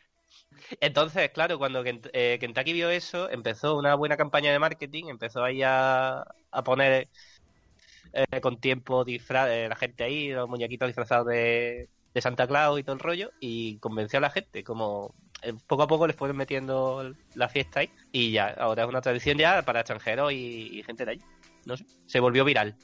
Entonces, 0.82 1.30
claro, 1.32 1.58
cuando 1.58 1.84
eh, 1.86 2.38
Kentucky 2.40 2.74
vio 2.74 2.90
eso, 2.90 3.30
empezó 3.30 3.78
una 3.78 3.96
buena 3.96 4.18
campaña 4.18 4.52
de 4.52 4.60
marketing, 4.60 5.06
empezó 5.08 5.44
ahí 5.44 5.62
a, 5.64 6.24
a 6.52 6.64
poner 6.64 7.10
eh, 8.14 8.42
con 8.42 8.60
tiempo 8.60 9.04
disfraz, 9.06 9.50
eh, 9.50 9.68
la 9.70 9.76
gente 9.76 10.04
ahí, 10.04 10.30
los 10.30 10.50
muñequitos 10.50 10.88
disfrazados 10.88 11.28
de, 11.28 11.90
de 12.14 12.22
Santa 12.22 12.48
Claus 12.48 12.80
y 12.80 12.84
todo 12.84 12.94
el 12.94 13.00
rollo, 13.00 13.32
y 13.40 13.78
convenció 13.80 14.18
a 14.18 14.22
la 14.22 14.30
gente, 14.32 14.64
como 14.64 15.14
eh, 15.42 15.54
poco 15.68 15.84
a 15.84 15.88
poco 15.88 16.08
les 16.08 16.16
fueron 16.16 16.38
metiendo 16.38 17.14
la 17.36 17.50
fiesta 17.50 17.82
ahí 17.82 17.92
y 18.12 18.32
ya, 18.32 18.50
ahora 18.50 18.84
es 18.84 18.90
una 18.90 19.02
tradición 19.02 19.38
ya 19.38 19.62
para 19.64 19.82
extranjeros 19.82 20.34
y 20.34 20.84
gente 20.86 21.06
de 21.06 21.12
allí. 21.12 21.22
No 21.66 21.78
sé, 21.78 21.86
se 22.06 22.20
volvió 22.20 22.46
viral. 22.46 22.76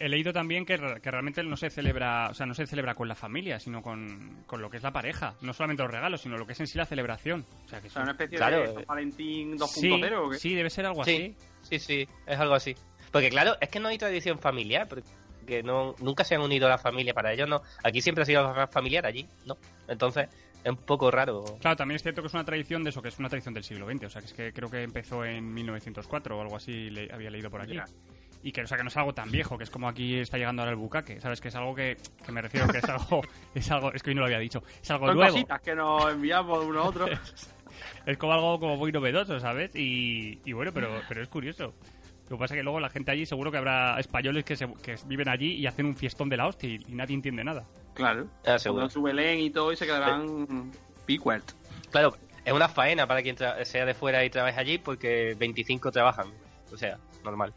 He 0.00 0.08
leído 0.08 0.32
también 0.32 0.66
que, 0.66 0.76
re- 0.76 1.00
que 1.00 1.10
realmente 1.10 1.42
no 1.44 1.56
se 1.56 1.70
celebra, 1.70 2.28
o 2.30 2.34
sea, 2.34 2.46
no 2.46 2.54
se 2.54 2.66
celebra 2.66 2.94
con 2.94 3.06
la 3.06 3.14
familia, 3.14 3.60
sino 3.60 3.80
con, 3.80 4.42
con 4.46 4.60
lo 4.60 4.68
que 4.68 4.78
es 4.78 4.82
la 4.82 4.92
pareja. 4.92 5.34
No 5.40 5.52
solamente 5.52 5.82
los 5.84 5.92
regalos, 5.92 6.20
sino 6.20 6.36
lo 6.36 6.46
que 6.46 6.52
es 6.52 6.60
en 6.60 6.66
sí 6.66 6.76
la 6.78 6.84
celebración. 6.86 7.46
O 7.64 7.68
sea, 7.68 7.80
que 7.80 7.86
O 7.86 7.90
sea, 7.90 8.02
una 8.02 8.10
especie 8.12 8.36
Claro, 8.38 8.58
de 8.58 8.64
eh. 8.64 8.74
San 8.74 8.84
Valentín 8.86 9.56
2.0 9.56 9.68
sí, 9.68 10.14
¿o 10.14 10.30
qué? 10.30 10.38
sí, 10.38 10.54
debe 10.54 10.70
ser 10.70 10.86
algo 10.86 11.04
Sí. 11.04 11.36
así. 11.36 11.36
Sí, 11.62 11.78
sí, 11.78 12.08
es 12.26 12.38
algo 12.38 12.54
así. 12.54 12.74
Porque 13.12 13.30
claro, 13.30 13.56
es 13.60 13.68
que 13.68 13.78
no 13.78 13.86
hay 13.88 13.96
tradición 13.96 14.38
familiar, 14.40 14.88
porque 14.88 15.62
no, 15.62 15.94
nunca 16.00 16.24
se 16.24 16.34
han 16.34 16.40
unido 16.40 16.66
a 16.66 16.70
la 16.70 16.78
familia 16.78 17.14
para 17.14 17.32
ellos, 17.32 17.48
no. 17.48 17.62
Aquí 17.84 18.00
siempre 18.00 18.22
ha 18.22 18.26
sido 18.26 18.66
familiar, 18.68 19.06
allí, 19.06 19.28
¿no? 19.46 19.56
Entonces, 19.86 20.28
es 20.64 20.70
un 20.70 20.76
poco 20.78 21.10
raro. 21.12 21.44
Claro, 21.60 21.76
también 21.76 21.96
es 21.96 22.02
cierto 22.02 22.20
que 22.20 22.26
es 22.28 22.34
una 22.34 22.44
tradición 22.44 22.82
de 22.82 22.90
eso, 22.90 23.00
que 23.00 23.08
es 23.10 23.18
una 23.20 23.28
tradición 23.28 23.54
del 23.54 23.62
siglo 23.62 23.86
XX. 23.88 24.04
O 24.06 24.10
sea, 24.10 24.20
que 24.22 24.26
es 24.26 24.32
que 24.32 24.52
creo 24.52 24.68
que 24.68 24.82
empezó 24.82 25.24
en 25.24 25.54
1904 25.54 26.36
o 26.36 26.40
algo 26.42 26.56
así, 26.56 26.90
le- 26.90 27.12
había 27.12 27.30
leído 27.30 27.48
por 27.50 27.60
aquí. 27.60 27.74
Ya. 27.74 27.84
Y 28.46 28.52
que, 28.52 28.60
o 28.62 28.66
sea, 28.66 28.76
que 28.76 28.84
no 28.84 28.88
es 28.90 28.96
algo 28.98 29.14
tan 29.14 29.30
viejo, 29.30 29.56
que 29.56 29.64
es 29.64 29.70
como 29.70 29.88
aquí 29.88 30.18
está 30.18 30.36
llegando 30.36 30.60
ahora 30.60 30.72
el 30.72 30.76
bucaque. 30.76 31.18
¿Sabes? 31.18 31.40
Que 31.40 31.48
es 31.48 31.54
algo 31.56 31.74
que, 31.74 31.96
que 32.24 32.30
me 32.30 32.42
refiero 32.42 32.68
que 32.68 32.76
es 32.78 32.84
algo, 32.84 33.22
es 33.54 33.70
algo, 33.70 33.90
es 33.92 34.02
que 34.02 34.10
hoy 34.10 34.14
no 34.14 34.20
lo 34.20 34.26
había 34.26 34.38
dicho. 34.38 34.62
Es 34.82 34.90
algo 34.90 35.06
Son 35.06 35.16
nuevo. 35.16 35.32
cositas 35.32 35.60
que 35.62 35.74
nos 35.74 36.12
enviamos 36.12 36.62
uno 36.64 36.80
a 36.80 36.84
otro. 36.84 37.06
Es 38.06 38.18
como 38.18 38.32
algo 38.34 38.60
como 38.60 38.76
muy 38.76 38.92
novedoso, 38.92 39.40
¿sabes? 39.40 39.74
Y, 39.74 40.38
y 40.44 40.52
bueno, 40.52 40.70
pero, 40.72 41.00
pero 41.08 41.22
es 41.22 41.28
curioso. 41.28 41.74
Lo 42.28 42.36
que 42.36 42.40
pasa 42.40 42.54
es 42.54 42.58
que 42.60 42.62
luego 42.62 42.78
la 42.78 42.88
gente 42.88 43.10
allí 43.10 43.26
seguro 43.26 43.50
que 43.50 43.56
habrá 43.58 43.98
españoles 43.98 44.44
que, 44.44 44.56
se, 44.56 44.72
que 44.74 44.96
viven 45.06 45.28
allí 45.28 45.54
y 45.54 45.66
hacen 45.66 45.86
un 45.86 45.96
fiestón 45.96 46.28
de 46.28 46.36
la 46.36 46.46
hostia 46.46 46.68
y, 46.68 46.74
y 46.86 46.94
nadie 46.94 47.14
entiende 47.14 47.42
nada. 47.42 47.64
claro. 47.94 48.28
Ah, 48.46 48.58
seguro. 48.58 48.88
Su 48.90 49.02
Belén 49.02 49.40
y 49.40 49.50
todo 49.50 49.72
y 49.72 49.76
se 49.76 49.86
quedarán 49.86 50.70
picuert. 51.06 51.50
Claro, 51.90 52.14
es 52.44 52.52
una 52.52 52.68
faena 52.68 53.06
para 53.06 53.22
quien 53.22 53.36
sea 53.36 53.84
de 53.86 53.94
fuera 53.94 54.24
y 54.24 54.30
trabaje 54.30 54.60
allí 54.60 54.78
porque 54.78 55.34
25 55.38 55.90
trabajan. 55.90 56.28
O 56.72 56.76
sea, 56.76 56.98
normal. 57.24 57.52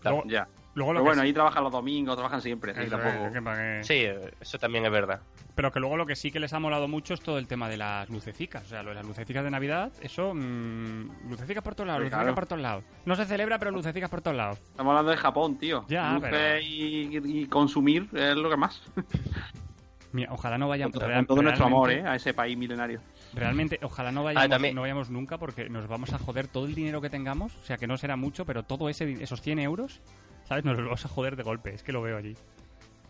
Claro. 0.00 0.16
Luego, 0.18 0.30
Ya. 0.30 0.48
luego 0.74 0.92
lo 0.92 0.98
Pero 1.00 1.04
que 1.04 1.08
bueno, 1.08 1.22
sí- 1.22 1.26
ahí 1.28 1.32
trabajan 1.32 1.62
los 1.64 1.72
domingos, 1.72 2.14
trabajan 2.16 2.40
siempre. 2.42 2.72
así 2.72 2.80
que 2.80 2.86
Eso 2.86 2.96
es, 2.96 3.02
tampoco... 3.02 3.26
es 3.26 3.32
que 3.32 3.42
para 3.42 3.56
que- 3.78 3.84
Sí, 3.84 4.06
eso 4.40 4.58
también 4.58 4.84
es 4.84 4.90
verdad. 4.92 5.20
Pero 5.54 5.72
que 5.72 5.80
luego 5.80 5.96
lo 5.96 6.06
que 6.06 6.14
sí 6.14 6.30
que 6.30 6.38
les 6.38 6.52
ha 6.52 6.60
molado 6.60 6.86
mucho 6.86 7.14
es 7.14 7.20
todo 7.20 7.36
el 7.38 7.48
tema 7.48 7.68
de 7.68 7.76
las 7.76 8.08
lucecicas. 8.10 8.62
O 8.64 8.68
sea, 8.68 8.84
lo 8.84 8.90
de 8.90 8.94
las 8.94 9.04
lucecicas 9.04 9.42
de 9.42 9.50
Navidad, 9.50 9.90
eso, 10.00 10.32
mm, 10.32 11.28
lucecicas 11.28 11.64
por 11.64 11.74
todos 11.74 11.88
lados, 11.88 11.98
Sí, 11.98 12.04
lucecicas 12.04 12.22
claro. 12.22 12.34
por 12.36 12.46
todos 12.46 12.62
lados. 12.62 12.84
No 13.06 13.16
se 13.16 13.24
celebra, 13.24 13.58
pero 13.58 13.72
lucecicas 13.72 14.08
por 14.08 14.20
todos 14.22 14.36
lados. 14.36 14.58
Estamos 14.58 14.90
hablando 14.92 15.10
de 15.10 15.16
Japón, 15.16 15.58
tío. 15.58 15.84
Ya, 15.88 16.12
Luces 16.12 16.28
pero- 16.30 16.60
y, 16.60 17.40
y 17.42 17.46
consumir 17.46 18.08
es 18.14 18.36
lo 18.36 18.48
que 18.48 18.56
más. 18.56 18.80
Mira, 20.12 20.32
ojalá 20.32 20.56
no 20.58 20.68
vayamos... 20.68 20.96
Con 20.98 21.06
real- 21.08 21.26
todo 21.26 21.42
nuestro 21.42 21.66
amor, 21.66 21.90
¿eh? 21.90 22.02
A 22.06 22.14
ese 22.14 22.32
país 22.32 22.56
milenario. 22.56 23.00
Realmente, 23.34 23.78
ojalá 23.82 24.10
no 24.12 24.24
vayamos, 24.24 24.46
Ah, 24.46 24.48
también. 24.48 24.74
no 24.74 24.80
vayamos 24.82 25.10
nunca 25.10 25.38
porque 25.38 25.68
nos 25.68 25.86
vamos 25.86 26.12
a 26.12 26.18
joder 26.18 26.48
todo 26.48 26.66
el 26.66 26.74
dinero 26.74 27.00
que 27.00 27.10
tengamos. 27.10 27.54
O 27.56 27.64
sea, 27.64 27.76
que 27.76 27.86
no 27.86 27.96
será 27.98 28.16
mucho, 28.16 28.44
pero 28.46 28.62
todo 28.64 28.88
ese 28.88 29.10
esos 29.22 29.40
100 29.42 29.58
euros, 29.60 30.00
¿sabes? 30.44 30.64
Nos 30.64 30.76
los 30.76 30.84
vamos 30.86 31.04
a 31.04 31.08
joder 31.08 31.36
de 31.36 31.42
golpe. 31.42 31.74
Es 31.74 31.82
que 31.82 31.92
lo 31.92 32.00
veo 32.02 32.16
allí. 32.16 32.34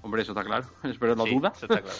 Hombre, 0.02 0.22
eso 0.22 0.32
está 0.32 0.44
claro. 0.44 0.66
Pero 1.00 1.16
no 1.16 1.24
Sí, 1.24 1.34
duda. 1.34 1.52
eso 1.56 1.66
está 1.66 1.80
claro. 1.82 1.98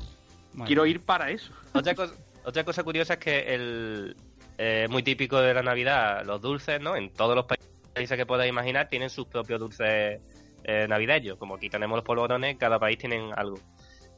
Quiero 0.66 0.86
ir 0.86 1.00
para 1.00 1.30
eso. 1.30 1.52
Otra 1.74 1.94
cosa, 1.94 2.14
otra 2.44 2.64
cosa 2.64 2.82
curiosa 2.82 3.14
es 3.14 3.18
que 3.20 3.54
el 3.54 4.16
eh, 4.58 4.86
muy 4.88 5.02
típico 5.02 5.38
de 5.40 5.52
la 5.52 5.62
Navidad, 5.62 6.24
los 6.24 6.40
dulces, 6.40 6.80
¿no? 6.80 6.96
En 6.96 7.10
todos 7.10 7.34
los 7.36 7.44
países 7.44 8.16
que 8.16 8.24
podáis 8.26 8.48
imaginar 8.50 8.88
tienen 8.88 9.10
sus 9.10 9.26
propios 9.26 9.60
dulces 9.60 10.20
eh, 10.64 10.86
navideños. 10.88 11.36
Como 11.36 11.56
aquí 11.56 11.68
tenemos 11.68 11.96
los 11.96 12.04
polvorones, 12.04 12.56
cada 12.56 12.78
país 12.78 12.96
tienen 12.98 13.30
algo. 13.36 13.58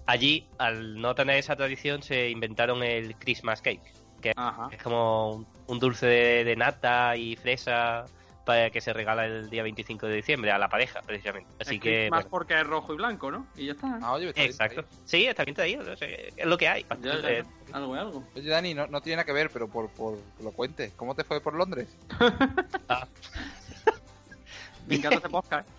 Allí, 0.09 0.47
al 0.57 0.99
no 0.99 1.15
tener 1.15 1.37
esa 1.37 1.55
tradición, 1.55 2.03
se 2.03 2.31
inventaron 2.31 2.83
el 2.83 3.15
Christmas 3.17 3.61
cake. 3.61 3.93
Ajá. 4.37 4.71
Es 4.73 4.83
como 4.83 5.45
un, 5.67 5.79
dulce 5.79 6.07
de, 6.07 6.45
de 6.45 6.57
nata 6.57 7.15
y 7.15 7.37
fresa 7.37 8.07
para 8.47 8.71
que 8.71 8.81
se 8.81 8.95
regala 8.95 9.27
el 9.27 9.51
día 9.51 9.63
25 9.63 10.07
de 10.07 10.15
diciembre 10.15 10.51
a 10.51 10.57
la 10.57 10.71
pareja, 10.71 11.03
precisamente. 11.03 11.51
Así 11.61 11.75
Es 11.75 11.81
que, 11.83 12.09
más 12.11 12.21
bueno, 12.21 12.31
porque 12.31 12.59
es 12.59 12.67
rojo 12.67 12.95
y 12.95 12.97
blanco, 12.97 13.31
¿no? 13.31 13.47
Y 13.55 13.67
ya 13.67 13.73
está. 13.73 13.99
Ah, 14.01 14.15
oye, 14.15 14.31
está 14.31 14.41
bien, 14.41 14.51
exacto. 14.51 14.85
Sí, 15.05 15.27
está 15.27 15.45
bien 15.45 15.55
traído. 15.55 15.83
no 15.83 15.95
sé, 15.95 16.33
es 16.35 16.47
lo 16.47 16.57
que 16.57 16.69
hay. 16.69 16.87
Ya, 17.03 17.21
ya, 17.21 17.31
ya. 17.31 17.45
Algo 17.75 17.95
es 17.95 18.01
algo. 18.01 18.25
Oye, 18.35 18.49
Dani, 18.49 18.73
no, 18.73 18.87
no 18.87 19.03
tiene 19.03 19.17
nada 19.17 19.27
que 19.27 19.33
ver, 19.33 19.51
pero 19.51 19.69
por, 19.69 19.91
por 19.91 20.17
que 20.39 20.43
lo 20.43 20.53
cuentes. 20.53 20.95
¿Cómo 20.95 21.15
te 21.15 21.25
fue 21.25 21.43
por 21.43 21.53
Londres? 21.53 21.95
Me 24.87 24.95
encanta 24.95 25.17
este 25.17 25.29
podcast. 25.29 25.69
¿eh? 25.69 25.73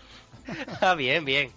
Ah, 0.81 0.93
bien, 0.93 1.25
bien. 1.25 1.51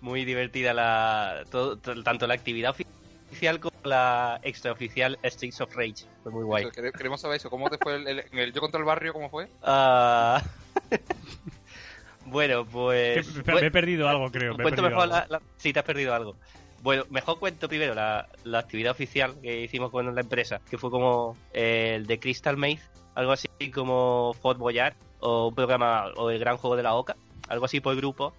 Muy 0.00 0.24
divertida 0.24 0.72
la 0.74 1.44
todo- 1.50 1.76
tanto 1.78 2.26
la 2.26 2.34
actividad 2.34 2.70
oficial 2.70 3.58
como 3.60 3.76
la 3.84 4.38
extraoficial 4.42 5.18
Streets 5.24 5.60
of 5.60 5.74
Rage. 5.74 6.04
Fue 6.22 6.32
muy 6.32 6.44
guay. 6.44 6.70
Queremos 6.70 7.20
saber 7.20 7.36
eso. 7.38 7.50
¿Cómo 7.50 7.68
te 7.68 7.78
fue 7.78 7.96
el, 7.96 8.06
el- 8.06 8.24
el 8.32 8.52
Yo 8.52 8.60
contra 8.60 8.78
el 8.78 8.84
barrio? 8.86 9.12
¿Cómo 9.12 9.28
fue? 9.28 9.48
Ah, 9.62 10.42
bueno, 12.26 12.64
pues... 12.66 13.26
me 13.46 13.66
he 13.66 13.70
perdido 13.70 14.08
algo, 14.08 14.30
creo. 14.30 14.54
me 14.54 14.62
he 14.62 14.64
cuento 14.64 14.82
perdido 14.82 15.00
mejor 15.00 15.14
algo. 15.14 15.26
la, 15.62 15.72
te 15.72 15.78
has 15.78 15.84
perdido 15.84 16.14
algo. 16.14 16.36
Bueno, 16.82 17.04
mejor 17.10 17.38
cuento 17.38 17.68
primero 17.68 17.94
la, 17.94 18.28
la 18.44 18.60
actividad 18.60 18.92
oficial 18.92 19.34
que 19.40 19.62
hicimos 19.62 19.90
con 19.90 20.14
la 20.14 20.20
empresa, 20.20 20.60
que 20.70 20.78
fue 20.78 20.90
como 20.90 21.36
eh, 21.52 21.94
el 21.96 22.06
de 22.06 22.20
Crystal 22.20 22.56
Maze, 22.56 22.80
algo 23.14 23.32
así 23.32 23.48
como 23.74 24.32
Fort 24.40 24.58
Boyard, 24.58 24.94
o 25.20 25.48
un 25.48 25.54
programa, 25.54 26.06
o 26.16 26.30
el 26.30 26.38
Gran 26.38 26.56
Juego 26.56 26.76
de 26.76 26.84
la 26.84 26.94
Oca, 26.94 27.16
algo 27.48 27.64
así 27.64 27.80
por 27.80 27.96
grupo, 27.96 28.32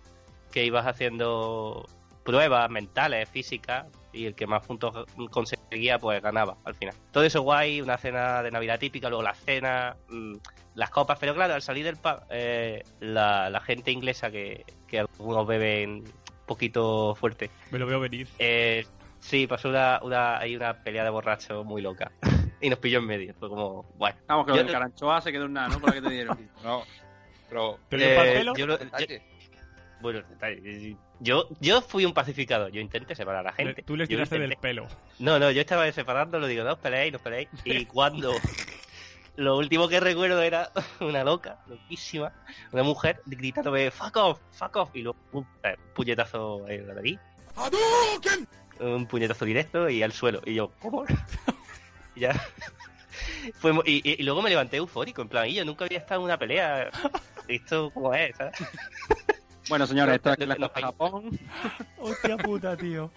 que 0.52 0.66
ibas 0.66 0.86
haciendo 0.88 1.86
pruebas 2.24 2.70
mentales, 2.70 3.28
físicas, 3.30 3.86
y 4.12 4.26
el 4.26 4.36
que 4.36 4.48
más 4.48 4.66
puntos 4.66 5.06
conseguía, 5.32 6.00
pues 6.00 6.22
ganaba 6.22 6.58
al 6.66 6.76
final. 6.76 6.96
Todo 7.12 7.24
eso 7.24 7.42
guay, 7.42 7.82
una 7.82 7.98
cena 7.98 8.42
de 8.44 8.52
Navidad 8.52 8.80
típica, 8.80 9.10
luego 9.10 9.24
la 9.24 9.34
cena, 9.36 9.96
mm, 10.10 10.36
las 10.76 10.90
copas, 10.90 11.18
pero 11.20 11.34
claro, 11.36 11.54
al 11.54 11.62
salir 11.62 11.86
del 11.86 11.98
pub, 11.98 12.20
eh, 12.30 12.84
la, 13.00 13.50
la 13.50 13.62
gente 13.62 13.92
inglesa 13.92 14.32
que, 14.32 14.66
que 14.88 15.00
algunos 15.00 15.46
beben 15.48 15.90
un 16.06 16.14
poquito 16.46 17.16
fuerte, 17.16 17.50
Me 17.72 17.78
lo 17.80 17.86
veo 17.86 18.00
venir. 18.00 18.28
eh, 18.40 18.86
sí, 19.20 19.46
pasó 19.48 19.70
una, 19.70 20.00
una, 20.04 20.38
hay 20.40 20.56
una 20.56 20.82
pelea 20.84 21.04
de 21.04 21.10
borrachos 21.12 21.64
muy 21.66 21.82
loca. 21.82 22.12
y 22.62 22.70
nos 22.70 22.80
pilló 22.80 23.00
en 23.00 23.06
medio. 23.06 23.34
Fue 23.40 23.48
como, 23.50 23.84
bueno. 23.96 24.18
Vamos, 24.28 24.46
que 24.46 24.52
lo 24.52 24.58
del 24.58 24.72
caranchoa 24.72 25.22
se 25.22 25.32
quedó 25.32 25.46
en 25.46 25.54
nada, 25.54 25.70
¿no? 25.70 25.82
Que 25.82 26.02
te 26.02 26.10
dieron. 26.10 26.50
No, 26.64 26.84
pero... 27.48 27.80
¿Te 27.90 27.98
dio 27.98 28.06
eh, 28.08 28.44
yo, 28.58 28.68
lo- 28.68 28.80
yo- 28.80 28.88
detalle. 30.00 30.02
bueno, 30.02 30.22
detalle, 30.30 30.98
yo, 31.20 31.48
yo 31.60 31.82
fui 31.82 32.06
un 32.06 32.14
pacificador. 32.14 32.72
Yo 32.72 32.82
intenté 32.82 33.16
separar 33.16 33.42
a 33.42 33.50
la 33.50 33.54
gente. 33.54 33.84
Tú 33.84 33.96
les 33.96 34.08
tiraste 34.08 34.40
del 34.40 34.56
pelo. 34.58 34.88
No, 35.20 35.38
no, 35.40 35.52
yo 35.52 35.62
estaba 35.62 35.92
separando, 35.92 36.40
lo 36.40 36.48
digo, 36.48 36.64
no 36.64 36.74
os 36.74 36.80
peleéis, 36.80 37.12
no 37.12 37.18
os 37.18 37.22
peleéis. 37.24 37.50
Y 37.66 37.86
cuando 37.86 38.34
lo 39.36 39.58
último 39.58 39.88
que 39.88 40.00
recuerdo 40.00 40.42
era 40.42 40.72
una 41.02 41.24
loca, 41.24 41.60
loquísima, 41.68 42.32
una 42.72 42.84
mujer 42.84 43.22
gritándome 43.26 43.92
fuck 43.92 44.16
off, 44.18 44.40
fuck 44.52 44.76
off, 44.78 44.90
y 44.94 45.02
luego 45.02 45.18
un 45.34 45.46
eh, 45.64 45.76
puñetazo 45.94 46.68
en 46.68 46.88
la 46.88 46.94
nariz. 46.94 47.20
Un 48.80 49.06
puñetazo 49.08 49.44
directo 49.46 49.90
y 49.90 50.02
al 50.04 50.14
suelo. 50.14 50.42
Y 50.46 50.54
yo, 50.56 50.72
¿cómo? 50.80 51.04
y 52.16 52.22
ya. 52.22 52.34
Fue 53.56 53.74
y- 53.86 54.22
y 54.22 54.24
luego 54.24 54.42
me 54.42 54.50
levanté 54.50 54.78
eufórico, 54.78 55.22
en 55.22 55.28
plan, 55.30 55.48
y 55.48 55.56
yo 55.56 55.66
nunca 55.66 55.84
había 55.86 55.98
estado 55.98 56.22
en 56.22 56.26
una 56.26 56.38
pelea. 56.38 56.90
Esto, 57.48 57.90
¿cómo 57.94 58.14
es? 58.14 58.36
¿sabes? 58.38 58.54
Bueno, 59.70 59.86
señores, 59.86 60.16
esto 60.16 60.34
es 60.34 60.48
la 60.48 60.56
de 60.56 60.82
Japón. 60.82 61.40
Hostia 62.00 62.38
puta, 62.38 62.76
tío. 62.76 63.12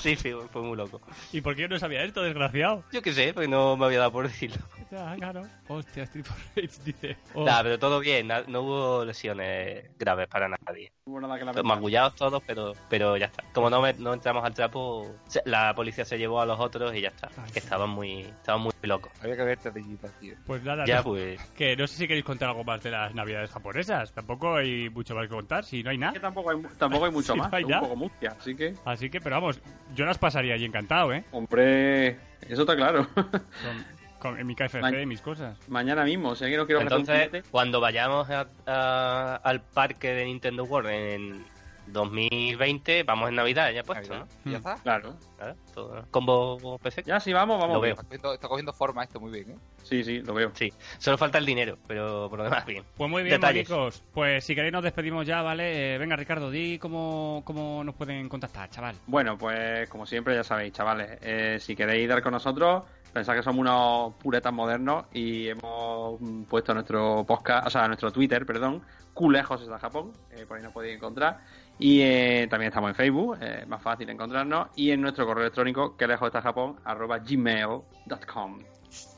Sí, 0.00 0.16
sí, 0.16 0.32
fue 0.52 0.62
muy 0.62 0.76
loco. 0.76 1.00
¿Y 1.32 1.40
por 1.40 1.54
qué 1.54 1.62
yo 1.62 1.68
no 1.68 1.78
sabía 1.78 2.04
esto, 2.04 2.22
desgraciado? 2.22 2.84
Yo 2.92 3.02
qué 3.02 3.12
sé, 3.12 3.34
porque 3.34 3.48
no 3.48 3.76
me 3.76 3.86
había 3.86 3.98
dado 3.98 4.12
por 4.12 4.28
decirlo. 4.28 4.62
Ya, 4.90 5.14
claro. 5.16 5.42
Hostia, 5.68 6.02
Street 6.04 6.24
for 6.24 6.36
Rage 6.56 6.82
dice. 6.84 7.16
Oh, 7.34 7.44
Nah, 7.44 7.62
pero 7.62 7.78
todo 7.78 8.00
bien, 8.00 8.26
na- 8.26 8.42
no 8.48 8.62
hubo 8.62 9.04
lesiones 9.04 9.84
graves 9.96 10.26
para 10.26 10.48
nadie. 10.48 10.92
No 11.06 11.12
hubo 11.12 11.20
nada 11.20 11.38
que. 11.38 11.62
Magullados 11.62 12.14
todos, 12.16 12.42
pero 12.46 12.72
pero 12.88 13.16
ya 13.16 13.26
está. 13.26 13.44
Como 13.52 13.70
no, 13.70 13.80
me- 13.80 13.92
no 13.94 14.12
entramos 14.14 14.44
al 14.44 14.52
trapo, 14.54 15.14
se- 15.26 15.42
la 15.44 15.74
policía 15.74 16.04
se 16.04 16.18
llevó 16.18 16.40
a 16.40 16.46
los 16.46 16.58
otros 16.58 16.92
y 16.94 17.02
ya 17.02 17.08
está. 17.08 17.28
Ay, 17.36 17.46
que 17.52 17.60
sí. 17.60 17.66
estaban 17.66 17.90
muy 17.90 18.20
estaban 18.22 18.62
muy 18.62 18.72
locos. 18.82 19.12
Había 19.22 19.36
que 19.36 19.70
digital, 19.70 20.10
tío. 20.18 20.34
Pues 20.46 20.62
nada, 20.64 20.84
Ya 20.86 20.96
no- 20.98 21.04
pues. 21.04 21.40
que 21.56 21.76
no 21.76 21.86
sé 21.86 21.96
si 21.96 22.08
queréis 22.08 22.24
contar 22.24 22.48
algo 22.48 22.64
más 22.64 22.82
de 22.82 22.90
las 22.90 23.14
navidades 23.14 23.50
japonesas. 23.50 24.12
Tampoco 24.12 24.56
hay 24.56 24.90
mucho 24.90 25.14
más 25.14 25.28
que 25.28 25.34
contar, 25.34 25.64
si 25.64 25.82
no 25.84 25.90
hay 25.90 25.98
nada. 25.98 26.12
que 26.14 26.20
tampoco 26.20 26.50
hay, 26.50 26.56
tampoco 26.78 27.04
hay 27.04 27.12
mucho 27.12 27.32
Sí, 27.34 27.38
más. 27.38 27.50
no 27.52 27.56
hay 27.56 27.64
un 27.64 27.80
poco 27.80 27.96
mustia, 27.96 28.34
así 28.38 28.56
que... 28.56 28.74
Así 28.84 29.08
que, 29.08 29.20
pero 29.20 29.36
vamos, 29.36 29.60
yo 29.94 30.04
las 30.04 30.18
pasaría 30.18 30.54
allí 30.54 30.64
encantado, 30.64 31.12
¿eh? 31.12 31.24
Hombre, 31.30 32.18
eso 32.48 32.62
está 32.62 32.74
claro. 32.74 33.06
En 34.24 34.46
mi 34.46 34.54
KFC 34.54 35.02
y 35.02 35.06
mis 35.06 35.20
cosas. 35.20 35.56
Mañana 35.68 36.04
mismo, 36.04 36.34
si 36.34 36.44
alguien 36.44 36.60
no 36.60 36.66
quiere 36.66 36.84
meter 36.84 36.98
un 36.98 37.08
Entonces, 37.10 37.44
cuando 37.50 37.80
vayamos 37.80 38.28
a- 38.30 38.46
a- 38.66 39.36
al 39.42 39.62
parque 39.62 40.12
de 40.12 40.24
Nintendo 40.26 40.64
World 40.64 40.88
en 40.90 41.44
2020, 41.86 43.02
vamos 43.02 43.28
en 43.30 43.36
Navidad, 43.36 43.70
ya 43.72 43.82
puesto, 43.82 44.12
Navidad. 44.14 44.28
¿no? 44.44 44.50
¿Y 44.50 44.52
ya 44.52 44.58
está? 44.58 44.76
Claro. 44.82 45.14
Claro, 45.36 45.56
todo. 45.74 46.04
Combo 46.10 46.78
PC. 46.78 47.02
Ya, 47.04 47.18
sí, 47.20 47.32
vamos, 47.32 47.58
vamos. 47.58 47.74
Lo 47.76 47.80
veo. 47.80 47.92
Está 47.92 48.02
cogiendo, 48.04 48.34
está 48.34 48.48
cogiendo 48.48 48.72
forma 48.72 49.02
esto 49.02 49.18
muy 49.20 49.30
bien, 49.32 49.50
¿eh? 49.52 49.56
Sí, 49.82 50.04
sí, 50.04 50.20
lo 50.20 50.34
veo. 50.34 50.52
Sí, 50.54 50.72
solo 50.98 51.16
falta 51.18 51.38
el 51.38 51.46
dinero, 51.46 51.78
pero 51.88 52.28
por 52.28 52.38
lo 52.38 52.44
demás 52.44 52.64
bien. 52.66 52.84
Pues 52.96 53.10
muy 53.10 53.22
bien, 53.22 53.40
maricos. 53.40 54.02
Pues 54.12 54.44
si 54.44 54.54
queréis 54.54 54.72
nos 54.72 54.84
despedimos 54.84 55.26
ya, 55.26 55.42
¿vale? 55.42 55.94
Eh, 55.94 55.98
venga, 55.98 56.14
Ricardo, 56.16 56.50
di 56.50 56.78
cómo, 56.78 57.42
cómo 57.44 57.82
nos 57.82 57.94
pueden 57.94 58.28
contactar, 58.28 58.68
chaval. 58.70 58.94
Bueno, 59.06 59.36
pues 59.38 59.88
como 59.88 60.06
siempre 60.06 60.34
ya 60.34 60.44
sabéis, 60.44 60.72
chavales, 60.72 61.18
eh, 61.22 61.58
si 61.60 61.74
queréis 61.74 62.08
dar 62.08 62.22
con 62.22 62.32
nosotros, 62.32 62.84
pensad 63.12 63.34
que 63.34 63.42
somos 63.42 63.60
unos 63.60 64.14
puretas 64.14 64.52
modernos 64.52 65.04
y 65.12 65.48
hemos 65.48 66.18
puesto 66.48 66.74
nuestro 66.74 67.24
podcast, 67.26 67.66
o 67.66 67.70
sea, 67.70 67.86
nuestro 67.86 68.10
Twitter, 68.12 68.46
perdón, 68.46 68.82
Culejos 69.14 69.62
hasta 69.62 69.78
Japón, 69.78 70.12
eh, 70.30 70.46
por 70.46 70.56
ahí 70.56 70.62
nos 70.62 70.72
podéis 70.72 70.96
encontrar. 70.96 71.40
Y 71.78 72.00
eh, 72.02 72.46
también 72.50 72.68
estamos 72.68 72.90
en 72.90 72.94
Facebook, 72.94 73.38
eh, 73.40 73.64
más 73.66 73.82
fácil 73.82 74.08
encontrarnos, 74.10 74.68
y 74.76 74.90
en 74.90 75.00
nuestro 75.00 75.26
correo 75.26 75.44
electrónico, 75.44 75.96
que 75.96 76.06
lejos 76.06 76.26
está 76.26 76.42
Japón, 76.42 76.76
arroba 76.84 77.18
gmail.com. 77.18 78.58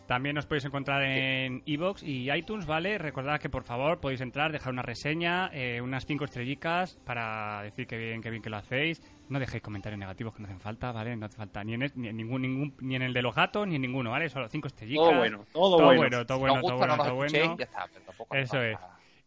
También 0.06 0.34
nos 0.34 0.46
podéis 0.46 0.64
encontrar 0.64 1.02
en 1.04 1.62
iVoox 1.64 2.02
y 2.02 2.30
iTunes, 2.30 2.66
¿vale? 2.66 2.98
Recordad 2.98 3.40
que 3.40 3.48
por 3.48 3.62
favor 3.64 4.00
podéis 4.00 4.20
entrar, 4.20 4.52
dejar 4.52 4.72
una 4.72 4.82
reseña, 4.82 5.48
eh, 5.54 5.80
unas 5.80 6.04
cinco 6.04 6.24
estrellicas 6.24 6.98
para 7.06 7.62
decir 7.62 7.86
que 7.86 7.96
bien, 7.96 8.20
que 8.20 8.28
bien 8.28 8.42
que 8.42 8.50
lo 8.50 8.56
hacéis. 8.58 9.00
No 9.28 9.38
dejéis 9.38 9.62
comentarios 9.62 9.98
negativos 9.98 10.34
que 10.34 10.42
no 10.42 10.46
hacen 10.48 10.60
falta, 10.60 10.92
¿vale? 10.92 11.16
No 11.16 11.26
hace 11.26 11.36
falta 11.36 11.64
ni 11.64 11.74
en, 11.74 11.82
el- 11.84 11.92
ni 11.94 12.08
en 12.08 12.16
ningún, 12.16 12.42
ningún, 12.42 12.74
ni 12.80 12.96
en 12.96 13.02
el 13.02 13.12
de 13.14 13.22
los 13.22 13.34
gatos 13.34 13.66
ni 13.66 13.76
en 13.76 13.82
ninguno, 13.82 14.10
¿vale? 14.10 14.28
Solo 14.28 14.48
cinco 14.48 14.66
estrellitas. 14.66 15.04
Todo 15.08 15.16
bueno, 15.18 15.44
todo, 15.52 15.76
Todo 15.76 15.84
bueno. 15.86 16.00
bueno, 16.00 16.26
todo 16.26 16.38
bueno, 16.38 16.60
todo 16.60 16.76
bueno, 16.76 16.96
no 16.96 17.04
todo 17.04 17.14
bueno. 17.14 17.56
ya 17.56 17.64
está, 17.64 17.86
pero 17.92 18.04
tampoco 18.04 18.34
hace 18.34 18.42
Eso 18.42 18.60
es. 18.62 18.78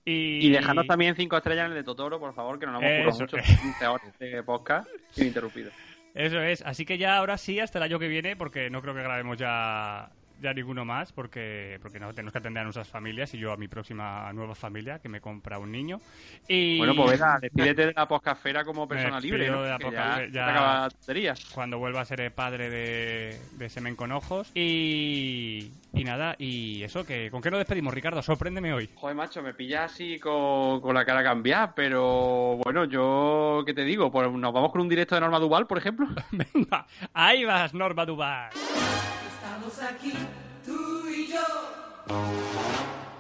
Y, 0.03 0.45
Y 0.45 0.49
dejadnos 0.51 0.85
también 0.85 1.15
cinco 1.15 1.37
estrellas 1.37 1.65
en 1.65 1.71
el 1.71 1.77
de 1.77 1.83
Totoro, 1.83 2.19
por 2.19 2.33
favor, 2.35 2.59
que 2.59 2.67
nos 2.67 2.79
hemos 2.79 2.91
currado 2.91 3.09
Eso. 3.09 3.19
mucho 3.21 3.37
15 3.63 3.87
horas 3.87 4.19
de 4.19 4.43
podcast 4.43 4.87
ininterrumpido. 5.17 5.71
Eso 6.13 6.39
es. 6.41 6.61
Así 6.61 6.85
que 6.85 6.97
ya 6.99 7.17
ahora 7.17 7.37
sí, 7.37 7.59
hasta 7.59 7.79
el 7.79 7.83
año 7.83 7.97
que 7.97 8.07
viene, 8.07 8.35
porque 8.35 8.69
no 8.69 8.81
creo 8.83 8.93
que 8.93 9.01
grabemos 9.01 9.37
ya 9.37 10.11
ya 10.41 10.53
ninguno 10.53 10.85
más, 10.85 11.11
porque 11.11 11.79
porque 11.81 11.99
no 11.99 12.13
tenemos 12.13 12.31
que 12.31 12.39
atender 12.39 12.61
a 12.61 12.63
nuestras 12.63 12.87
familias 12.87 13.33
y 13.33 13.37
yo 13.39 13.51
a 13.51 13.57
mi 13.57 13.67
próxima 13.67 14.31
nueva 14.33 14.55
familia, 14.55 14.99
que 14.99 15.09
me 15.09 15.21
compra 15.21 15.57
un 15.59 15.71
niño. 15.71 15.99
Y 16.47 16.77
Bueno, 16.77 16.93
pues 16.95 17.11
venga, 17.19 17.39
despídete 17.41 17.87
de 17.87 17.93
la 17.93 18.07
podcastfera 18.07 18.63
como 18.63 18.87
persona 18.87 19.19
libre, 19.19 19.49
¿no? 19.49 19.61
de 19.63 19.69
la 19.69 19.77
Que 19.77 19.85
podcastfera, 19.85 20.27
ya, 20.27 20.33
ya- 20.33 20.45
se 20.45 20.51
acaba 20.51 20.81
la 20.81 20.89
tontería. 20.89 21.33
cuando 21.53 21.77
vuelva 21.79 22.01
a 22.01 22.05
ser 22.05 22.21
el 22.21 22.31
padre 22.31 22.69
de, 22.69 23.39
de 23.53 23.69
Semen 23.69 23.95
con 23.95 24.11
ojos. 24.11 24.51
Y, 24.55 25.71
y 25.93 26.03
nada, 26.03 26.35
y 26.37 26.83
eso, 26.83 27.05
que 27.05 27.29
¿con 27.31 27.41
qué 27.41 27.49
nos 27.51 27.59
despedimos, 27.59 27.93
Ricardo? 27.93 28.21
Sorpréndeme 28.21 28.73
hoy. 28.73 28.89
Joder, 28.95 29.15
macho, 29.15 29.41
me 29.41 29.53
pillas 29.53 29.91
así 29.93 30.19
con, 30.19 30.81
con 30.81 30.93
la 30.93 31.05
cara 31.05 31.23
cambiada, 31.23 31.73
pero 31.73 32.57
bueno, 32.63 32.85
yo, 32.85 33.63
¿qué 33.65 33.73
te 33.73 33.83
digo? 33.83 34.11
Pues 34.11 34.29
nos 34.31 34.53
vamos 34.53 34.71
con 34.71 34.81
un 34.81 34.89
directo 34.89 35.15
de 35.15 35.21
Norma 35.21 35.39
Duval, 35.39 35.65
por 35.67 35.77
ejemplo. 35.77 36.07
Venga, 36.31 36.85
ahí 37.13 37.45
vas, 37.45 37.73
Norma 37.73 38.05
Duval. 38.05 38.49
Estamos 39.55 39.89
aquí, 39.89 40.13
tú 40.65 41.07
y 41.07 41.27
yo. 41.27 41.39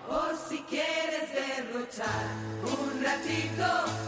Por 0.05 0.35
si 0.49 0.57
quieres 0.63 1.31
derrochar 1.31 2.25
un 2.61 3.01
ratito 3.01 4.04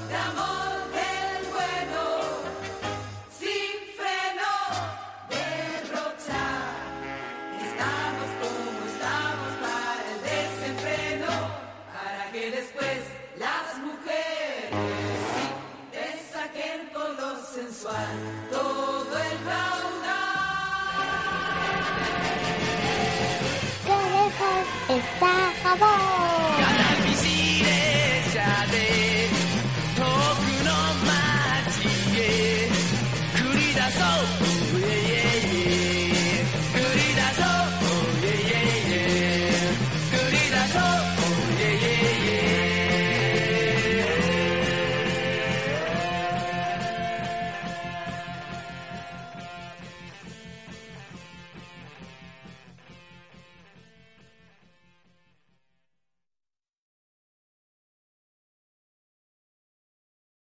Apa. 25.68 26.37